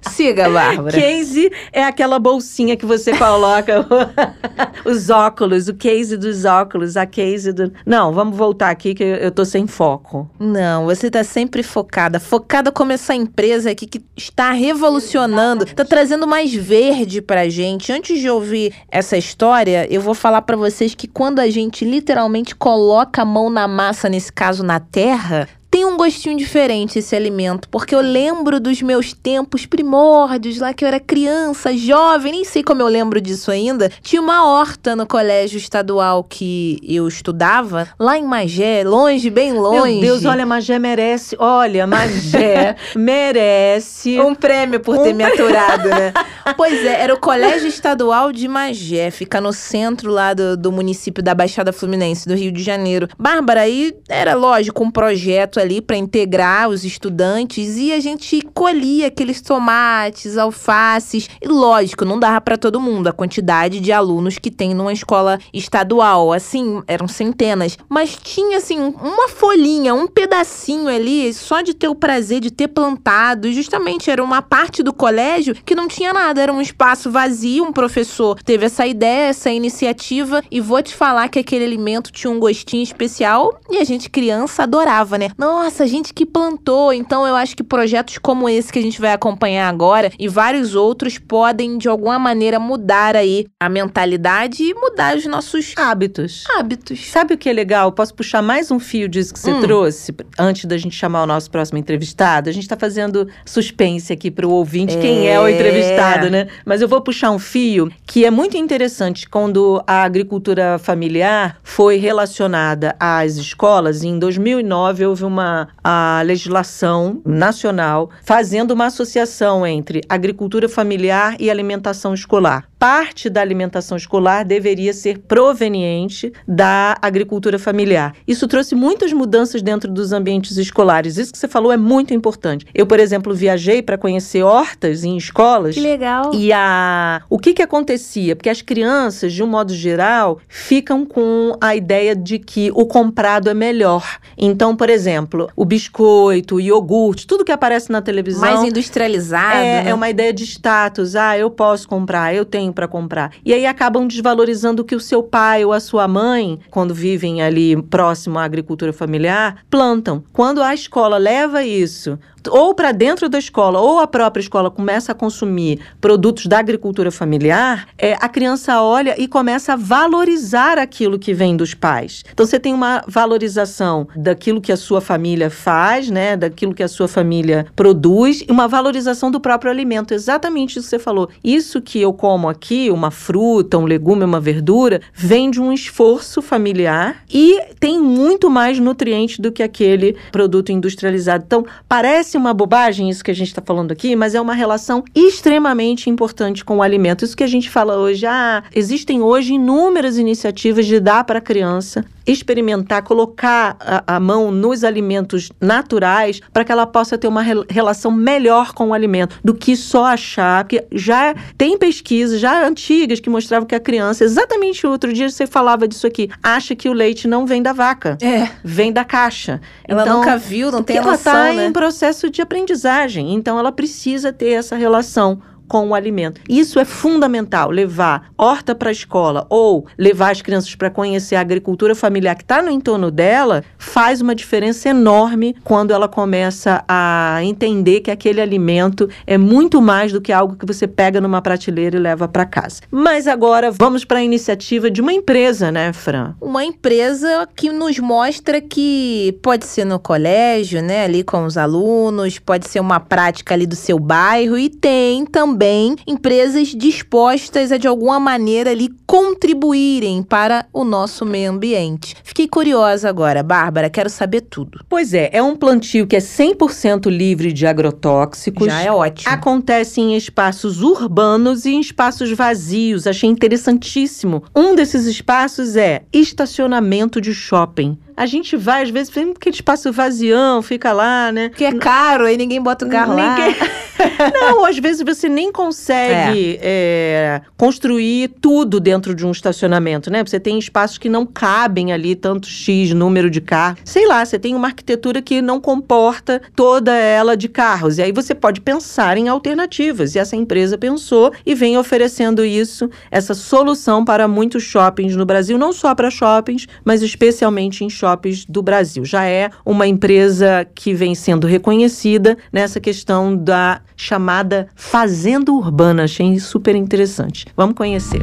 Siga, 0.10 0.50
Bárbara. 0.50 1.00
Case 1.00 1.52
é 1.72 1.84
aquela 1.84 2.20
bolsinha 2.20 2.76
que 2.76 2.86
você 2.86 3.16
coloca 3.16 3.86
os 4.84 5.10
óculos, 5.10 5.68
o 5.68 5.76
case 5.76 6.18
dos 6.18 6.44
óculos, 6.44 6.98
a 6.98 7.06
case 7.06 7.54
do. 7.54 7.72
Não, 7.86 8.12
vamos 8.12 8.36
voltar 8.36 8.70
aqui 8.70 8.94
que 8.94 9.04
eu 9.22 9.32
tô 9.32 9.46
sem 9.46 9.68
foco. 9.68 10.30
Não, 10.40 10.86
você 10.86 11.10
tá 11.10 11.24
sempre 11.24 11.64
focada. 11.64 12.20
Focada 12.20 12.72
como 12.72 12.92
essa 12.92 13.14
empresa 13.14 13.72
aqui 13.72 13.86
que 13.86 14.04
está 14.18 14.52
revolucionando, 14.52 15.66
tá 15.66 15.86
trazendo 15.86 16.28
mais 16.28 16.54
verde 16.54 17.22
pra 17.22 17.48
gente. 17.48 17.92
Antes 17.92 18.20
de 18.20 18.30
ouvir 18.30 18.74
essa 18.90 19.18
história, 19.18 19.88
eu 19.90 20.02
vou 20.02 20.14
falar 20.14 20.42
para 20.42 20.58
vocês 20.58 20.96
que 20.96 21.08
quando 21.08 21.40
a 21.40 21.50
gente 21.50 21.86
literalmente 21.86 22.56
coloca 22.56 23.22
a 23.22 23.26
mão 23.26 23.50
na 23.50 23.68
massa, 23.68 24.10
nesse 24.10 24.32
caso 24.32 24.64
na 24.64 24.80
terra, 24.80 25.48
tem 25.82 25.86
um 25.88 25.98
gostinho 25.98 26.38
diferente 26.38 27.00
esse 27.00 27.16
alimento, 27.16 27.68
porque 27.68 27.96
eu 27.96 28.02
lembro 28.02 28.60
dos 28.60 28.84
meus 28.84 29.14
tempos 29.14 29.66
primórdios, 29.66 30.60
lá 30.60 30.76
que 30.76 30.86
eu 30.86 30.88
era 30.88 31.00
criança, 31.00 31.76
jovem, 31.76 32.34
nem 32.34 32.46
sei 32.46 32.62
como 32.62 32.84
eu 32.84 32.88
lembro 32.88 33.20
disso 33.20 33.50
ainda. 33.50 33.90
Tinha 34.00 34.22
uma 34.22 34.46
horta 34.46 34.96
no 34.96 35.08
colégio 35.08 35.58
estadual 35.58 36.24
que 36.24 36.80
eu 36.88 37.08
estudava, 37.08 37.88
lá 38.00 38.16
em 38.16 38.24
Magé, 38.24 38.84
longe, 38.84 39.28
bem 39.32 39.54
longe. 39.54 39.94
Meu 39.94 40.02
Deus, 40.02 40.26
olha, 40.26 40.46
Magé 40.46 40.78
merece, 40.78 41.36
olha, 41.40 41.88
Magé 41.88 42.76
merece 42.96 44.20
um 44.20 44.36
prêmio 44.36 44.80
por 44.82 45.00
ter 45.00 45.14
um... 45.14 45.16
me 45.16 45.24
aturado, 45.24 45.90
né? 45.90 46.14
pois 46.56 46.86
é, 46.86 47.02
era 47.02 47.14
o 47.16 47.20
Colégio 47.20 47.68
Estadual 47.68 48.32
de 48.32 48.48
Magé, 48.48 49.10
fica 49.10 49.42
no 49.42 49.52
centro 49.52 50.12
lá 50.12 50.36
do, 50.36 50.56
do 50.56 50.72
município 50.72 51.24
da 51.24 51.34
Baixada 51.34 51.74
Fluminense, 51.74 52.28
do 52.28 52.36
Rio 52.36 52.52
de 52.52 52.62
Janeiro. 52.62 53.08
Bárbara, 53.18 53.62
aí 53.62 53.96
era 54.08 54.36
lógico 54.36 54.84
um 54.84 54.92
projeto 54.92 55.60
ali 55.60 55.71
para 55.80 55.96
integrar 55.96 56.68
os 56.70 56.84
estudantes 56.84 57.78
e 57.78 57.94
a 57.94 58.00
gente 58.00 58.42
colhia 58.54 59.08
aqueles 59.08 59.42
tomates, 59.42 60.38
alfaces. 60.38 61.30
E 61.40 61.48
lógico, 61.48 62.04
não 62.04 62.20
dava 62.20 62.42
para 62.42 62.58
todo 62.58 62.82
mundo 62.82 63.08
a 63.08 63.14
quantidade 63.14 63.80
de 63.80 63.92
alunos 63.92 64.40
que 64.40 64.50
tem 64.50 64.74
numa 64.74 64.92
escola 64.92 65.40
estadual. 65.54 66.34
Assim, 66.34 66.82
eram 66.88 67.08
centenas. 67.08 67.78
Mas 67.88 68.18
tinha, 68.22 68.58
assim, 68.58 68.80
uma 68.80 69.30
folhinha, 69.30 69.94
um 69.94 70.08
pedacinho 70.08 70.88
ali, 70.88 71.32
só 71.34 71.62
de 71.62 71.76
ter 71.76 71.88
o 71.88 71.96
prazer 71.96 72.40
de 72.40 72.50
ter 72.50 72.70
plantado. 72.70 73.48
E 73.48 73.54
justamente 73.54 74.10
era 74.10 74.24
uma 74.24 74.42
parte 74.42 74.82
do 74.82 74.92
colégio 74.92 75.54
que 75.64 75.76
não 75.76 75.88
tinha 75.88 76.12
nada, 76.12 76.42
era 76.42 76.52
um 76.52 76.62
espaço 76.62 77.12
vazio. 77.12 77.64
Um 77.64 77.72
professor 77.72 78.42
teve 78.42 78.66
essa 78.66 78.88
ideia, 78.88 79.30
essa 79.30 79.52
iniciativa. 79.52 80.42
E 80.50 80.60
vou 80.60 80.82
te 80.82 80.96
falar 80.96 81.30
que 81.30 81.38
aquele 81.38 81.66
alimento 81.66 82.12
tinha 82.12 82.32
um 82.32 82.40
gostinho 82.40 82.82
especial 82.82 83.60
e 83.70 83.78
a 83.78 83.84
gente, 83.84 84.10
criança, 84.10 84.64
adorava, 84.64 85.18
né? 85.18 85.30
Nossa, 85.38 85.61
a 85.62 85.88
gente 85.88 86.14
que 86.14 86.26
plantou. 86.26 86.92
Então 86.94 87.28
eu 87.28 87.36
acho 87.36 87.56
que 87.56 87.64
projetos 87.64 88.18
como 88.18 88.50
esse 88.50 88.72
que 88.72 88.80
a 88.80 88.82
gente 88.82 89.00
vai 89.00 89.14
acompanhar 89.14 89.68
agora 89.68 90.12
e 90.18 90.28
vários 90.28 90.76
outros 90.76 91.18
podem, 91.18 91.78
de 91.78 91.88
alguma 91.88 92.18
maneira, 92.18 92.60
mudar 92.60 93.16
aí 93.16 93.46
a 93.60 93.70
mentalidade 93.70 94.64
e 94.64 94.74
mudar 94.74 95.16
os 95.16 95.26
nossos 95.26 95.74
hábitos. 95.78 96.44
Hábitos. 96.58 97.08
Sabe 97.08 97.34
o 97.34 97.38
que 97.38 97.50
é 97.50 97.54
legal? 97.54 97.92
Posso 97.92 98.14
puxar 98.14 98.42
mais 98.42 98.72
um 98.72 98.80
fio 98.80 99.08
disso 99.08 99.34
que 99.34 99.40
você 99.40 99.52
hum. 99.52 99.62
trouxe 99.62 100.16
antes 100.38 100.66
da 100.66 100.78
gente 100.78 100.96
chamar 100.96 101.24
o 101.24 101.28
nosso 101.28 101.50
próximo 101.52 101.78
entrevistado? 101.78 102.50
A 102.50 102.54
gente 102.54 102.64
está 102.64 102.78
fazendo 102.78 103.28
suspense 103.46 104.12
aqui 104.12 104.32
para 104.32 104.48
o 104.48 104.52
ouvinte 104.52 104.98
é. 104.98 105.02
quem 105.02 105.28
é 105.28 105.40
o 105.40 105.48
entrevistado, 105.48 106.30
né? 106.30 106.48
Mas 106.66 106.82
eu 106.82 106.88
vou 106.88 107.02
puxar 107.02 107.32
um 107.32 107.40
fio 107.40 107.92
que 108.06 108.26
é 108.26 108.32
muito 108.32 108.58
interessante 108.58 109.30
quando 109.30 109.84
a 109.86 110.04
agricultura 110.04 110.80
familiar 110.80 111.60
foi 111.64 111.98
relacionada 111.98 112.96
às 113.00 113.36
escolas. 113.36 114.04
Em 114.04 114.18
2009 114.18 115.06
houve 115.06 115.24
uma 115.24 115.51
a 115.84 116.22
legislação 116.26 117.22
nacional 117.26 118.10
fazendo 118.24 118.72
uma 118.72 118.86
associação 118.88 119.66
entre 119.66 120.02
agricultura 120.10 120.68
familiar 120.70 121.36
e 121.40 121.50
alimentação 121.50 122.14
escolar 122.14 122.71
parte 122.82 123.30
da 123.30 123.42
alimentação 123.42 123.96
escolar 123.96 124.44
deveria 124.44 124.92
ser 124.92 125.20
proveniente 125.20 126.34
da 126.48 126.98
agricultura 127.00 127.60
familiar. 127.60 128.16
Isso 128.28 128.48
trouxe 128.48 128.74
muitas 128.74 129.14
mudanças 129.14 129.62
dentro 129.62 129.92
dos 129.92 130.12
ambientes 130.12 130.58
escolares. 130.58 131.16
Isso 131.16 131.32
que 131.32 131.38
você 131.38 131.48
falou 131.48 131.72
é 131.72 131.78
muito 131.78 132.12
importante. 132.12 132.66
Eu, 132.74 132.88
por 132.88 133.00
exemplo, 133.00 133.36
viajei 133.36 133.84
para 133.84 134.00
conhecer 134.00 134.42
hortas 134.42 135.04
em 135.04 135.16
escolas. 135.16 135.76
Que 135.76 135.82
legal. 135.82 136.34
E 136.34 136.52
a 136.52 137.22
o 137.30 137.38
que 137.38 137.54
que 137.54 137.62
acontecia? 137.62 138.36
Porque 138.36 138.50
as 138.50 138.64
crianças, 138.64 139.32
de 139.32 139.44
um 139.44 139.48
modo 139.48 139.76
geral, 139.76 140.40
ficam 140.48 141.06
com 141.06 141.56
a 141.62 141.76
ideia 141.76 142.16
de 142.16 142.40
que 142.40 142.72
o 142.74 142.88
comprado 142.88 143.48
é 143.48 143.54
melhor. 143.54 144.18
Então, 144.36 144.76
por 144.76 144.90
exemplo, 144.90 145.52
o 145.56 145.66
biscoito, 145.66 146.56
o 146.56 146.60
iogurte, 146.60 147.28
tudo 147.28 147.46
que 147.46 147.52
aparece 147.52 147.92
na 147.92 148.02
televisão 148.02 148.42
mais 148.42 148.64
industrializado. 148.64 149.58
É, 149.58 149.84
né? 149.84 149.90
é 149.92 149.94
uma 149.94 150.10
ideia 150.10 150.34
de 150.34 150.46
status. 150.46 151.16
Ah, 151.16 151.38
eu 151.38 151.52
posso 151.52 151.88
comprar, 151.88 152.34
eu 152.34 152.44
tenho 152.44 152.71
para 152.72 152.88
comprar. 152.88 153.32
E 153.46 153.54
aí 153.54 153.66
acabam 153.66 154.08
desvalorizando 154.08 154.82
o 154.82 154.86
que 154.86 154.96
o 154.96 155.00
seu 155.00 155.24
pai 155.24 155.64
ou 155.66 155.74
a 155.74 155.80
sua 155.80 156.08
mãe, 156.08 156.60
quando 156.70 156.94
vivem 156.94 157.42
ali 157.42 157.82
próximo 157.84 158.40
à 158.40 158.44
agricultura 158.44 158.94
familiar, 158.94 159.64
plantam. 159.70 160.24
Quando 160.34 160.62
a 160.62 160.74
escola 160.74 161.18
leva 161.18 161.64
isso 161.64 162.18
ou 162.50 162.74
para 162.74 162.92
dentro 162.92 163.30
da 163.30 163.40
escola 163.40 163.80
ou 163.80 164.00
a 164.00 164.08
própria 164.08 164.42
escola 164.42 164.72
começa 164.72 165.12
a 165.12 165.16
consumir 165.16 165.80
produtos 166.00 166.46
da 166.46 166.60
agricultura 166.60 167.12
familiar, 167.12 167.88
é, 167.98 168.14
a 168.20 168.30
criança 168.30 168.82
olha 168.82 169.16
e 169.22 169.28
começa 169.28 169.74
a 169.74 169.76
valorizar 169.76 170.78
aquilo 170.78 171.20
que 171.20 171.34
vem 171.34 171.56
dos 171.56 171.74
pais. 171.74 172.24
Então 172.32 172.46
você 172.46 172.60
tem 172.60 172.74
uma 172.74 173.04
valorização 173.08 174.08
daquilo 174.16 174.62
que 174.62 174.72
a 174.72 174.78
sua 174.78 175.02
família 175.02 175.50
faz, 175.50 176.10
né, 176.10 176.36
daquilo 176.36 176.74
que 176.74 176.84
a 176.84 176.88
sua 176.88 177.08
família 177.08 177.66
produz, 177.76 178.44
e 178.48 178.52
uma 178.52 178.68
valorização 178.68 179.30
do 179.30 179.40
próprio 179.40 179.72
alimento. 179.72 180.14
Exatamente 180.14 180.80
isso 180.80 180.88
que 180.88 180.90
você 180.90 181.00
falou. 181.00 181.30
Isso 181.44 181.82
que 181.82 182.00
eu 182.00 182.14
como 182.14 182.50
aqui, 182.50 182.90
uma 182.92 183.12
fruta, 183.12 183.78
um 183.78 183.86
legume, 183.86 184.24
uma 184.24 184.40
verdura, 184.40 185.02
vem 185.14 185.50
de 185.50 185.62
um 185.62 185.72
esforço 185.72 186.42
familiar 186.42 187.24
e 187.30 187.60
tem 187.80 188.00
muito 188.00 188.50
mais 188.50 188.80
nutrientes 188.80 189.40
do 189.40 189.52
que 189.52 189.64
aquele 189.64 190.16
produto 190.32 190.72
industrializado. 190.72 191.44
Então, 191.46 191.66
parece 191.88 192.31
Parece 192.32 192.38
uma 192.38 192.54
bobagem 192.54 193.10
isso 193.10 193.26
que 193.26 193.32
a 193.32 193.36
gente 193.36 193.50
está 193.50 193.62
falando 193.62 193.92
aqui, 193.92 194.16
mas 194.16 194.34
é 194.34 194.40
uma 194.40 194.54
relação 194.54 195.04
extremamente 195.14 196.10
importante 196.10 196.64
com 196.64 196.78
o 196.78 196.82
alimento. 196.82 197.26
Isso 197.26 197.36
que 197.36 197.44
a 197.44 197.48
gente 197.48 197.70
fala 197.70 197.98
hoje, 197.98 198.26
ah, 198.26 198.64
existem 198.74 199.22
hoje 199.22 199.56
inúmeras 199.56 200.18
iniciativas 200.18 200.86
de 200.86 200.98
dar 201.02 201.26
para 201.26 201.40
a 201.40 201.42
criança 201.42 202.06
experimentar, 202.26 203.02
colocar 203.04 203.76
a, 203.80 204.16
a, 204.16 204.20
mão 204.20 204.52
nos 204.52 204.84
alimentos 204.84 205.52
naturais 205.60 206.40
para 206.54 206.64
que 206.64 206.72
ela 206.72 206.86
possa 206.86 207.18
ter 207.18 207.28
uma 207.28 207.42
re 207.42 207.52
relação 207.70 208.12
melhor 208.12 208.74
com 208.74 208.90
o 208.90 208.94
alimento 208.94 209.38
do 209.44 209.54
que 209.54 209.76
só 209.76 210.06
achar. 210.06 210.64
Porque 210.64 210.86
já 210.92 211.36
tem 211.58 211.78
pesquisas 211.78 212.40
já 212.40 212.66
antigas 212.66 213.20
que 213.20 213.30
mostravam 213.30 213.68
que 213.68 213.76
a 213.76 213.80
criança, 213.80 214.24
exatamente 214.24 214.86
outro 214.86 215.12
dia 215.12 215.30
você 215.30 215.46
falava 215.46 215.88
disso 215.88 216.08
aqui, 216.08 216.30
acha 216.42 216.76
que 216.76 216.88
o 216.88 216.94
leite 216.94 217.28
não 217.28 217.46
vem 217.46 217.62
da 217.62 217.74
vaca, 217.74 218.18
é. 218.22 218.50
vem 218.64 218.92
da 218.92 219.04
caixa. 219.04 219.60
Ela 219.88 220.04
então, 220.04 220.20
nunca 220.20 220.38
viu, 220.38 220.72
não 220.72 220.84
tem 220.84 220.98
ela 220.98 221.12
noção, 221.12 221.34
está 221.34 221.54
né? 221.54 221.66
em 221.66 221.72
processo 221.72 222.21
de 222.30 222.42
aprendizagem, 222.42 223.34
então 223.34 223.58
ela 223.58 223.72
precisa 223.72 224.32
ter 224.32 224.52
essa 224.52 224.76
relação 224.76 225.42
com 225.72 225.88
o 225.88 225.96
alimento. 225.96 226.42
Isso 226.50 226.82
é 226.82 226.84
fundamental, 226.84 227.72
levar 227.72 228.30
horta 228.38 228.76
para 228.76 228.90
a 228.90 228.92
escola 228.92 229.48
ou 229.50 229.88
levar 229.98 230.32
as 230.32 230.42
crianças 230.42 230.76
para 230.76 230.90
conhecer 230.90 231.38
a 231.38 231.40
agricultura 231.40 231.96
familiar 231.96 232.36
que 232.36 232.44
está 232.44 232.62
no 232.62 232.70
entorno 232.70 233.10
dela, 233.10 233.64
faz 233.78 234.20
uma 234.20 234.36
diferença 234.36 234.90
enorme 234.90 235.56
quando 235.64 235.92
ela 235.92 236.10
começa 236.10 236.84
a 236.90 237.40
entender 237.44 238.02
que 238.02 238.12
aquele 238.12 238.42
alimento 238.42 239.08
é 239.26 239.38
muito 239.38 239.82
mais 239.82 240.12
do 240.12 240.20
que 240.20 240.34
algo 240.34 240.58
que 240.58 240.66
você 240.66 240.86
pega 240.86 241.22
numa 241.22 241.42
prateleira 241.42 241.96
e 241.96 242.02
leva 242.02 242.28
para 242.28 242.46
casa. 242.46 242.82
Mas 242.92 243.26
agora 243.26 243.72
vamos 243.72 244.04
para 244.04 244.20
a 244.20 244.24
iniciativa 244.24 244.92
de 244.92 245.00
uma 245.00 245.14
empresa, 245.14 245.72
né, 245.72 245.94
Fran? 245.94 246.36
Uma 246.42 246.66
empresa 246.66 247.48
que 247.56 247.72
nos 247.72 247.98
mostra 247.98 248.60
que 248.60 249.40
pode 249.42 249.66
ser 249.66 249.86
no 249.86 250.00
colégio, 250.00 250.82
né, 250.82 251.06
ali 251.06 251.24
com 251.24 251.46
os 251.46 251.56
alunos, 251.56 252.40
pode 252.40 252.68
ser 252.68 252.82
uma 252.82 253.00
prática 253.00 253.54
ali 253.54 253.66
do 253.66 253.76
seu 253.78 253.98
bairro 253.98 254.58
e 254.58 254.68
tem 254.68 255.26
também 255.26 255.61
também 255.62 255.96
empresas 256.08 256.70
dispostas 256.70 257.72
a 257.72 257.78
de 257.78 257.88
alguma 257.88 258.20
maneira 258.20 258.72
ali 258.72 258.90
contribuírem 259.06 260.24
para 260.24 260.66
o 260.74 260.84
nosso 260.84 261.24
meio 261.24 261.52
ambiente. 261.52 262.16
Fiquei 262.24 262.48
curiosa 262.48 263.08
agora, 263.08 263.44
Bárbara, 263.44 263.88
quero 263.88 264.10
saber 264.10 264.42
tudo. 264.42 264.84
Pois 264.90 265.14
é, 265.14 265.30
é 265.32 265.44
um 265.44 265.56
plantio 265.56 266.08
que 266.08 266.16
é 266.16 266.20
100% 266.20 267.12
livre 267.12 267.54
de 267.54 267.68
agrotóxicos. 267.68 268.66
Já 268.66 268.82
é 268.82 268.92
ótimo. 268.92 269.32
Acontece 269.32 270.02
em 270.02 270.18
espaços 270.18 270.82
urbanos 270.82 271.66
e 271.66 271.74
em 271.74 271.80
espaços 271.80 272.32
vazios. 272.32 273.06
Achei 273.06 273.30
interessantíssimo. 273.30 274.44
Um 274.56 274.74
desses 274.74 275.06
espaços 275.06 275.76
é 275.76 276.02
estacionamento 276.12 277.22
de 277.22 277.36
shopping. 277.36 278.00
A 278.22 278.28
gente 278.28 278.56
vai, 278.56 278.84
às 278.84 278.92
vezes, 278.92 279.12
tem 279.12 279.32
aquele 279.32 279.56
espaço 279.56 279.92
vazião, 279.92 280.62
fica 280.62 280.94
lá, 280.94 281.32
né? 281.32 281.50
Que 281.50 281.66
é 281.66 281.74
caro, 281.74 282.26
aí 282.26 282.38
ninguém 282.38 282.62
bota 282.62 282.86
o 282.86 282.88
carro 282.88 283.16
ninguém... 283.16 283.60
lá. 283.60 283.68
Não, 284.34 284.64
às 284.64 284.78
vezes 284.78 285.04
você 285.04 285.28
nem 285.28 285.52
consegue 285.52 286.60
é. 286.62 287.40
É, 287.42 287.42
construir 287.58 288.30
tudo 288.40 288.80
dentro 288.80 289.16
de 289.16 289.26
um 289.26 289.32
estacionamento, 289.32 290.12
né? 290.12 290.24
Você 290.24 290.40
tem 290.40 290.60
espaços 290.60 291.00
que 291.00 291.10
não 291.10 291.26
cabem 291.26 291.94
ali 291.94 292.16
tanto 292.16 292.48
X 292.48 292.94
número 292.94 293.30
de 293.30 293.42
carros. 293.42 293.82
Sei 293.86 294.08
lá, 294.08 294.24
você 294.24 294.38
tem 294.38 294.56
uma 294.56 294.68
arquitetura 294.68 295.22
que 295.22 295.42
não 295.42 295.60
comporta 295.60 296.42
toda 296.56 296.96
ela 296.96 297.36
de 297.36 297.48
carros. 297.48 297.98
E 297.98 298.04
aí 298.04 298.12
você 298.12 298.34
pode 298.36 298.62
pensar 298.62 299.18
em 299.18 299.30
alternativas. 299.30 300.16
E 300.16 300.20
essa 300.20 300.36
empresa 300.36 300.78
pensou 300.78 301.32
e 301.46 301.54
vem 301.56 301.78
oferecendo 301.78 302.46
isso, 302.46 302.90
essa 303.10 303.34
solução 303.34 304.06
para 304.06 304.28
muitos 304.28 304.64
shoppings 304.64 305.16
no 305.16 305.26
Brasil, 305.26 305.58
não 305.58 305.74
só 305.74 305.94
para 305.96 306.12
shoppings, 306.12 306.68
mas 306.84 307.02
especialmente 307.02 307.84
em 307.84 307.90
shoppings 307.90 308.11
do 308.48 308.62
Brasil. 308.62 309.06
Já 309.06 309.26
é 309.26 309.50
uma 309.66 309.88
empresa 309.88 310.68
que 310.74 310.94
vem 310.94 311.16
sendo 311.16 311.48
reconhecida 311.48 312.38
nessa 312.52 312.80
questão 312.80 313.36
da 313.36 313.82
chamada 313.96 314.68
fazenda 314.76 315.52
urbana. 315.52 316.04
Achei 316.04 316.40
super 316.40 316.76
interessante. 316.76 317.46
Vamos 317.56 317.76
conhecer. 317.76 318.22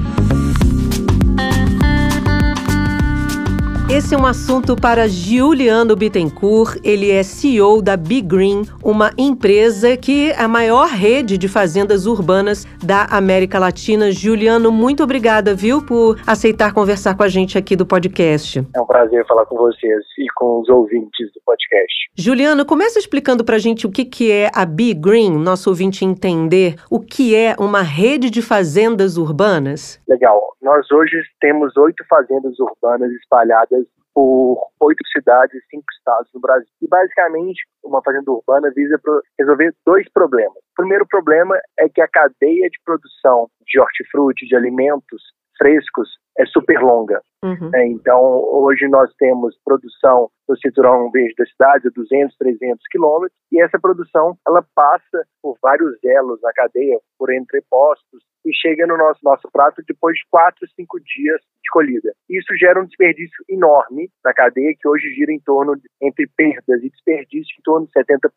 Esse 3.98 4.14
é 4.14 4.16
um 4.16 4.26
assunto 4.26 4.76
para 4.76 5.08
Juliano 5.08 5.96
Bittencourt. 5.96 6.76
Ele 6.84 7.10
é 7.10 7.24
CEO 7.24 7.82
da 7.82 7.96
Big 7.96 8.22
Green, 8.22 8.62
uma 8.80 9.10
empresa 9.18 9.96
que 9.96 10.30
é 10.30 10.40
a 10.40 10.46
maior 10.46 10.86
rede 10.86 11.36
de 11.36 11.48
fazendas 11.48 12.06
urbanas 12.06 12.64
da 12.80 13.06
América 13.10 13.58
Latina. 13.58 14.12
Juliano, 14.12 14.70
muito 14.70 15.02
obrigada, 15.02 15.52
viu, 15.52 15.84
por 15.84 16.16
aceitar 16.28 16.72
conversar 16.72 17.16
com 17.16 17.24
a 17.24 17.28
gente 17.28 17.58
aqui 17.58 17.74
do 17.74 17.84
podcast. 17.84 18.64
É 18.72 18.80
um 18.80 18.86
prazer 18.86 19.26
falar 19.26 19.44
com 19.46 19.56
vocês 19.56 20.04
e 20.16 20.26
com 20.36 20.60
os 20.60 20.68
ouvintes 20.68 21.32
do 21.34 21.40
podcast. 21.44 22.08
Juliano, 22.14 22.64
começa 22.64 23.00
explicando 23.00 23.44
para 23.44 23.56
a 23.56 23.58
gente 23.58 23.84
o 23.84 23.90
que, 23.90 24.04
que 24.04 24.30
é 24.30 24.48
a 24.54 24.64
Big 24.64 24.94
Green, 24.94 25.36
nosso 25.36 25.70
ouvinte 25.70 26.04
entender 26.04 26.76
o 26.88 27.00
que 27.00 27.34
é 27.34 27.56
uma 27.58 27.82
rede 27.82 28.30
de 28.30 28.42
fazendas 28.42 29.16
urbanas. 29.16 30.00
Legal. 30.08 30.40
Nós 30.62 30.90
hoje 30.92 31.16
temos 31.40 31.74
oito 31.78 32.04
fazendas 32.08 32.58
urbanas 32.60 33.10
espalhadas 33.12 33.87
por 34.18 34.58
oito 34.80 35.06
cidades 35.12 35.54
e 35.54 35.66
cinco 35.70 35.86
estados 35.96 36.28
no 36.34 36.40
Brasil. 36.40 36.66
E 36.82 36.88
basicamente, 36.88 37.62
uma 37.84 38.02
fazenda 38.02 38.32
urbana 38.32 38.68
visa 38.74 39.00
resolver 39.38 39.72
dois 39.86 40.10
problemas. 40.10 40.56
O 40.56 40.74
primeiro 40.82 41.06
problema 41.06 41.56
é 41.78 41.88
que 41.88 42.00
a 42.00 42.08
cadeia 42.08 42.68
de 42.68 42.80
produção 42.84 43.48
de 43.64 43.78
hortifruti, 43.78 44.44
de 44.44 44.56
alimentos 44.56 45.22
frescos, 45.56 46.08
é 46.38 46.46
super 46.46 46.80
longa. 46.80 47.20
Uhum. 47.44 47.70
É, 47.74 47.86
então, 47.86 48.20
hoje 48.20 48.88
nós 48.88 49.12
temos 49.18 49.56
produção 49.64 50.30
no 50.48 50.56
cinturão 50.56 51.10
verde 51.10 51.34
da 51.36 51.44
cidade, 51.46 51.90
200, 51.94 52.36
300 52.36 52.86
quilômetros, 52.90 53.36
e 53.52 53.60
essa 53.60 53.78
produção 53.78 54.36
ela 54.46 54.64
passa 54.74 55.24
por 55.42 55.56
vários 55.60 55.92
elos 56.02 56.40
na 56.42 56.52
cadeia, 56.52 56.98
por 57.18 57.32
entrepostos, 57.32 58.22
e 58.46 58.54
chega 58.54 58.86
no 58.86 58.96
nosso, 58.96 59.20
nosso 59.22 59.48
prato 59.52 59.82
depois 59.86 60.16
de 60.16 60.22
4, 60.30 60.66
5 60.74 61.00
dias 61.00 61.40
de 61.40 61.70
colhida. 61.70 62.12
Isso 62.30 62.56
gera 62.56 62.80
um 62.80 62.86
desperdício 62.86 63.44
enorme 63.48 64.08
na 64.24 64.32
cadeia, 64.32 64.74
que 64.78 64.88
hoje 64.88 65.12
gira 65.14 65.32
em 65.32 65.40
torno, 65.40 65.76
de, 65.76 65.82
entre 66.00 66.26
perdas 66.36 66.82
e 66.82 66.88
desperdício, 66.88 67.54
em 67.58 67.62
torno 67.62 67.86
de 67.86 67.92
70%. 67.92 68.30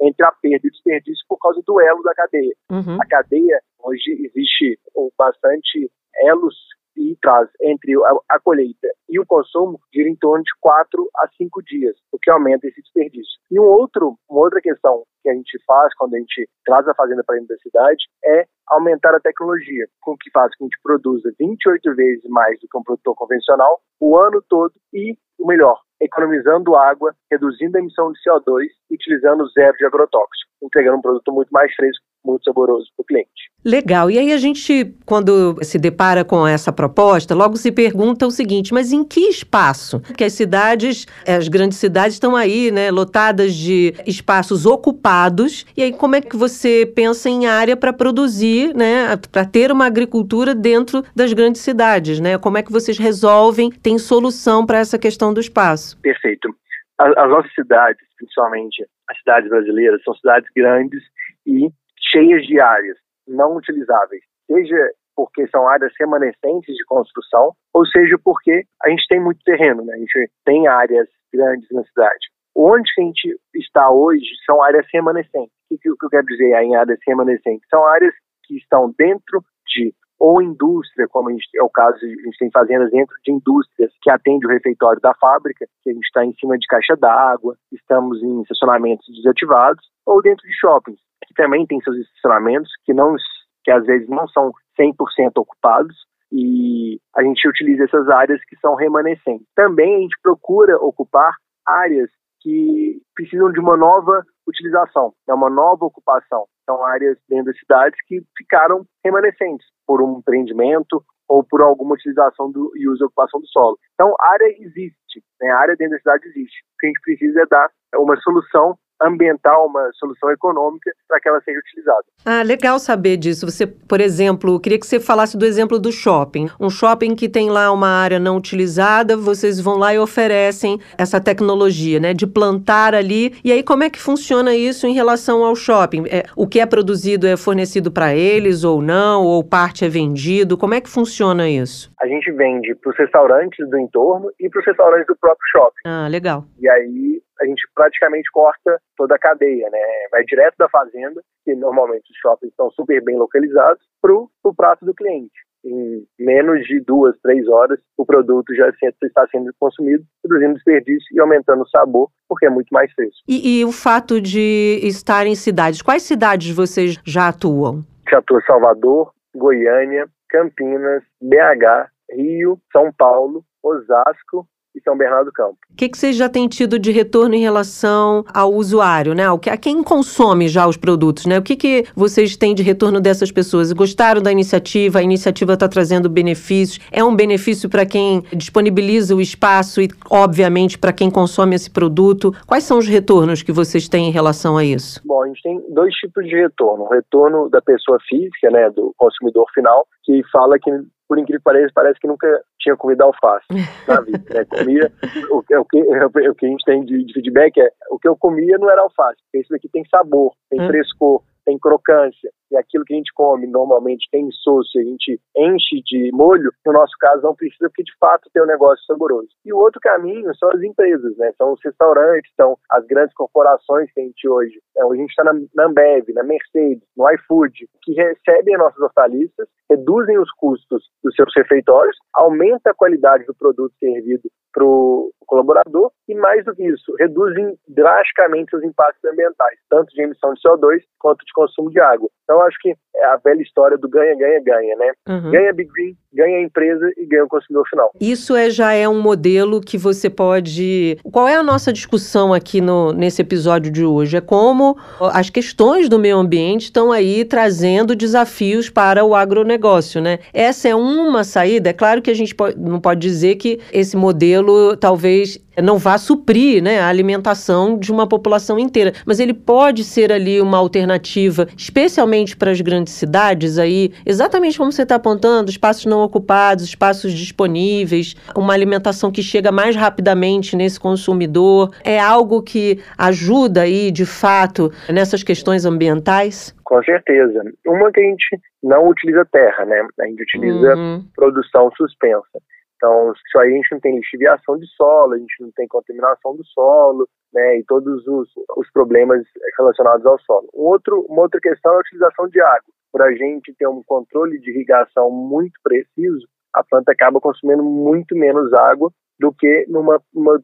Entre 0.00 0.24
a 0.24 0.32
perda 0.32 0.66
e 0.66 0.68
o 0.68 0.72
desperdício 0.72 1.24
por 1.28 1.38
causa 1.38 1.60
do 1.66 1.80
elo 1.80 2.02
da 2.02 2.14
cadeia. 2.14 2.54
Uhum. 2.70 2.98
A 3.00 3.06
cadeia, 3.06 3.60
hoje 3.82 4.30
existe 4.32 4.78
bastante 5.18 5.90
elos 6.22 6.54
e 6.96 7.16
traz 7.20 7.48
entre 7.60 7.94
a, 8.28 8.38
colheita 8.40 8.88
e 9.08 9.20
o 9.20 9.26
consumo 9.26 9.78
gira 9.92 10.08
em 10.08 10.16
torno 10.16 10.42
de 10.42 10.50
4 10.60 11.08
a 11.16 11.28
5 11.36 11.62
dias, 11.62 11.96
o 12.10 12.18
que 12.18 12.30
aumenta 12.30 12.66
esse 12.66 12.80
desperdício. 12.80 13.32
E 13.50 13.60
um 13.60 13.64
outro, 13.64 14.16
uma 14.28 14.40
outra 14.40 14.60
questão 14.60 15.04
que 15.22 15.28
a 15.28 15.34
gente 15.34 15.58
faz 15.66 15.94
quando 15.94 16.14
a 16.14 16.18
gente 16.18 16.48
traz 16.64 16.86
a 16.88 16.94
fazenda 16.94 17.22
para 17.24 17.36
dentro 17.36 17.54
da 17.54 17.62
cidade 17.62 18.04
é 18.24 18.46
aumentar 18.68 19.14
a 19.14 19.20
tecnologia, 19.20 19.86
com 20.00 20.16
que 20.16 20.30
faz 20.30 20.50
com 20.56 20.64
que 20.64 20.64
a 20.64 20.66
gente 20.66 20.82
produza 20.82 21.32
28 21.38 21.94
vezes 21.94 22.24
mais 22.30 22.58
do 22.60 22.66
que 22.68 22.78
um 22.78 22.82
produtor 22.82 23.14
convencional 23.14 23.80
o 24.00 24.16
ano 24.16 24.42
todo 24.48 24.72
e, 24.92 25.16
o 25.38 25.46
melhor, 25.46 25.78
economizando 26.00 26.74
água, 26.74 27.14
reduzindo 27.30 27.76
a 27.76 27.80
emissão 27.80 28.12
de 28.12 28.18
CO2 28.26 28.66
e 28.90 28.94
utilizando 28.94 29.48
zero 29.50 29.76
de 29.76 29.84
agrotóxico, 29.84 30.50
entregando 30.62 30.98
um 30.98 31.02
produto 31.02 31.32
muito 31.32 31.50
mais 31.50 31.72
fresco, 31.74 32.04
muito 32.24 32.44
saboroso 32.44 32.86
para 32.96 33.02
o 33.02 33.06
cliente. 33.06 33.52
Legal. 33.64 34.10
E 34.10 34.18
aí 34.18 34.32
a 34.32 34.36
gente, 34.38 34.92
quando 35.06 35.56
se 35.62 35.78
depara 35.78 36.24
com 36.24 36.46
essa 36.46 36.72
proposta, 36.72 37.34
logo 37.34 37.56
se 37.56 37.70
pergunta 37.70 38.26
o 38.26 38.30
seguinte: 38.30 38.74
mas 38.74 38.92
em 38.92 39.04
que 39.04 39.28
espaço? 39.28 40.00
Porque 40.00 40.24
as 40.24 40.32
cidades, 40.32 41.06
as 41.26 41.46
grandes 41.48 41.78
cidades 41.78 42.14
estão 42.14 42.34
aí, 42.34 42.72
né, 42.72 42.90
lotadas 42.90 43.54
de 43.54 43.94
espaços 44.06 44.66
ocupados. 44.66 45.64
E 45.76 45.82
aí 45.82 45.92
como 45.92 46.16
é 46.16 46.20
que 46.20 46.36
você 46.36 46.90
pensa 46.92 47.28
em 47.28 47.46
área 47.46 47.76
para 47.76 47.92
produzir, 47.92 48.74
né, 48.74 49.16
para 49.30 49.44
ter 49.44 49.70
uma 49.70 49.86
agricultura 49.86 50.54
dentro 50.54 51.04
das 51.14 51.32
grandes 51.32 51.60
cidades, 51.60 52.18
né? 52.18 52.38
Como 52.38 52.58
é 52.58 52.62
que 52.62 52.72
vocês 52.72 52.98
resolvem? 52.98 53.70
Tem 53.70 53.96
solução 53.98 54.66
para 54.66 54.78
essa 54.78 54.98
questão 54.98 55.32
do 55.32 55.40
espaço? 55.40 55.96
Perfeito. 56.00 56.52
As, 56.98 57.16
as 57.16 57.30
nossas 57.30 57.52
cidades, 57.54 58.04
principalmente 58.16 58.84
as 59.08 59.18
cidades 59.18 59.48
brasileiras, 59.48 60.02
são 60.02 60.14
cidades 60.14 60.48
grandes 60.54 61.00
e 61.46 61.70
cheias 62.12 62.46
de 62.46 62.60
áreas 62.60 62.98
não 63.26 63.56
utilizáveis, 63.56 64.22
seja 64.46 64.92
porque 65.14 65.46
são 65.48 65.68
áreas 65.68 65.92
remanescentes 65.98 66.74
de 66.74 66.84
construção, 66.84 67.52
ou 67.72 67.86
seja 67.86 68.18
porque 68.22 68.64
a 68.82 68.88
gente 68.88 69.06
tem 69.08 69.20
muito 69.20 69.42
terreno, 69.44 69.84
né? 69.84 69.94
a 69.94 69.98
gente 69.98 70.30
tem 70.44 70.66
áreas 70.66 71.08
grandes 71.32 71.68
na 71.70 71.84
cidade. 71.84 72.28
Onde 72.54 72.90
a 72.98 73.02
gente 73.02 73.38
está 73.54 73.90
hoje 73.90 74.26
são 74.44 74.62
áreas 74.62 74.86
remanescentes. 74.92 75.52
O 75.70 75.78
que, 75.78 75.88
eu 75.88 76.10
quero 76.10 76.26
dizer 76.26 76.54
em 76.62 76.76
áreas 76.76 76.98
remanescentes? 77.06 77.66
São 77.70 77.84
áreas 77.86 78.14
que 78.44 78.56
estão 78.56 78.92
dentro 78.96 79.42
de 79.66 79.94
ou 80.18 80.40
indústria, 80.40 81.08
como 81.08 81.30
gente, 81.32 81.48
é 81.56 81.62
o 81.64 81.68
caso, 81.68 81.96
a 81.96 82.08
gente 82.08 82.38
tem 82.38 82.48
fazendas 82.52 82.92
dentro 82.92 83.16
de 83.24 83.32
indústrias 83.32 83.90
que 84.00 84.08
atendem 84.08 84.46
o 84.46 84.52
refeitório 84.52 85.00
da 85.00 85.12
fábrica, 85.14 85.66
que 85.82 85.90
a 85.90 85.92
gente 85.92 86.04
está 86.04 86.24
em 86.24 86.32
cima 86.34 86.56
de 86.56 86.64
caixa 86.68 86.94
d'água, 86.94 87.56
estamos 87.72 88.22
em 88.22 88.42
estacionamentos 88.42 89.04
desativados, 89.16 89.84
ou 90.06 90.22
dentro 90.22 90.46
de 90.46 90.54
shoppings, 90.54 91.00
que 91.32 91.42
também 91.42 91.66
tem 91.66 91.80
seus 91.80 91.96
estacionamentos 91.96 92.70
que 92.84 92.92
não 92.92 93.16
que 93.64 93.70
às 93.70 93.84
vezes 93.86 94.08
não 94.08 94.26
são 94.28 94.52
100% 94.78 94.94
ocupados 95.36 95.96
e 96.32 96.98
a 97.14 97.22
gente 97.22 97.46
utiliza 97.48 97.84
essas 97.84 98.08
áreas 98.08 98.40
que 98.48 98.56
são 98.56 98.74
remanescentes. 98.74 99.46
Também 99.54 99.96
a 99.96 100.00
gente 100.00 100.16
procura 100.22 100.76
ocupar 100.78 101.32
áreas 101.66 102.10
que 102.40 103.00
precisam 103.14 103.52
de 103.52 103.60
uma 103.60 103.76
nova 103.76 104.24
utilização, 104.48 105.12
né, 105.28 105.34
uma 105.34 105.48
nova 105.48 105.84
ocupação. 105.84 106.46
São 106.68 106.84
áreas 106.84 107.16
dentro 107.28 107.46
das 107.46 107.58
cidades 107.58 107.96
que 108.06 108.20
ficaram 108.36 108.84
remanescentes 109.04 109.66
por 109.86 110.02
um 110.02 110.18
empreendimento 110.18 111.04
ou 111.28 111.44
por 111.44 111.62
alguma 111.62 111.94
utilização 111.94 112.50
do, 112.50 112.72
e 112.76 112.88
uso 112.88 113.04
e 113.04 113.06
ocupação 113.06 113.40
do 113.40 113.46
solo. 113.48 113.78
Então, 113.94 114.14
área 114.18 114.48
existe, 114.58 115.22
né, 115.40 115.50
área 115.50 115.76
dentro 115.76 115.92
da 115.92 115.98
cidade 115.98 116.26
existe. 116.28 116.62
O 116.74 116.78
que 116.80 116.86
a 116.86 116.88
gente 116.88 117.00
precisa 117.02 117.42
é 117.42 117.46
dar 117.46 117.70
uma 117.96 118.16
solução 118.16 118.76
ambiental, 119.06 119.66
uma 119.66 119.90
solução 119.94 120.30
econômica 120.30 120.90
para 121.08 121.20
que 121.20 121.28
ela 121.28 121.40
seja 121.42 121.58
utilizada. 121.58 122.04
Ah, 122.24 122.42
legal 122.42 122.78
saber 122.78 123.16
disso. 123.16 123.50
Você, 123.50 123.66
por 123.66 124.00
exemplo, 124.00 124.58
queria 124.60 124.78
que 124.78 124.86
você 124.86 125.00
falasse 125.00 125.36
do 125.36 125.44
exemplo 125.44 125.78
do 125.78 125.92
shopping. 125.92 126.48
Um 126.60 126.70
shopping 126.70 127.14
que 127.14 127.28
tem 127.28 127.50
lá 127.50 127.72
uma 127.72 127.88
área 127.88 128.18
não 128.18 128.36
utilizada, 128.36 129.16
vocês 129.16 129.60
vão 129.60 129.76
lá 129.76 129.92
e 129.94 129.98
oferecem 129.98 130.78
essa 130.96 131.20
tecnologia, 131.20 132.00
né, 132.00 132.14
de 132.14 132.26
plantar 132.26 132.94
ali. 132.94 133.34
E 133.44 133.52
aí 133.52 133.62
como 133.62 133.84
é 133.84 133.90
que 133.90 133.98
funciona 133.98 134.54
isso 134.54 134.86
em 134.86 134.94
relação 134.94 135.44
ao 135.44 135.54
shopping? 135.54 136.04
É, 136.08 136.24
o 136.36 136.46
que 136.46 136.60
é 136.60 136.66
produzido 136.66 137.26
é 137.26 137.36
fornecido 137.36 137.90
para 137.90 138.14
eles 138.14 138.64
ou 138.64 138.80
não, 138.80 139.24
ou 139.24 139.42
parte 139.42 139.84
é 139.84 139.88
vendido? 139.88 140.56
Como 140.56 140.74
é 140.74 140.80
que 140.80 140.88
funciona 140.88 141.48
isso? 141.48 141.92
A 142.00 142.06
gente 142.06 142.30
vende 142.32 142.74
para 142.76 142.90
os 142.90 142.96
restaurantes 142.96 143.68
do 143.68 143.78
entorno 143.78 144.30
e 144.40 144.48
para 144.48 144.60
os 144.60 144.66
restaurantes 144.66 145.06
do 145.06 145.16
próprio 145.16 145.46
shopping. 145.50 145.80
Ah, 145.84 146.08
legal. 146.08 146.44
E 146.60 146.68
aí 146.68 147.22
a 147.42 147.46
gente 147.46 147.62
praticamente 147.74 148.30
corta 148.32 148.80
toda 148.96 149.16
a 149.16 149.18
cadeia, 149.18 149.68
né? 149.68 149.78
Vai 150.10 150.24
direto 150.24 150.54
da 150.56 150.68
fazenda, 150.68 151.20
que 151.44 151.54
normalmente 151.54 152.10
os 152.10 152.18
shoppings 152.18 152.52
estão 152.52 152.70
super 152.70 153.02
bem 153.02 153.16
localizados, 153.16 153.82
para 154.00 154.14
o 154.14 154.54
prato 154.56 154.84
do 154.84 154.94
cliente. 154.94 155.32
Em 155.64 156.04
menos 156.18 156.66
de 156.66 156.80
duas, 156.80 157.16
três 157.20 157.46
horas, 157.48 157.78
o 157.96 158.04
produto 158.04 158.54
já 158.54 158.68
está 158.68 159.26
sendo 159.28 159.52
consumido, 159.60 160.04
reduzindo 160.24 160.54
desperdício 160.54 161.06
e 161.12 161.20
aumentando 161.20 161.62
o 161.62 161.68
sabor, 161.68 162.08
porque 162.28 162.46
é 162.46 162.50
muito 162.50 162.68
mais 162.72 162.92
fresco. 162.92 163.20
E, 163.28 163.60
e 163.60 163.64
o 163.64 163.70
fato 163.70 164.20
de 164.20 164.80
estar 164.82 165.26
em 165.26 165.36
cidades, 165.36 165.82
quais 165.82 166.02
cidades 166.02 166.54
vocês 166.54 166.98
já 167.04 167.28
atuam? 167.28 167.84
Já 168.10 168.18
atua 168.18 168.40
Salvador, 168.44 169.12
Goiânia, 169.34 170.08
Campinas, 170.28 171.04
BH, 171.20 171.90
Rio, 172.10 172.58
São 172.72 172.92
Paulo, 172.92 173.44
Osasco, 173.62 174.46
e 174.74 174.80
São 174.82 174.96
Bernardo 174.96 175.26
do 175.26 175.32
Campo. 175.32 175.56
O 175.70 175.76
que, 175.76 175.88
que 175.88 175.98
vocês 175.98 176.16
já 176.16 176.28
têm 176.28 176.48
tido 176.48 176.78
de 176.78 176.90
retorno 176.90 177.34
em 177.34 177.40
relação 177.40 178.24
ao 178.32 178.52
usuário, 178.52 179.14
né? 179.14 179.24
A 179.28 179.56
quem 179.56 179.82
consome 179.82 180.48
já 180.48 180.66
os 180.66 180.76
produtos, 180.76 181.26
né? 181.26 181.38
O 181.38 181.42
que, 181.42 181.56
que 181.56 181.84
vocês 181.94 182.36
têm 182.36 182.54
de 182.54 182.62
retorno 182.62 183.00
dessas 183.00 183.30
pessoas? 183.30 183.72
Gostaram 183.72 184.22
da 184.22 184.32
iniciativa? 184.32 184.98
A 184.98 185.02
iniciativa 185.02 185.54
está 185.54 185.68
trazendo 185.68 186.08
benefícios? 186.08 186.84
É 186.90 187.02
um 187.04 187.14
benefício 187.14 187.68
para 187.68 187.84
quem 187.86 188.22
disponibiliza 188.32 189.14
o 189.14 189.20
espaço 189.20 189.80
e, 189.80 189.88
obviamente, 190.10 190.78
para 190.78 190.92
quem 190.92 191.10
consome 191.10 191.54
esse 191.54 191.70
produto? 191.70 192.32
Quais 192.46 192.64
são 192.64 192.78
os 192.78 192.86
retornos 192.86 193.42
que 193.42 193.52
vocês 193.52 193.88
têm 193.88 194.08
em 194.08 194.12
relação 194.12 194.56
a 194.56 194.64
isso? 194.64 195.00
Bom, 195.04 195.22
a 195.22 195.26
gente 195.26 195.42
tem 195.42 195.62
dois 195.70 195.94
tipos 195.94 196.24
de 196.24 196.34
retorno. 196.34 196.84
O 196.84 196.88
retorno 196.88 197.48
da 197.48 197.60
pessoa 197.60 197.98
física, 198.08 198.50
né, 198.50 198.70
do 198.70 198.94
consumidor 198.96 199.46
final, 199.54 199.86
que 200.04 200.22
fala 200.32 200.58
que 200.58 200.70
por 201.12 201.18
incrível 201.18 201.40
que 201.40 201.44
pareça, 201.44 201.72
parece 201.74 202.00
que 202.00 202.08
nunca 202.08 202.26
tinha 202.58 202.74
comido 202.74 203.02
alface 203.02 203.44
na 203.86 204.00
vida. 204.00 204.22
Né? 204.32 204.46
Comia, 204.46 204.90
o, 205.30 205.42
que, 205.42 205.56
o 205.58 206.34
que 206.34 206.46
a 206.46 206.48
gente 206.48 206.64
tem 206.64 206.82
de, 206.86 207.04
de, 207.04 207.12
feedback 207.12 207.58
é 207.60 207.68
o 207.90 207.98
que 207.98 208.08
eu 208.08 208.16
comia 208.16 208.56
não 208.56 208.70
era 208.70 208.80
alface, 208.80 209.20
porque 209.24 209.40
isso 209.40 209.50
daqui 209.50 209.68
tem 209.68 209.84
sabor, 209.90 210.32
tem 210.48 210.62
hum. 210.62 210.68
frescor, 210.68 211.22
tem 211.44 211.58
crocância, 211.58 212.30
e 212.50 212.56
aquilo 212.56 212.84
que 212.84 212.92
a 212.92 212.96
gente 212.96 213.12
come 213.14 213.46
normalmente 213.46 214.08
tem 214.10 214.26
insosso, 214.26 214.78
a 214.78 214.82
gente 214.82 215.18
enche 215.36 215.82
de 215.84 216.10
molho, 216.12 216.52
no 216.66 216.72
nosso 216.72 216.92
caso 217.00 217.22
não 217.22 217.34
precisa, 217.34 217.68
porque 217.68 217.82
de 217.82 217.96
fato 217.98 218.28
tem 218.32 218.42
um 218.42 218.46
negócio 218.46 218.84
saboroso. 218.84 219.28
E 219.44 219.52
o 219.52 219.58
outro 219.58 219.80
caminho 219.80 220.34
são 220.36 220.50
as 220.50 220.62
empresas, 220.62 221.16
né? 221.16 221.32
São 221.38 221.52
os 221.52 221.60
restaurantes, 221.64 222.30
são 222.36 222.58
as 222.70 222.84
grandes 222.86 223.14
corporações 223.14 223.90
que 223.92 224.00
a 224.00 224.04
gente 224.04 224.28
hoje. 224.28 224.60
É, 224.76 224.84
hoje 224.84 225.00
a 225.00 225.02
gente 225.02 225.10
está 225.10 225.24
na, 225.24 225.32
na 225.54 225.64
Ambev, 225.64 226.08
na 226.14 226.22
Mercedes, 226.22 226.82
no 226.96 227.10
iFood, 227.12 227.68
que 227.82 227.92
recebem 227.94 228.58
nossas 228.58 228.80
hortaliças, 228.80 229.48
reduzem 229.70 230.18
os 230.18 230.30
custos 230.32 230.84
dos 231.02 231.14
seus 231.14 231.32
refeitórios, 231.34 231.96
aumenta 232.14 232.70
a 232.70 232.74
qualidade 232.74 233.24
do 233.24 233.34
produto 233.34 233.72
servido 233.78 234.28
para 234.52 234.64
o 234.64 235.10
colaborador 235.26 235.90
e, 236.06 236.14
mais 236.14 236.44
do 236.44 236.54
que 236.54 236.62
isso, 236.62 236.94
reduzem 236.98 237.56
drasticamente 237.66 238.54
os 238.54 238.62
impactos 238.62 239.02
ambientais, 239.10 239.58
tanto 239.70 239.88
de 239.94 240.02
emissão 240.02 240.34
de 240.34 240.40
CO2 240.42 240.82
quanto 240.98 241.24
de 241.24 241.32
consumo 241.32 241.70
de 241.70 241.80
água. 241.80 242.08
Então, 242.24 242.40
acho 242.42 242.58
que 242.60 242.74
é 242.96 243.04
a 243.06 243.16
velha 243.16 243.40
história 243.40 243.78
do 243.78 243.88
ganha, 243.88 244.14
ganha, 244.16 244.40
ganha, 244.42 244.76
né? 244.76 244.92
Uhum. 245.08 245.30
Ganha 245.30 245.52
Big 245.52 245.70
Green, 245.72 245.96
ganha 246.12 246.38
a 246.38 246.42
empresa 246.42 246.92
e 246.96 247.06
ganha 247.06 247.24
o 247.24 247.28
consumidor 247.28 247.66
final. 247.68 247.90
Isso 248.00 248.36
é, 248.36 248.50
já 248.50 248.72
é 248.72 248.86
um 248.88 249.00
modelo 249.00 249.60
que 249.60 249.78
você 249.78 250.10
pode. 250.10 250.98
Qual 251.10 251.26
é 251.26 251.36
a 251.36 251.42
nossa 251.42 251.72
discussão 251.72 252.34
aqui 252.34 252.60
no, 252.60 252.92
nesse 252.92 253.22
episódio 253.22 253.72
de 253.72 253.84
hoje? 253.84 254.18
É 254.18 254.20
como 254.20 254.76
as 255.12 255.30
questões 255.30 255.88
do 255.88 255.98
meio 255.98 256.18
ambiente 256.18 256.64
estão 256.64 256.92
aí 256.92 257.24
trazendo 257.24 257.96
desafios 257.96 258.68
para 258.68 259.04
o 259.04 259.14
agronegócio, 259.14 260.00
né? 260.00 260.18
Essa 260.32 260.68
é 260.68 260.74
uma 260.74 261.24
saída. 261.24 261.70
É 261.70 261.72
claro 261.72 262.02
que 262.02 262.10
a 262.10 262.14
gente 262.14 262.34
pode, 262.34 262.58
não 262.58 262.80
pode 262.80 263.00
dizer 263.00 263.36
que 263.36 263.58
esse 263.72 263.96
modelo 263.96 264.41
talvez 264.76 265.38
não 265.60 265.76
vá 265.76 265.98
suprir 265.98 266.62
né, 266.62 266.80
a 266.80 266.88
alimentação 266.88 267.78
de 267.78 267.92
uma 267.92 268.06
população 268.06 268.58
inteira, 268.58 268.92
mas 269.04 269.20
ele 269.20 269.34
pode 269.34 269.84
ser 269.84 270.12
ali 270.12 270.40
uma 270.40 270.56
alternativa, 270.56 271.46
especialmente 271.56 272.36
para 272.36 272.50
as 272.50 272.60
grandes 272.60 272.94
cidades 272.94 273.58
aí, 273.58 273.92
exatamente 274.06 274.56
como 274.56 274.72
você 274.72 274.82
está 274.82 274.94
apontando, 274.94 275.50
espaços 275.50 275.84
não 275.84 276.02
ocupados, 276.02 276.64
espaços 276.64 277.12
disponíveis, 277.12 278.14
uma 278.36 278.54
alimentação 278.54 279.10
que 279.10 279.22
chega 279.22 279.52
mais 279.52 279.76
rapidamente 279.76 280.56
nesse 280.56 280.80
consumidor, 280.80 281.70
é 281.84 281.98
algo 281.98 282.42
que 282.42 282.80
ajuda 282.96 283.62
aí, 283.62 283.90
de 283.90 284.06
fato, 284.06 284.72
nessas 284.88 285.22
questões 285.22 285.64
ambientais? 285.64 286.54
Com 286.64 286.82
certeza. 286.82 287.42
Uma 287.66 287.92
que 287.92 288.00
a 288.00 288.04
gente 288.04 288.40
não 288.62 288.88
utiliza 288.88 289.26
terra, 289.30 289.64
né? 289.66 289.86
A 290.00 290.06
gente 290.06 290.22
utiliza 290.22 290.74
uhum. 290.74 291.04
produção 291.14 291.70
suspensa. 291.76 292.40
Então, 292.82 293.12
isso 293.12 293.38
aí 293.38 293.52
a 293.52 293.56
gente 293.56 293.70
não 293.70 293.78
tem 293.78 293.94
lixiviação 293.94 294.58
de 294.58 294.66
solo, 294.74 295.12
a 295.12 295.18
gente 295.18 295.40
não 295.40 295.52
tem 295.52 295.68
contaminação 295.68 296.34
do 296.34 296.44
solo, 296.46 297.08
né, 297.32 297.58
e 297.58 297.64
todos 297.64 298.04
os, 298.08 298.28
os 298.56 298.68
problemas 298.72 299.22
relacionados 299.56 300.04
ao 300.04 300.18
solo. 300.22 300.48
Um 300.52 300.64
outro, 300.64 301.06
uma 301.08 301.22
outra 301.22 301.38
questão 301.40 301.72
é 301.74 301.76
a 301.76 301.78
utilização 301.78 302.26
de 302.26 302.40
água. 302.40 302.74
Para 302.90 303.04
a 303.04 303.14
gente 303.14 303.54
ter 303.54 303.68
um 303.68 303.84
controle 303.84 304.36
de 304.40 304.50
irrigação 304.50 305.12
muito 305.12 305.52
preciso, 305.62 306.26
a 306.52 306.64
planta 306.64 306.90
acaba 306.90 307.20
consumindo 307.20 307.62
muito 307.62 308.16
menos 308.16 308.52
água 308.52 308.90
do 309.16 309.32
que 309.32 309.64
numa 309.68 310.02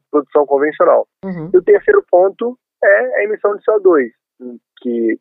produção 0.09 0.45
convencional. 0.45 1.05
Uhum. 1.25 1.51
E 1.53 1.57
o 1.57 1.61
terceiro 1.61 2.01
ponto 2.09 2.57
é 2.81 3.19
a 3.19 3.23
emissão 3.25 3.53
de 3.57 3.63
CO2, 3.65 4.11
que 4.81 5.19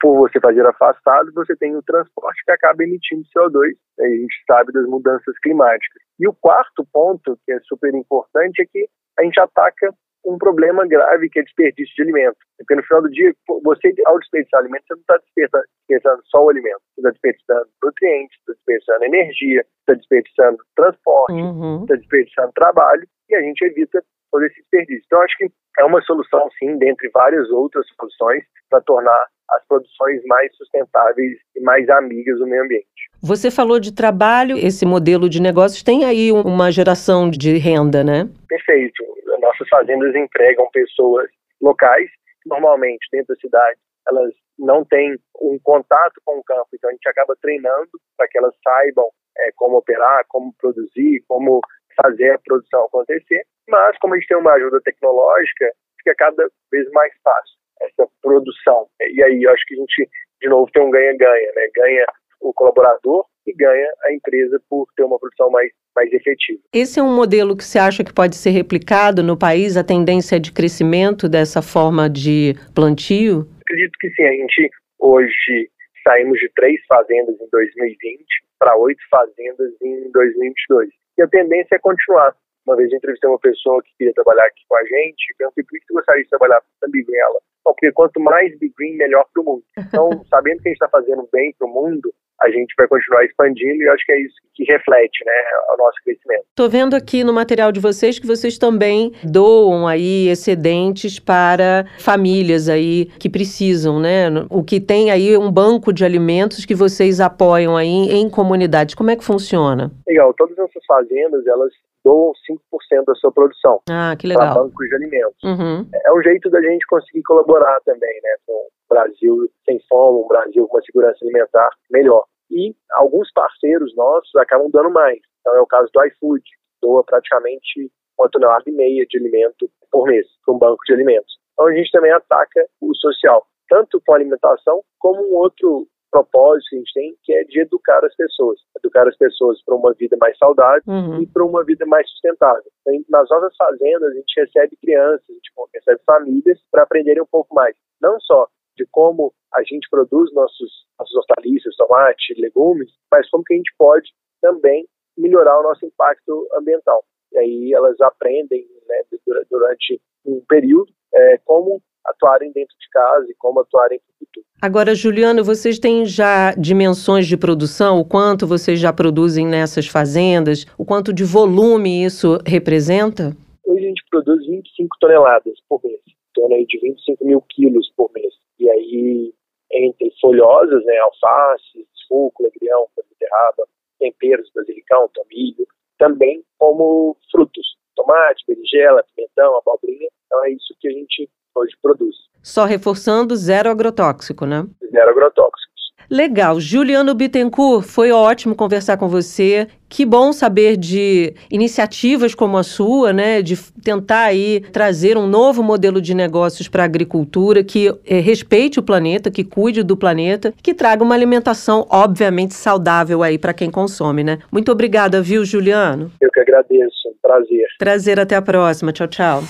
por 0.00 0.16
você 0.16 0.40
fazer 0.40 0.66
afastado, 0.66 1.32
você 1.32 1.54
tem 1.54 1.76
o 1.76 1.82
transporte 1.82 2.42
que 2.44 2.50
acaba 2.50 2.82
emitindo 2.82 3.22
CO2, 3.36 3.72
a 4.00 4.08
gente 4.08 4.34
sabe 4.50 4.72
das 4.72 4.86
mudanças 4.86 5.38
climáticas. 5.38 6.05
E 6.18 6.28
o 6.28 6.34
quarto 6.34 6.86
ponto, 6.92 7.38
que 7.44 7.52
é 7.52 7.60
super 7.60 7.94
importante, 7.94 8.62
é 8.62 8.66
que 8.66 8.88
a 9.18 9.22
gente 9.22 9.38
ataca 9.40 9.92
um 10.26 10.36
problema 10.36 10.86
grave 10.86 11.30
que 11.30 11.38
é 11.38 11.42
desperdício 11.42 11.94
de 11.94 12.02
alimento. 12.02 12.36
Porque 12.58 12.74
no 12.74 12.82
final 12.82 13.02
do 13.02 13.10
dia, 13.10 13.32
você, 13.62 13.94
ao 14.06 14.18
desperdiçar 14.18 14.60
alimento, 14.60 14.84
você 14.88 14.94
não 14.94 15.00
está 15.00 15.18
desperdiçando 15.18 16.22
só 16.26 16.44
o 16.44 16.50
alimento. 16.50 16.80
Você 16.94 17.00
está 17.00 17.10
desperdiçando 17.10 17.68
nutrientes, 17.82 18.38
está 18.40 18.52
desperdiçando 18.52 19.04
energia, 19.04 19.64
está 19.80 19.94
desperdiçando 19.94 20.58
transporte, 20.74 21.34
está 21.34 21.46
uhum. 21.46 21.84
desperdiçando 21.86 22.52
trabalho, 22.54 23.06
e 23.28 23.36
a 23.36 23.42
gente 23.42 23.62
evita 23.64 24.02
todo 24.36 24.44
esse 24.44 24.60
desperdício. 24.60 25.02
Então, 25.06 25.22
acho 25.22 25.36
que 25.38 25.50
é 25.78 25.84
uma 25.84 26.00
solução, 26.02 26.48
sim, 26.58 26.76
dentre 26.78 27.08
várias 27.08 27.48
outras 27.50 27.86
soluções, 27.96 28.44
para 28.68 28.80
tornar 28.82 29.26
as 29.50 29.66
produções 29.66 30.22
mais 30.26 30.54
sustentáveis 30.56 31.38
e 31.54 31.60
mais 31.60 31.88
amigas 31.88 32.38
do 32.38 32.46
meio 32.46 32.64
ambiente. 32.64 32.86
Você 33.22 33.50
falou 33.50 33.80
de 33.80 33.94
trabalho, 33.94 34.58
esse 34.58 34.84
modelo 34.84 35.28
de 35.28 35.40
negócios 35.40 35.82
tem 35.82 36.04
aí 36.04 36.32
uma 36.32 36.70
geração 36.70 37.30
de 37.30 37.56
renda, 37.56 38.04
né? 38.04 38.28
Perfeito. 38.48 39.04
Nossas 39.40 39.68
fazendas 39.68 40.14
empregam 40.14 40.68
pessoas 40.72 41.30
locais, 41.62 42.10
normalmente 42.44 43.06
dentro 43.12 43.34
da 43.34 43.40
cidade, 43.40 43.78
elas 44.08 44.32
não 44.58 44.84
têm 44.84 45.16
um 45.40 45.58
contato 45.62 46.20
com 46.24 46.38
o 46.38 46.44
campo, 46.44 46.68
então 46.74 46.90
a 46.90 46.92
gente 46.92 47.08
acaba 47.08 47.36
treinando 47.40 47.90
para 48.16 48.26
que 48.28 48.38
elas 48.38 48.54
saibam 48.62 49.08
é, 49.38 49.50
como 49.54 49.76
operar, 49.76 50.24
como 50.28 50.52
produzir, 50.58 51.22
como 51.28 51.60
fazer 52.02 52.30
a 52.30 52.38
produção 52.38 52.84
acontecer. 52.84 53.44
Mas, 53.68 53.98
como 53.98 54.14
a 54.14 54.18
gente 54.18 54.28
tem 54.28 54.36
uma 54.36 54.52
ajuda 54.52 54.80
tecnológica, 54.84 55.70
fica 55.98 56.14
cada 56.16 56.48
vez 56.70 56.90
mais 56.92 57.12
fácil 57.22 57.56
essa 57.80 58.08
produção. 58.22 58.86
E 59.00 59.22
aí 59.22 59.42
eu 59.42 59.50
acho 59.50 59.64
que 59.66 59.74
a 59.74 59.78
gente, 59.78 60.08
de 60.40 60.48
novo, 60.48 60.70
tem 60.72 60.82
um 60.82 60.90
ganha-ganha, 60.90 61.52
né? 61.54 61.68
Ganha 61.74 62.06
o 62.40 62.52
colaborador 62.52 63.24
e 63.46 63.52
ganha 63.52 63.88
a 64.04 64.12
empresa 64.12 64.60
por 64.68 64.86
ter 64.96 65.04
uma 65.04 65.18
produção 65.18 65.50
mais, 65.50 65.70
mais 65.94 66.12
efetiva. 66.12 66.60
Esse 66.72 66.98
é 66.98 67.02
um 67.02 67.14
modelo 67.14 67.56
que 67.56 67.64
você 67.64 67.78
acha 67.78 68.04
que 68.04 68.12
pode 68.12 68.36
ser 68.36 68.50
replicado 68.50 69.22
no 69.22 69.38
país, 69.38 69.76
a 69.76 69.84
tendência 69.84 70.38
de 70.38 70.52
crescimento 70.52 71.28
dessa 71.28 71.62
forma 71.62 72.08
de 72.10 72.54
plantio? 72.74 73.48
Acredito 73.62 73.96
que 74.00 74.10
sim. 74.10 74.24
A 74.24 74.32
gente 74.32 74.70
hoje 74.98 75.70
saímos 76.06 76.38
de 76.38 76.50
três 76.54 76.80
fazendas 76.86 77.34
em 77.40 77.48
2020 77.50 78.24
para 78.58 78.76
oito 78.76 79.00
fazendas 79.10 79.72
em 79.82 80.10
2022. 80.10 80.90
E 81.18 81.22
a 81.22 81.28
tendência 81.28 81.76
é 81.76 81.78
continuar. 81.78 82.34
Uma 82.66 82.76
vez 82.76 82.90
eu 82.90 82.98
entrevistei 82.98 83.28
uma 83.30 83.38
pessoa 83.38 83.82
que 83.82 83.94
queria 83.96 84.14
trabalhar 84.14 84.44
aqui 84.44 84.62
com 84.68 84.76
a 84.76 84.84
gente 84.84 85.30
e 85.30 85.36
perguntei 85.36 85.64
por 85.64 85.78
que 85.78 85.86
você 85.86 85.94
gostaria 85.94 86.22
de 86.24 86.30
trabalhar 86.30 86.60
com 86.60 86.86
ela 87.14 87.40
porque 87.66 87.90
quanto 87.90 88.20
mais 88.20 88.56
Big 88.58 88.72
Green, 88.78 88.96
melhor 88.96 89.24
para 89.32 89.42
o 89.42 89.44
mundo. 89.44 89.62
Então, 89.86 90.10
sabendo 90.28 90.62
que 90.62 90.68
a 90.68 90.70
gente 90.70 90.82
está 90.82 90.88
fazendo 90.88 91.26
bem 91.32 91.54
para 91.58 91.66
o 91.66 91.70
mundo, 91.70 92.12
a 92.40 92.50
gente 92.50 92.74
vai 92.76 92.86
continuar 92.86 93.24
expandindo 93.24 93.82
e 93.82 93.88
acho 93.88 94.04
que 94.04 94.12
é 94.12 94.20
isso 94.20 94.34
que 94.52 94.64
reflete 94.64 95.24
né, 95.24 95.32
o 95.72 95.76
nosso 95.78 95.96
crescimento. 96.04 96.44
Estou 96.50 96.68
vendo 96.68 96.94
aqui 96.94 97.24
no 97.24 97.32
material 97.32 97.72
de 97.72 97.80
vocês 97.80 98.18
que 98.18 98.26
vocês 98.26 98.58
também 98.58 99.12
doam 99.24 99.86
aí 99.86 100.28
excedentes 100.28 101.18
para 101.18 101.86
famílias 101.98 102.68
aí 102.68 103.06
que 103.18 103.30
precisam, 103.30 103.98
né? 104.00 104.28
O 104.50 104.62
que 104.62 104.80
tem 104.80 105.10
aí 105.10 105.36
um 105.36 105.50
banco 105.50 105.92
de 105.92 106.04
alimentos 106.04 106.66
que 106.66 106.74
vocês 106.74 107.20
apoiam 107.20 107.76
aí 107.76 107.88
em 107.88 108.28
comunidades. 108.28 108.94
Como 108.94 109.10
é 109.10 109.16
que 109.16 109.24
funciona? 109.24 109.90
Legal, 110.06 110.34
todas 110.34 110.58
essas 110.58 110.84
fazendas, 110.86 111.46
elas 111.46 111.72
doam 112.06 112.30
5% 112.48 113.04
da 113.04 113.14
sua 113.16 113.32
produção 113.32 113.80
ah, 113.90 114.14
que 114.16 114.28
legal. 114.28 114.54
para 114.54 114.62
bancos 114.62 114.88
de 114.88 114.94
alimentos. 114.94 115.42
Uhum. 115.42 115.90
É 115.92 116.12
um 116.12 116.22
jeito 116.22 116.48
da 116.50 116.62
gente 116.62 116.86
conseguir 116.86 117.22
colaborar 117.24 117.80
também, 117.84 118.20
né, 118.22 118.36
com 118.46 118.52
um 118.52 118.88
Brasil 118.88 119.50
sem 119.64 119.80
fome, 119.88 120.22
um 120.22 120.28
Brasil 120.28 120.68
com 120.68 120.76
uma 120.76 120.82
segurança 120.84 121.18
alimentar 121.24 121.68
melhor. 121.90 122.24
E 122.48 122.76
alguns 122.92 123.32
parceiros 123.32 123.92
nossos 123.96 124.34
acabam 124.36 124.70
dando 124.70 124.90
mais. 124.90 125.18
Então 125.40 125.56
é 125.56 125.60
o 125.60 125.66
caso 125.66 125.90
do 125.92 126.04
iFood, 126.06 126.44
doa 126.80 127.02
praticamente 127.02 127.90
uma 128.16 128.30
tonelada 128.30 128.62
e 128.68 128.72
meia 128.72 129.04
de 129.04 129.18
alimento 129.18 129.68
por 129.90 130.06
mês 130.06 130.26
para 130.44 130.54
um 130.54 130.58
banco 130.58 130.84
de 130.86 130.92
alimentos. 130.92 131.34
Então 131.54 131.66
a 131.66 131.74
gente 131.74 131.90
também 131.90 132.12
ataca 132.12 132.66
o 132.80 132.94
social, 132.94 133.44
tanto 133.68 134.00
com 134.06 134.14
alimentação 134.14 134.80
como 135.00 135.20
um 135.28 135.34
outro 135.34 135.88
propósito 136.16 136.70
que 136.70 136.76
a 136.76 136.78
gente 136.78 136.92
tem, 136.94 137.16
que 137.22 137.32
é 137.34 137.44
de 137.44 137.60
educar 137.60 138.04
as 138.04 138.14
pessoas. 138.16 138.58
Educar 138.76 139.06
as 139.06 139.16
pessoas 139.16 139.62
para 139.64 139.74
uma 139.74 139.92
vida 139.94 140.16
mais 140.20 140.36
saudável 140.38 140.82
uhum. 140.86 141.22
e 141.22 141.26
para 141.26 141.44
uma 141.44 141.64
vida 141.64 141.84
mais 141.86 142.08
sustentável. 142.10 142.64
Então, 142.80 143.04
nas 143.10 143.28
nossas 143.28 143.54
fazendas, 143.56 144.10
a 144.10 144.14
gente 144.14 144.40
recebe 144.40 144.76
crianças, 144.76 145.28
a 145.28 145.32
gente 145.32 145.52
recebe 145.74 146.00
famílias 146.06 146.58
para 146.70 146.82
aprenderem 146.82 147.22
um 147.22 147.26
pouco 147.30 147.54
mais. 147.54 147.76
Não 148.00 148.18
só 148.20 148.48
de 148.76 148.86
como 148.90 149.32
a 149.54 149.62
gente 149.62 149.88
produz 149.90 150.32
nossos, 150.32 150.86
nossos 150.98 151.14
hortaliças, 151.16 151.74
tomate, 151.76 152.34
legumes, 152.38 152.90
mas 153.10 153.28
como 153.30 153.44
que 153.44 153.54
a 153.54 153.56
gente 153.56 153.72
pode 153.78 154.10
também 154.40 154.86
melhorar 155.16 155.58
o 155.58 155.62
nosso 155.62 155.84
impacto 155.84 156.46
ambiental. 156.54 157.02
E 157.32 157.38
aí 157.38 157.72
elas 157.74 157.98
aprendem 158.00 158.66
né, 158.86 159.02
durante 159.50 160.00
um 160.26 160.42
período 160.46 160.92
é, 161.14 161.38
como 161.38 161.80
atuarem 162.06 162.52
dentro 162.52 162.74
de 162.78 162.88
casa 162.90 163.26
e 163.30 163.34
como 163.34 163.60
atuarem 163.60 163.98
no 163.98 164.26
futuro. 164.26 164.46
Agora, 164.60 164.94
Juliano, 164.94 165.44
vocês 165.44 165.78
têm 165.78 166.06
já 166.06 166.52
dimensões 166.54 167.26
de 167.26 167.36
produção? 167.36 168.00
O 168.00 168.04
quanto 168.04 168.46
vocês 168.46 168.80
já 168.80 168.92
produzem 168.92 169.46
nessas 169.46 169.86
fazendas? 169.86 170.66
O 170.78 170.84
quanto 170.84 171.12
de 171.12 171.24
volume 171.24 172.04
isso 172.04 172.38
representa? 172.46 173.36
Hoje 173.66 173.84
a 173.84 173.88
gente 173.88 174.04
produz 174.10 174.46
25 174.46 174.96
toneladas 175.00 175.54
por 175.68 175.80
mês, 175.84 176.00
em 176.06 176.14
torno 176.34 176.66
de 176.66 176.78
25 176.78 177.26
mil 177.26 177.42
quilos 177.50 177.90
por 177.96 178.10
mês. 178.14 178.32
E 178.58 178.70
aí, 178.70 179.34
entre 179.72 180.12
folhosas, 180.20 180.84
né, 180.84 180.96
alface, 180.98 181.86
rúcula, 182.10 182.48
grão, 182.60 182.86
beterraba, 182.96 183.66
temperos, 183.98 184.50
basilicão, 184.54 185.08
tomilho, 185.12 185.66
também 185.98 186.42
como 186.58 187.16
frutos, 187.30 187.76
tomate, 187.94 188.44
berinjela, 188.46 189.04
pimentão, 189.14 189.56
abobrinha. 189.56 190.08
Então 190.26 190.44
é 190.44 190.50
isso 190.50 190.74
que 190.80 190.88
a 190.88 190.92
gente 190.92 191.28
hoje 191.60 191.72
produz. 191.82 192.14
Só 192.42 192.64
reforçando, 192.64 193.34
zero 193.34 193.70
agrotóxico, 193.70 194.46
né? 194.46 194.66
Zero 194.92 195.10
agrotóxico. 195.10 195.66
Legal. 196.10 196.60
Juliano 196.60 197.14
Bittencourt, 197.14 197.84
foi 197.84 198.12
ótimo 198.12 198.54
conversar 198.54 198.96
com 198.96 199.08
você. 199.08 199.66
Que 199.88 200.04
bom 200.04 200.32
saber 200.32 200.76
de 200.76 201.34
iniciativas 201.50 202.34
como 202.34 202.56
a 202.58 202.62
sua, 202.62 203.12
né, 203.12 203.40
de 203.40 203.56
tentar 203.82 204.24
aí 204.24 204.60
trazer 204.72 205.16
um 205.16 205.26
novo 205.26 205.62
modelo 205.62 206.00
de 206.00 206.12
negócios 206.12 206.66
para 206.68 206.82
a 206.82 206.86
agricultura 206.86 207.62
que 207.62 207.94
é, 208.04 208.18
respeite 208.18 208.80
o 208.80 208.82
planeta, 208.82 209.30
que 209.30 209.44
cuide 209.44 209.84
do 209.84 209.96
planeta, 209.96 210.52
que 210.60 210.74
traga 210.74 211.04
uma 211.04 211.14
alimentação 211.14 211.86
obviamente 211.88 212.54
saudável 212.54 213.22
aí 213.22 213.38
para 213.38 213.54
quem 213.54 213.70
consome, 213.70 214.24
né? 214.24 214.38
Muito 214.50 214.72
obrigada, 214.72 215.22
viu, 215.22 215.44
Juliano? 215.44 216.10
Eu 216.20 216.30
que 216.32 216.40
agradeço. 216.40 217.06
Prazer. 217.22 217.66
Prazer, 217.78 218.20
até 218.20 218.36
a 218.36 218.42
próxima. 218.42 218.92
Tchau, 218.92 219.08
tchau. 219.08 219.42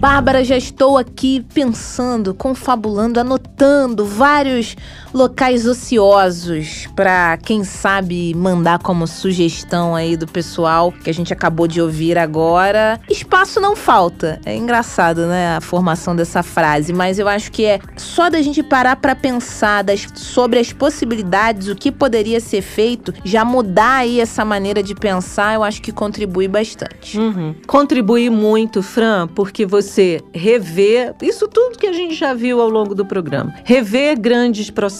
Bárbara, 0.00 0.42
já 0.42 0.56
estou 0.56 0.96
aqui 0.96 1.44
pensando, 1.52 2.32
confabulando, 2.32 3.20
anotando 3.20 4.06
vários 4.06 4.74
locais 5.12 5.66
ociosos 5.66 6.88
para 6.94 7.36
quem 7.38 7.64
sabe 7.64 8.34
mandar 8.34 8.78
como 8.78 9.06
sugestão 9.06 9.94
aí 9.94 10.16
do 10.16 10.26
pessoal 10.26 10.92
que 10.92 11.10
a 11.10 11.14
gente 11.14 11.32
acabou 11.32 11.66
de 11.66 11.80
ouvir 11.80 12.16
agora. 12.16 13.00
Espaço 13.08 13.60
não 13.60 13.74
falta. 13.74 14.40
É 14.44 14.54
engraçado, 14.54 15.26
né, 15.26 15.56
a 15.56 15.60
formação 15.60 16.14
dessa 16.14 16.42
frase, 16.42 16.92
mas 16.92 17.18
eu 17.18 17.28
acho 17.28 17.50
que 17.50 17.64
é 17.64 17.80
só 17.96 18.30
da 18.30 18.40
gente 18.40 18.62
parar 18.62 18.96
para 18.96 19.14
pensar 19.14 19.82
das, 19.82 20.06
sobre 20.14 20.58
as 20.58 20.72
possibilidades, 20.72 21.68
o 21.68 21.74
que 21.74 21.90
poderia 21.90 22.40
ser 22.40 22.62
feito, 22.62 23.12
já 23.24 23.44
mudar 23.44 23.98
aí 23.98 24.20
essa 24.20 24.44
maneira 24.44 24.82
de 24.82 24.94
pensar, 24.94 25.54
eu 25.54 25.64
acho 25.64 25.82
que 25.82 25.92
contribui 25.92 26.46
bastante. 26.46 27.18
Uhum. 27.18 27.54
Contribui 27.66 28.30
muito, 28.30 28.82
Fran, 28.82 29.26
porque 29.28 29.66
você 29.66 30.20
rever 30.32 31.14
isso 31.22 31.48
tudo 31.48 31.78
que 31.78 31.86
a 31.86 31.92
gente 31.92 32.14
já 32.14 32.34
viu 32.34 32.60
ao 32.60 32.68
longo 32.68 32.94
do 32.94 33.04
programa. 33.04 33.54
Rever 33.64 34.18
grandes 34.18 34.70
processos 34.70 34.99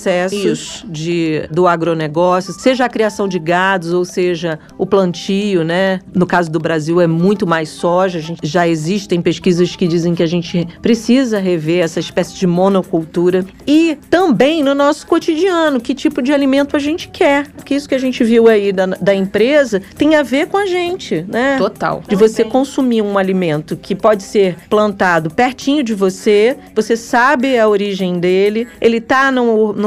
isso. 0.51 0.86
de, 0.86 1.48
do 1.51 1.66
agronegócio, 1.66 2.53
seja 2.53 2.84
a 2.84 2.88
criação 2.88 3.28
de 3.28 3.38
gados 3.38 3.92
ou 3.92 4.05
seja 4.05 4.59
o 4.78 4.86
plantio, 4.86 5.64
né? 5.64 6.01
No 6.14 6.26
caso 6.26 6.51
do 6.51 6.59
Brasil 6.59 7.01
é 7.01 7.07
muito 7.07 7.46
mais 7.46 7.68
soja. 7.68 8.18
A 8.18 8.22
gente, 8.22 8.40
já 8.42 8.66
existem 8.66 9.20
pesquisas 9.20 9.74
que 9.76 9.86
dizem 9.86 10.14
que 10.14 10.22
a 10.22 10.26
gente 10.26 10.66
precisa 10.80 11.38
rever 11.38 11.84
essa 11.84 12.01
espécie 12.01 12.34
de 12.34 12.46
monocultura. 12.46 13.44
E 13.66 13.98
também 14.09 14.62
no 14.62 14.74
nosso 14.74 15.07
cotidiano, 15.07 15.80
que 15.80 15.94
tipo 15.94 16.22
de 16.22 16.32
alimento 16.32 16.76
a 16.76 16.78
gente 16.78 17.09
quer. 17.09 17.48
Porque 17.48 17.74
isso 17.74 17.88
que 17.88 17.94
a 17.94 17.98
gente 17.98 18.22
viu 18.24 18.48
aí 18.48 18.72
da, 18.72 18.86
da 18.86 19.14
empresa 19.14 19.82
tem 19.96 20.14
a 20.14 20.22
ver 20.22 20.46
com 20.46 20.57
a 20.57 20.66
gente, 20.66 21.24
né? 21.28 21.57
Total. 21.59 22.03
De 22.09 22.16
você 22.16 22.44
consumir 22.44 23.03
um 23.03 23.18
alimento 23.18 23.76
que 23.76 23.94
pode 23.94 24.22
ser 24.22 24.57
plantado 24.68 25.30
pertinho 25.30 25.82
de 25.82 25.94
você, 25.94 26.57
você 26.74 26.96
sabe 26.96 27.59
a 27.59 27.68
origem 27.68 28.18
dele, 28.18 28.66
ele 28.80 28.98
está 28.98 29.30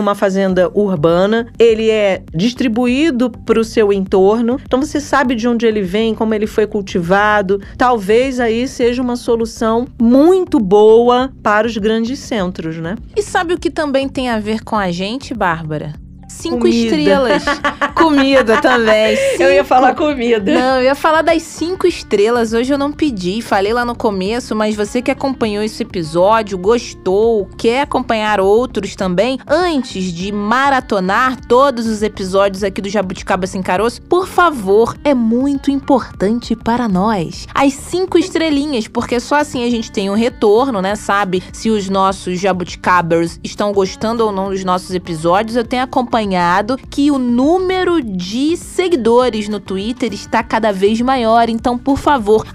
numa 0.04 0.14
fazenda 0.14 0.70
urbana, 0.74 1.48
ele 1.58 1.90
é 1.90 2.22
distribuído 2.36 3.30
para 3.30 3.60
o 3.60 3.64
seu 3.64 3.94
entorno, 3.94 4.60
então 4.62 4.82
você 4.82 5.00
sabe 5.00 5.34
de 5.34 5.48
onde 5.48 5.66
ele 5.66 5.82
vem, 5.82 6.14
como 6.14 6.34
ele 6.34 6.46
foi 6.46 6.68
cultivado. 6.68 7.62
Talvez 7.78 8.40
aí 8.40 8.68
seja 8.68 9.02
uma 9.02 9.16
solução 9.16 9.88
muito 10.00 10.60
boa 10.60 11.32
para 11.42 11.66
os 11.66 11.78
grandes 11.78 12.20
centros, 12.20 12.78
né? 12.78 12.96
E 13.16 13.22
sabe 13.22 13.54
o 13.54 13.60
que 13.60 13.72
também 13.72 14.10
tem 14.10 14.30
a 14.30 14.40
ver 14.40 14.64
com 14.64 14.76
a 14.76 14.92
gente, 14.92 15.34
Bárbara? 15.34 15.94
Cinco 16.34 16.60
comida. 16.60 16.96
estrelas. 16.96 17.44
comida 17.96 18.62
também. 18.62 19.16
Cinco. 19.16 19.44
Eu 19.44 19.54
ia 19.54 19.64
falar 19.64 19.96
comida. 19.96 20.54
Não, 20.54 20.78
eu 20.78 20.84
ia 20.84 20.96
falar 20.96 21.22
das 21.22 21.42
cinco 21.44 21.88
estrelas. 21.88 22.54
Hoje 22.54 22.74
eu 22.74 22.78
não 22.78 22.92
pedi, 22.92 23.42
falei 23.42 23.74
lá 23.74 23.86
no 23.86 23.96
começo, 23.96 24.56
mas 24.56 24.76
você 24.76 25.02
que 25.02 25.12
acompanhou 25.12 25.64
esse 25.64 25.84
episódio, 25.84 26.58
gostou, 26.58 27.48
quer 27.58 27.82
acompanhar 27.82 28.40
outros 28.40 28.96
também, 28.96 29.40
antes 29.48 30.12
de 30.12 30.32
maratonar 30.32 31.40
todos 31.46 31.88
os 31.88 32.02
episódios 32.02 32.64
aqui 32.64 32.82
do 32.82 32.90
Jabuticaba 32.90 33.48
Sem 33.48 33.62
Caroço, 33.62 34.02
por 34.02 34.28
favor, 34.28 34.96
é 35.04 35.14
muito 35.14 35.72
importante 35.72 36.56
para 36.56 36.88
nós. 36.88 37.48
As 37.54 37.74
cinco 37.74 38.18
estrelinhas, 38.18 38.88
porque 38.88 39.20
só 39.20 39.36
assim 39.36 39.64
a 39.64 39.70
gente 39.70 39.92
tem 39.92 40.10
um 40.10 40.16
retorno, 40.16 40.82
né? 40.82 40.96
Sabe 40.96 41.44
se 41.54 41.70
os 41.70 41.90
nossos 41.90 42.40
jabuticabers 42.40 43.40
estão 43.44 43.72
gostando 43.72 44.26
ou 44.26 44.32
não 44.32 44.50
dos 44.50 44.64
nossos 44.64 44.92
episódios. 44.92 45.56
Eu 45.56 45.64
tenho 45.64 45.84
acompanhado 45.84 46.33
acompanhado 46.34 46.78
que 46.90 47.12
o 47.12 47.20
número 47.20 48.02
de 48.02 48.58
seguidores 48.58 49.48
no 49.48 49.60
Twitter 49.60 50.14
está 50.14 50.44
cada 50.44 50.72
vez 50.72 51.00
maior. 51.02 51.50
Então, 51.50 51.78
por 51.78 51.98
favor, 51.98 52.46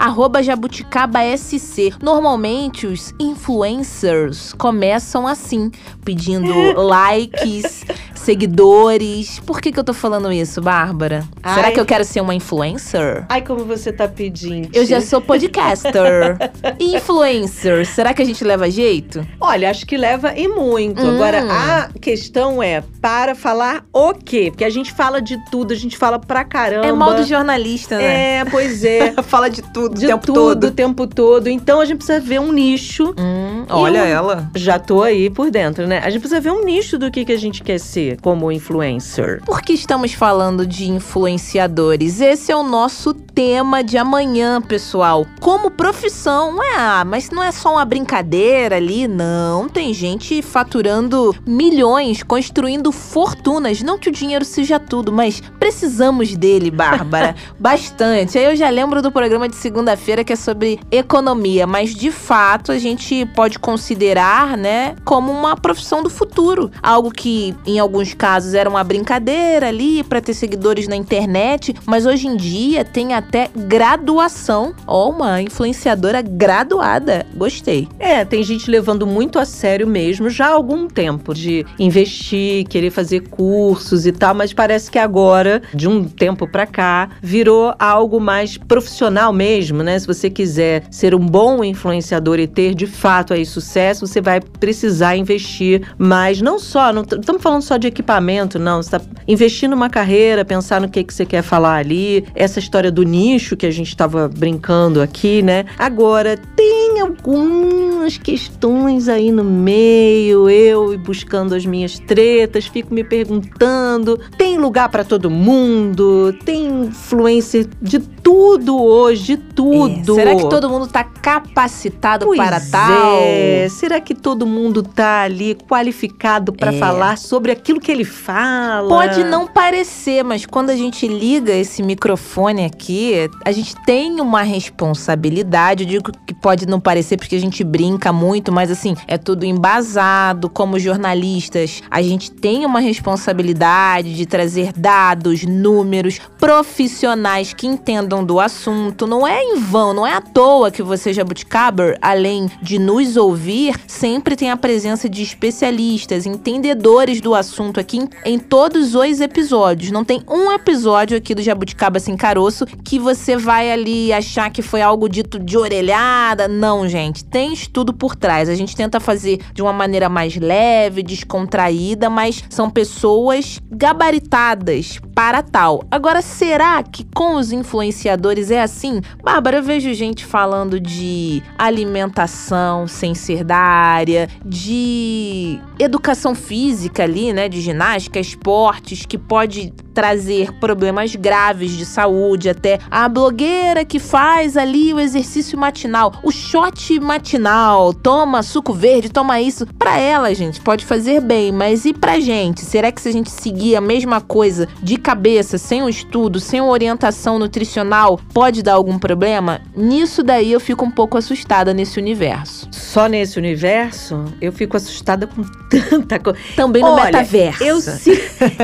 @jabuticabaSC. 0.42 1.94
Normalmente 2.02 2.86
os 2.86 3.14
influencers 3.18 4.52
começam 4.54 5.26
assim, 5.26 5.70
pedindo 6.04 6.52
likes, 6.80 7.84
seguidores. 8.18 9.40
Por 9.40 9.60
que, 9.60 9.72
que 9.72 9.78
eu 9.78 9.84
tô 9.84 9.94
falando 9.94 10.32
isso, 10.32 10.60
Bárbara? 10.60 11.24
Ai. 11.42 11.54
Será 11.54 11.70
que 11.72 11.80
eu 11.80 11.86
quero 11.86 12.04
ser 12.04 12.20
uma 12.20 12.34
influencer? 12.34 13.24
Ai, 13.28 13.42
como 13.42 13.64
você 13.64 13.92
tá 13.92 14.06
pedindo. 14.06 14.68
Eu 14.72 14.84
já 14.84 15.00
sou 15.00 15.20
podcaster. 15.20 16.38
influencer, 16.78 17.86
será 17.86 18.12
que 18.12 18.22
a 18.22 18.24
gente 18.24 18.42
leva 18.44 18.70
jeito? 18.70 19.26
Olha, 19.40 19.70
acho 19.70 19.86
que 19.86 19.96
leva 19.96 20.34
e 20.36 20.48
muito. 20.48 21.00
Hum. 21.00 21.14
Agora, 21.14 21.44
a 21.50 21.88
questão 22.00 22.62
é 22.62 22.82
para 23.00 23.34
falar 23.34 23.84
o 23.92 24.12
quê? 24.12 24.48
Porque 24.50 24.64
a 24.64 24.70
gente 24.70 24.92
fala 24.92 25.20
de 25.20 25.38
tudo, 25.50 25.72
a 25.72 25.76
gente 25.76 25.96
fala 25.96 26.18
pra 26.18 26.44
caramba. 26.44 26.86
É 26.86 26.92
modo 26.92 27.22
jornalista, 27.24 27.96
né? 27.96 28.38
É, 28.38 28.44
pois 28.44 28.84
é. 28.84 29.14
fala 29.22 29.48
de 29.48 29.62
tudo 29.62 29.98
de 29.98 30.06
o 30.06 30.08
tempo 30.08 30.26
tudo, 30.26 30.34
todo. 30.34 30.64
o 30.64 30.70
tempo 30.70 31.06
todo. 31.06 31.48
Então 31.48 31.80
a 31.80 31.84
gente 31.84 31.98
precisa 31.98 32.20
ver 32.20 32.40
um 32.40 32.52
nicho. 32.52 33.14
Hum, 33.18 33.64
olha 33.68 34.00
ela. 34.00 34.50
Já 34.54 34.78
tô 34.78 35.02
aí 35.02 35.30
por 35.30 35.50
dentro, 35.50 35.86
né? 35.86 36.00
A 36.04 36.10
gente 36.10 36.20
precisa 36.20 36.40
ver 36.40 36.50
um 36.50 36.64
nicho 36.64 36.98
do 36.98 37.10
que, 37.10 37.24
que 37.24 37.32
a 37.32 37.38
gente 37.38 37.62
quer 37.62 37.78
ser 37.78 38.07
como 38.16 38.50
influencer. 38.50 39.42
Por 39.44 39.62
que 39.62 39.72
estamos 39.72 40.14
falando 40.14 40.66
de 40.66 40.88
influenciadores? 40.88 42.20
Esse 42.20 42.50
é 42.52 42.56
o 42.56 42.62
nosso 42.62 43.14
tema 43.38 43.84
de 43.84 43.96
amanhã, 43.96 44.60
pessoal. 44.60 45.24
Como 45.38 45.70
profissão, 45.70 46.56
não 46.56 46.64
é, 46.64 46.74
ah, 46.76 47.04
mas 47.06 47.30
não 47.30 47.40
é 47.40 47.52
só 47.52 47.74
uma 47.74 47.84
brincadeira 47.84 48.74
ali, 48.74 49.06
não. 49.06 49.68
Tem 49.68 49.94
gente 49.94 50.42
faturando 50.42 51.32
milhões, 51.46 52.24
construindo 52.24 52.90
fortunas. 52.90 53.80
Não 53.80 53.96
que 53.96 54.08
o 54.08 54.12
dinheiro 54.12 54.44
seja 54.44 54.80
tudo, 54.80 55.12
mas 55.12 55.40
precisamos 55.56 56.36
dele, 56.36 56.68
Bárbara. 56.68 57.36
Bastante. 57.60 58.36
Aí 58.36 58.44
eu 58.44 58.56
já 58.56 58.68
lembro 58.70 59.00
do 59.00 59.12
programa 59.12 59.48
de 59.48 59.54
segunda-feira 59.54 60.24
que 60.24 60.32
é 60.32 60.36
sobre 60.36 60.80
economia, 60.90 61.64
mas 61.64 61.94
de 61.94 62.10
fato 62.10 62.72
a 62.72 62.78
gente 62.78 63.24
pode 63.36 63.60
considerar, 63.60 64.56
né, 64.56 64.96
como 65.04 65.30
uma 65.30 65.56
profissão 65.56 66.02
do 66.02 66.10
futuro. 66.10 66.72
Algo 66.82 67.12
que 67.12 67.54
em 67.64 67.78
alguns 67.78 68.12
casos 68.14 68.54
era 68.54 68.68
uma 68.68 68.82
brincadeira 68.82 69.68
ali 69.68 70.02
para 70.02 70.20
ter 70.20 70.34
seguidores 70.34 70.88
na 70.88 70.96
internet, 70.96 71.72
mas 71.86 72.04
hoje 72.04 72.26
em 72.26 72.36
dia 72.36 72.84
tem 72.84 73.14
até 73.14 73.27
graduação. 73.54 74.74
Ó, 74.86 75.06
oh, 75.06 75.10
uma 75.10 75.42
influenciadora 75.42 76.22
graduada. 76.22 77.26
Gostei. 77.34 77.88
É, 77.98 78.24
tem 78.24 78.42
gente 78.42 78.70
levando 78.70 79.06
muito 79.06 79.38
a 79.38 79.44
sério 79.44 79.86
mesmo 79.86 80.28
já 80.30 80.46
há 80.46 80.52
algum 80.52 80.88
tempo 80.88 81.34
de 81.34 81.64
investir, 81.78 82.66
querer 82.66 82.90
fazer 82.90 83.28
cursos 83.28 84.06
e 84.06 84.12
tal, 84.12 84.34
mas 84.34 84.52
parece 84.52 84.90
que 84.90 84.98
agora, 84.98 85.62
de 85.74 85.88
um 85.88 86.04
tempo 86.04 86.46
para 86.46 86.66
cá, 86.66 87.10
virou 87.22 87.74
algo 87.78 88.20
mais 88.20 88.56
profissional 88.56 89.32
mesmo, 89.32 89.82
né? 89.82 89.98
Se 89.98 90.06
você 90.06 90.30
quiser 90.30 90.84
ser 90.90 91.14
um 91.14 91.24
bom 91.24 91.62
influenciador 91.62 92.38
e 92.38 92.46
ter 92.46 92.74
de 92.74 92.86
fato 92.86 93.34
aí 93.34 93.44
sucesso, 93.44 94.06
você 94.06 94.20
vai 94.20 94.40
precisar 94.40 95.16
investir 95.16 95.82
mais, 95.96 96.40
não 96.40 96.58
só, 96.58 96.92
não 96.92 97.02
estamos 97.02 97.42
falando 97.42 97.62
só 97.62 97.76
de 97.76 97.86
equipamento, 97.86 98.58
não, 98.58 98.82
você 98.82 98.96
está 98.96 99.10
investindo 99.26 99.72
numa 99.72 99.90
carreira, 99.90 100.44
pensar 100.44 100.80
no 100.80 100.88
que 100.88 101.04
que 101.04 101.14
você 101.14 101.24
quer 101.26 101.42
falar 101.42 101.76
ali, 101.76 102.24
essa 102.34 102.58
história 102.58 102.90
do 102.90 103.02
nicho 103.02 103.17
que 103.56 103.66
a 103.66 103.70
gente 103.70 103.88
estava 103.88 104.28
brincando 104.28 105.00
aqui, 105.02 105.42
né? 105.42 105.64
Agora 105.78 106.36
tem 106.36 107.00
algumas 107.00 108.16
questões 108.18 109.08
aí 109.08 109.30
no 109.30 109.44
meio, 109.44 110.48
eu 110.48 110.96
buscando 110.98 111.54
as 111.54 111.64
minhas 111.64 111.98
tretas, 111.98 112.66
fico 112.66 112.92
me 112.92 113.04
perguntando: 113.04 114.18
tem 114.36 114.58
lugar 114.58 114.88
para 114.88 115.04
todo 115.04 115.30
mundo? 115.30 116.34
Tem 116.44 116.66
influência 116.86 117.68
de 117.80 117.98
tudo 117.98 118.82
hoje, 118.82 119.24
de 119.24 119.36
tudo. 119.36 120.12
É, 120.12 120.22
será 120.22 120.36
que 120.36 120.48
todo 120.48 120.68
mundo 120.68 120.86
tá 120.86 121.04
capacitado 121.04 122.26
pois 122.26 122.38
para 122.38 122.60
tal? 122.60 123.18
É. 123.20 123.68
Será 123.70 124.00
que 124.00 124.14
todo 124.14 124.46
mundo 124.46 124.82
tá 124.82 125.22
ali 125.22 125.54
qualificado 125.54 126.52
para 126.52 126.72
é. 126.72 126.78
falar 126.78 127.18
sobre 127.18 127.52
aquilo 127.52 127.80
que 127.80 127.90
ele 127.90 128.04
fala? 128.04 128.88
Pode 128.88 129.24
não 129.24 129.46
parecer, 129.46 130.22
mas 130.22 130.44
quando 130.44 130.70
a 130.70 130.76
gente 130.76 131.06
liga 131.06 131.52
esse 131.52 131.82
microfone 131.82 132.64
aqui, 132.64 132.97
a 133.44 133.52
gente 133.52 133.74
tem 133.84 134.20
uma 134.20 134.42
responsabilidade. 134.42 135.84
Eu 135.84 135.88
digo 135.88 136.12
que 136.26 136.34
pode 136.34 136.66
não 136.66 136.80
parecer 136.80 137.16
porque 137.16 137.36
a 137.36 137.40
gente 137.40 137.62
brinca 137.64 138.12
muito, 138.12 138.52
mas 138.52 138.70
assim, 138.70 138.94
é 139.06 139.16
tudo 139.16 139.44
embasado. 139.44 140.48
Como 140.48 140.78
jornalistas, 140.78 141.82
a 141.90 142.02
gente 142.02 142.30
tem 142.30 142.64
uma 142.64 142.80
responsabilidade 142.80 144.14
de 144.14 144.26
trazer 144.26 144.72
dados, 144.72 145.44
números, 145.44 146.20
profissionais 146.38 147.52
que 147.52 147.66
entendam 147.66 148.24
do 148.24 148.40
assunto. 148.40 149.06
Não 149.06 149.26
é 149.26 149.42
em 149.42 149.56
vão, 149.56 149.92
não 149.92 150.06
é 150.06 150.14
à 150.14 150.20
toa 150.20 150.70
que 150.70 150.82
você, 150.82 151.12
Jabuticaber, 151.12 151.98
além 152.00 152.50
de 152.62 152.78
nos 152.78 153.16
ouvir, 153.16 153.74
sempre 153.86 154.36
tem 154.36 154.50
a 154.50 154.56
presença 154.56 155.08
de 155.08 155.22
especialistas, 155.22 156.26
entendedores 156.26 157.20
do 157.20 157.34
assunto 157.34 157.80
aqui 157.80 157.98
em, 157.98 158.08
em 158.24 158.38
todos 158.38 158.94
os 158.94 159.20
episódios. 159.20 159.90
Não 159.90 160.04
tem 160.04 160.22
um 160.28 160.50
episódio 160.52 161.16
aqui 161.16 161.34
do 161.34 161.42
Jabuticaba 161.42 162.00
Sem 162.00 162.16
Caroço 162.16 162.66
que 162.88 162.98
você 162.98 163.36
vai 163.36 163.70
ali 163.70 164.10
achar 164.14 164.50
que 164.50 164.62
foi 164.62 164.80
algo 164.80 165.10
dito 165.10 165.38
de 165.38 165.58
orelhada. 165.58 166.48
Não, 166.48 166.88
gente. 166.88 167.22
Tem 167.22 167.52
estudo 167.52 167.92
por 167.92 168.16
trás. 168.16 168.48
A 168.48 168.54
gente 168.54 168.74
tenta 168.74 168.98
fazer 168.98 169.40
de 169.52 169.60
uma 169.60 169.74
maneira 169.74 170.08
mais 170.08 170.34
leve, 170.36 171.02
descontraída, 171.02 172.08
mas 172.08 172.42
são 172.48 172.70
pessoas 172.70 173.60
gabaritadas 173.70 174.98
para 175.14 175.42
tal. 175.42 175.84
Agora, 175.90 176.22
será 176.22 176.82
que 176.82 177.04
com 177.14 177.34
os 177.36 177.52
influenciadores 177.52 178.50
é 178.50 178.62
assim? 178.62 179.02
Bárbara, 179.22 179.58
eu 179.58 179.62
vejo 179.62 179.92
gente 179.92 180.24
falando 180.24 180.80
de 180.80 181.42
alimentação 181.58 182.86
sem 182.86 183.14
ser 183.14 183.44
da 183.44 183.58
área, 183.58 184.30
de 184.42 185.60
educação 185.78 186.34
física 186.34 187.02
ali, 187.02 187.34
né, 187.34 187.50
de 187.50 187.60
ginástica, 187.60 188.18
esportes, 188.18 189.04
que 189.04 189.18
pode 189.18 189.74
trazer 189.92 190.52
problemas 190.54 191.16
graves 191.16 191.72
de 191.72 191.84
saúde, 191.84 192.48
até 192.48 192.77
a 192.90 193.08
blogueira 193.08 193.84
que 193.84 193.98
faz 193.98 194.56
ali 194.56 194.92
o 194.92 195.00
exercício 195.00 195.58
matinal, 195.58 196.12
o 196.22 196.30
shot 196.30 196.98
matinal, 197.00 197.92
toma 197.92 198.42
suco 198.42 198.72
verde, 198.72 199.08
toma 199.08 199.40
isso. 199.40 199.66
Para 199.78 199.98
ela, 199.98 200.34
gente, 200.34 200.60
pode 200.60 200.84
fazer 200.84 201.20
bem, 201.20 201.52
mas 201.52 201.84
e 201.84 201.92
pra 201.92 202.20
gente? 202.20 202.60
Será 202.60 202.90
que 202.90 203.00
se 203.00 203.08
a 203.08 203.12
gente 203.12 203.30
seguir 203.30 203.76
a 203.76 203.80
mesma 203.80 204.20
coisa 204.20 204.68
de 204.82 204.96
cabeça, 204.96 205.58
sem 205.58 205.82
um 205.82 205.88
estudo, 205.88 206.40
sem 206.40 206.60
uma 206.60 206.70
orientação 206.70 207.38
nutricional, 207.38 208.20
pode 208.32 208.62
dar 208.62 208.74
algum 208.74 208.98
problema? 208.98 209.60
Nisso 209.76 210.22
daí 210.22 210.52
eu 210.52 210.60
fico 210.60 210.84
um 210.84 210.90
pouco 210.90 211.16
assustada 211.16 211.72
nesse 211.74 211.98
universo. 211.98 212.68
Só 212.70 213.06
nesse 213.06 213.38
universo, 213.38 214.24
eu 214.40 214.52
fico 214.52 214.76
assustada 214.76 215.26
com 215.26 215.42
tanta 215.68 216.18
coisa. 216.18 216.38
Também 216.56 216.82
no 216.82 216.88
Olha, 216.88 217.04
metaverso. 217.04 217.64
Eu, 217.64 217.78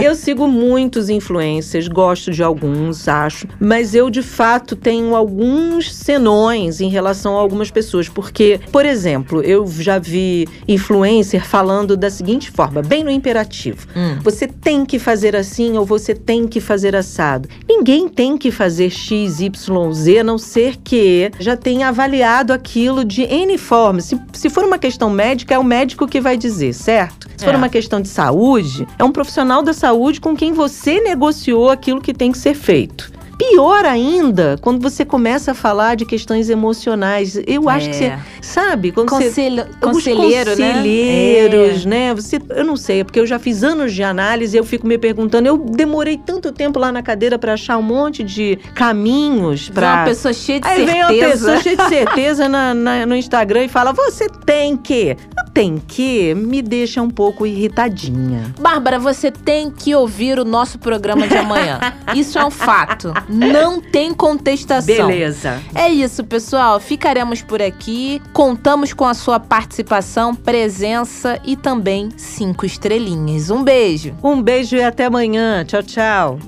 eu 0.02 0.14
sigo 0.14 0.46
muitos 0.46 1.08
influencers, 1.08 1.88
gosto 1.88 2.30
de 2.30 2.42
alguns, 2.42 3.08
acho, 3.08 3.46
mas 3.60 3.94
eu 3.94 4.03
de 4.10 4.22
fato 4.22 4.76
tenho 4.76 5.14
alguns 5.14 5.92
senões 5.94 6.80
em 6.80 6.88
relação 6.88 7.36
a 7.36 7.40
algumas 7.40 7.70
pessoas, 7.70 8.08
porque, 8.08 8.60
por 8.70 8.84
exemplo, 8.86 9.40
eu 9.42 9.66
já 9.66 9.98
vi 9.98 10.46
influencer 10.66 11.44
falando 11.44 11.96
da 11.96 12.10
seguinte 12.10 12.50
forma, 12.50 12.82
bem 12.82 13.04
no 13.04 13.10
imperativo: 13.10 13.86
hum. 13.96 14.18
você 14.22 14.46
tem 14.46 14.84
que 14.84 14.98
fazer 14.98 15.36
assim 15.36 15.76
ou 15.76 15.84
você 15.84 16.14
tem 16.14 16.46
que 16.46 16.60
fazer 16.60 16.96
assado. 16.96 17.48
Ninguém 17.68 18.08
tem 18.08 18.36
que 18.36 18.50
fazer 18.50 18.90
X, 18.90 19.40
Y, 19.40 19.92
Z, 19.92 20.18
a 20.18 20.24
não 20.24 20.38
ser 20.38 20.76
que 20.76 21.30
já 21.38 21.56
tenha 21.56 21.88
avaliado 21.88 22.52
aquilo 22.52 23.04
de 23.04 23.22
N 23.22 23.56
formas. 23.58 24.04
Se, 24.04 24.20
se 24.32 24.50
for 24.50 24.64
uma 24.64 24.78
questão 24.78 25.10
médica, 25.10 25.54
é 25.54 25.58
o 25.58 25.64
médico 25.64 26.06
que 26.06 26.20
vai 26.20 26.36
dizer, 26.36 26.72
certo? 26.72 27.28
Se 27.36 27.44
é. 27.44 27.46
for 27.48 27.54
uma 27.56 27.68
questão 27.68 28.00
de 28.00 28.08
saúde, 28.08 28.86
é 28.98 29.04
um 29.04 29.12
profissional 29.12 29.62
da 29.62 29.72
saúde 29.72 30.20
com 30.20 30.36
quem 30.36 30.52
você 30.52 31.00
negociou 31.00 31.70
aquilo 31.70 32.00
que 32.00 32.14
tem 32.14 32.32
que 32.32 32.38
ser 32.38 32.54
feito. 32.54 33.13
Pior 33.38 33.84
ainda, 33.84 34.56
quando 34.60 34.80
você 34.80 35.04
começa 35.04 35.52
a 35.52 35.54
falar 35.54 35.94
de 35.96 36.04
questões 36.04 36.48
emocionais. 36.48 37.40
Eu 37.46 37.68
acho 37.68 37.88
é. 37.88 37.90
que 37.90 37.96
você. 37.96 38.18
Sabe? 38.40 38.92
Quando 38.92 39.08
Conselho, 39.08 39.64
você, 39.64 39.78
conselheiro, 39.80 40.50
conselheiros, 40.50 41.84
né? 41.84 42.08
né? 42.08 42.14
Você, 42.14 42.40
eu 42.50 42.64
não 42.64 42.76
sei, 42.76 43.00
é 43.00 43.04
porque 43.04 43.18
eu 43.18 43.26
já 43.26 43.38
fiz 43.38 43.64
anos 43.64 43.92
de 43.92 44.02
análise 44.02 44.56
e 44.56 44.58
eu 44.58 44.64
fico 44.64 44.86
me 44.86 44.98
perguntando. 44.98 45.48
Eu 45.48 45.58
demorei 45.58 46.16
tanto 46.18 46.52
tempo 46.52 46.78
lá 46.78 46.92
na 46.92 47.02
cadeira 47.02 47.38
para 47.38 47.54
achar 47.54 47.78
um 47.78 47.82
monte 47.82 48.22
de 48.22 48.56
caminhos 48.74 49.68
para. 49.68 49.94
Uma 49.94 50.04
pessoa 50.04 50.32
cheia 50.32 50.60
de 50.60 50.68
Aí 50.68 50.76
certeza. 50.76 51.06
Aí 51.06 51.18
vem 51.18 51.22
uma 51.22 51.30
pessoa 51.30 51.60
cheia 51.60 51.76
de 51.76 51.84
certeza 51.88 52.48
na, 52.48 52.74
na, 52.74 53.06
no 53.06 53.16
Instagram 53.16 53.64
e 53.64 53.68
fala: 53.68 53.92
Você 53.92 54.28
tem 54.44 54.76
que. 54.76 55.16
Tem 55.52 55.78
que 55.78 56.34
me 56.34 56.60
deixa 56.60 57.00
um 57.00 57.08
pouco 57.08 57.46
irritadinha. 57.46 58.52
Bárbara, 58.58 58.98
você 58.98 59.30
tem 59.30 59.70
que 59.70 59.94
ouvir 59.94 60.36
o 60.36 60.44
nosso 60.44 60.80
programa 60.80 61.28
de 61.28 61.36
amanhã. 61.36 61.78
Isso 62.12 62.36
é 62.36 62.44
um 62.44 62.50
fato. 62.50 63.14
Não 63.28 63.80
tem 63.80 64.12
contestação. 64.12 65.08
Beleza. 65.08 65.60
É 65.74 65.88
isso, 65.88 66.24
pessoal. 66.24 66.80
Ficaremos 66.80 67.42
por 67.42 67.62
aqui. 67.62 68.20
Contamos 68.32 68.92
com 68.92 69.04
a 69.04 69.14
sua 69.14 69.40
participação, 69.40 70.34
presença 70.34 71.40
e 71.44 71.56
também 71.56 72.10
cinco 72.16 72.66
estrelinhas. 72.66 73.50
Um 73.50 73.62
beijo. 73.62 74.14
Um 74.22 74.42
beijo 74.42 74.76
e 74.76 74.82
até 74.82 75.06
amanhã. 75.06 75.64
Tchau, 75.64 75.82
tchau. 75.82 76.38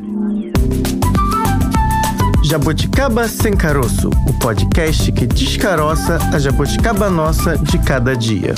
Jabuticaba 2.44 3.26
Sem 3.26 3.56
Caroço, 3.56 4.08
o 4.08 4.32
podcast 4.38 5.10
que 5.10 5.26
descaroça 5.26 6.18
a 6.32 6.38
jabuticaba 6.38 7.10
nossa 7.10 7.58
de 7.58 7.76
cada 7.78 8.14
dia. 8.16 8.54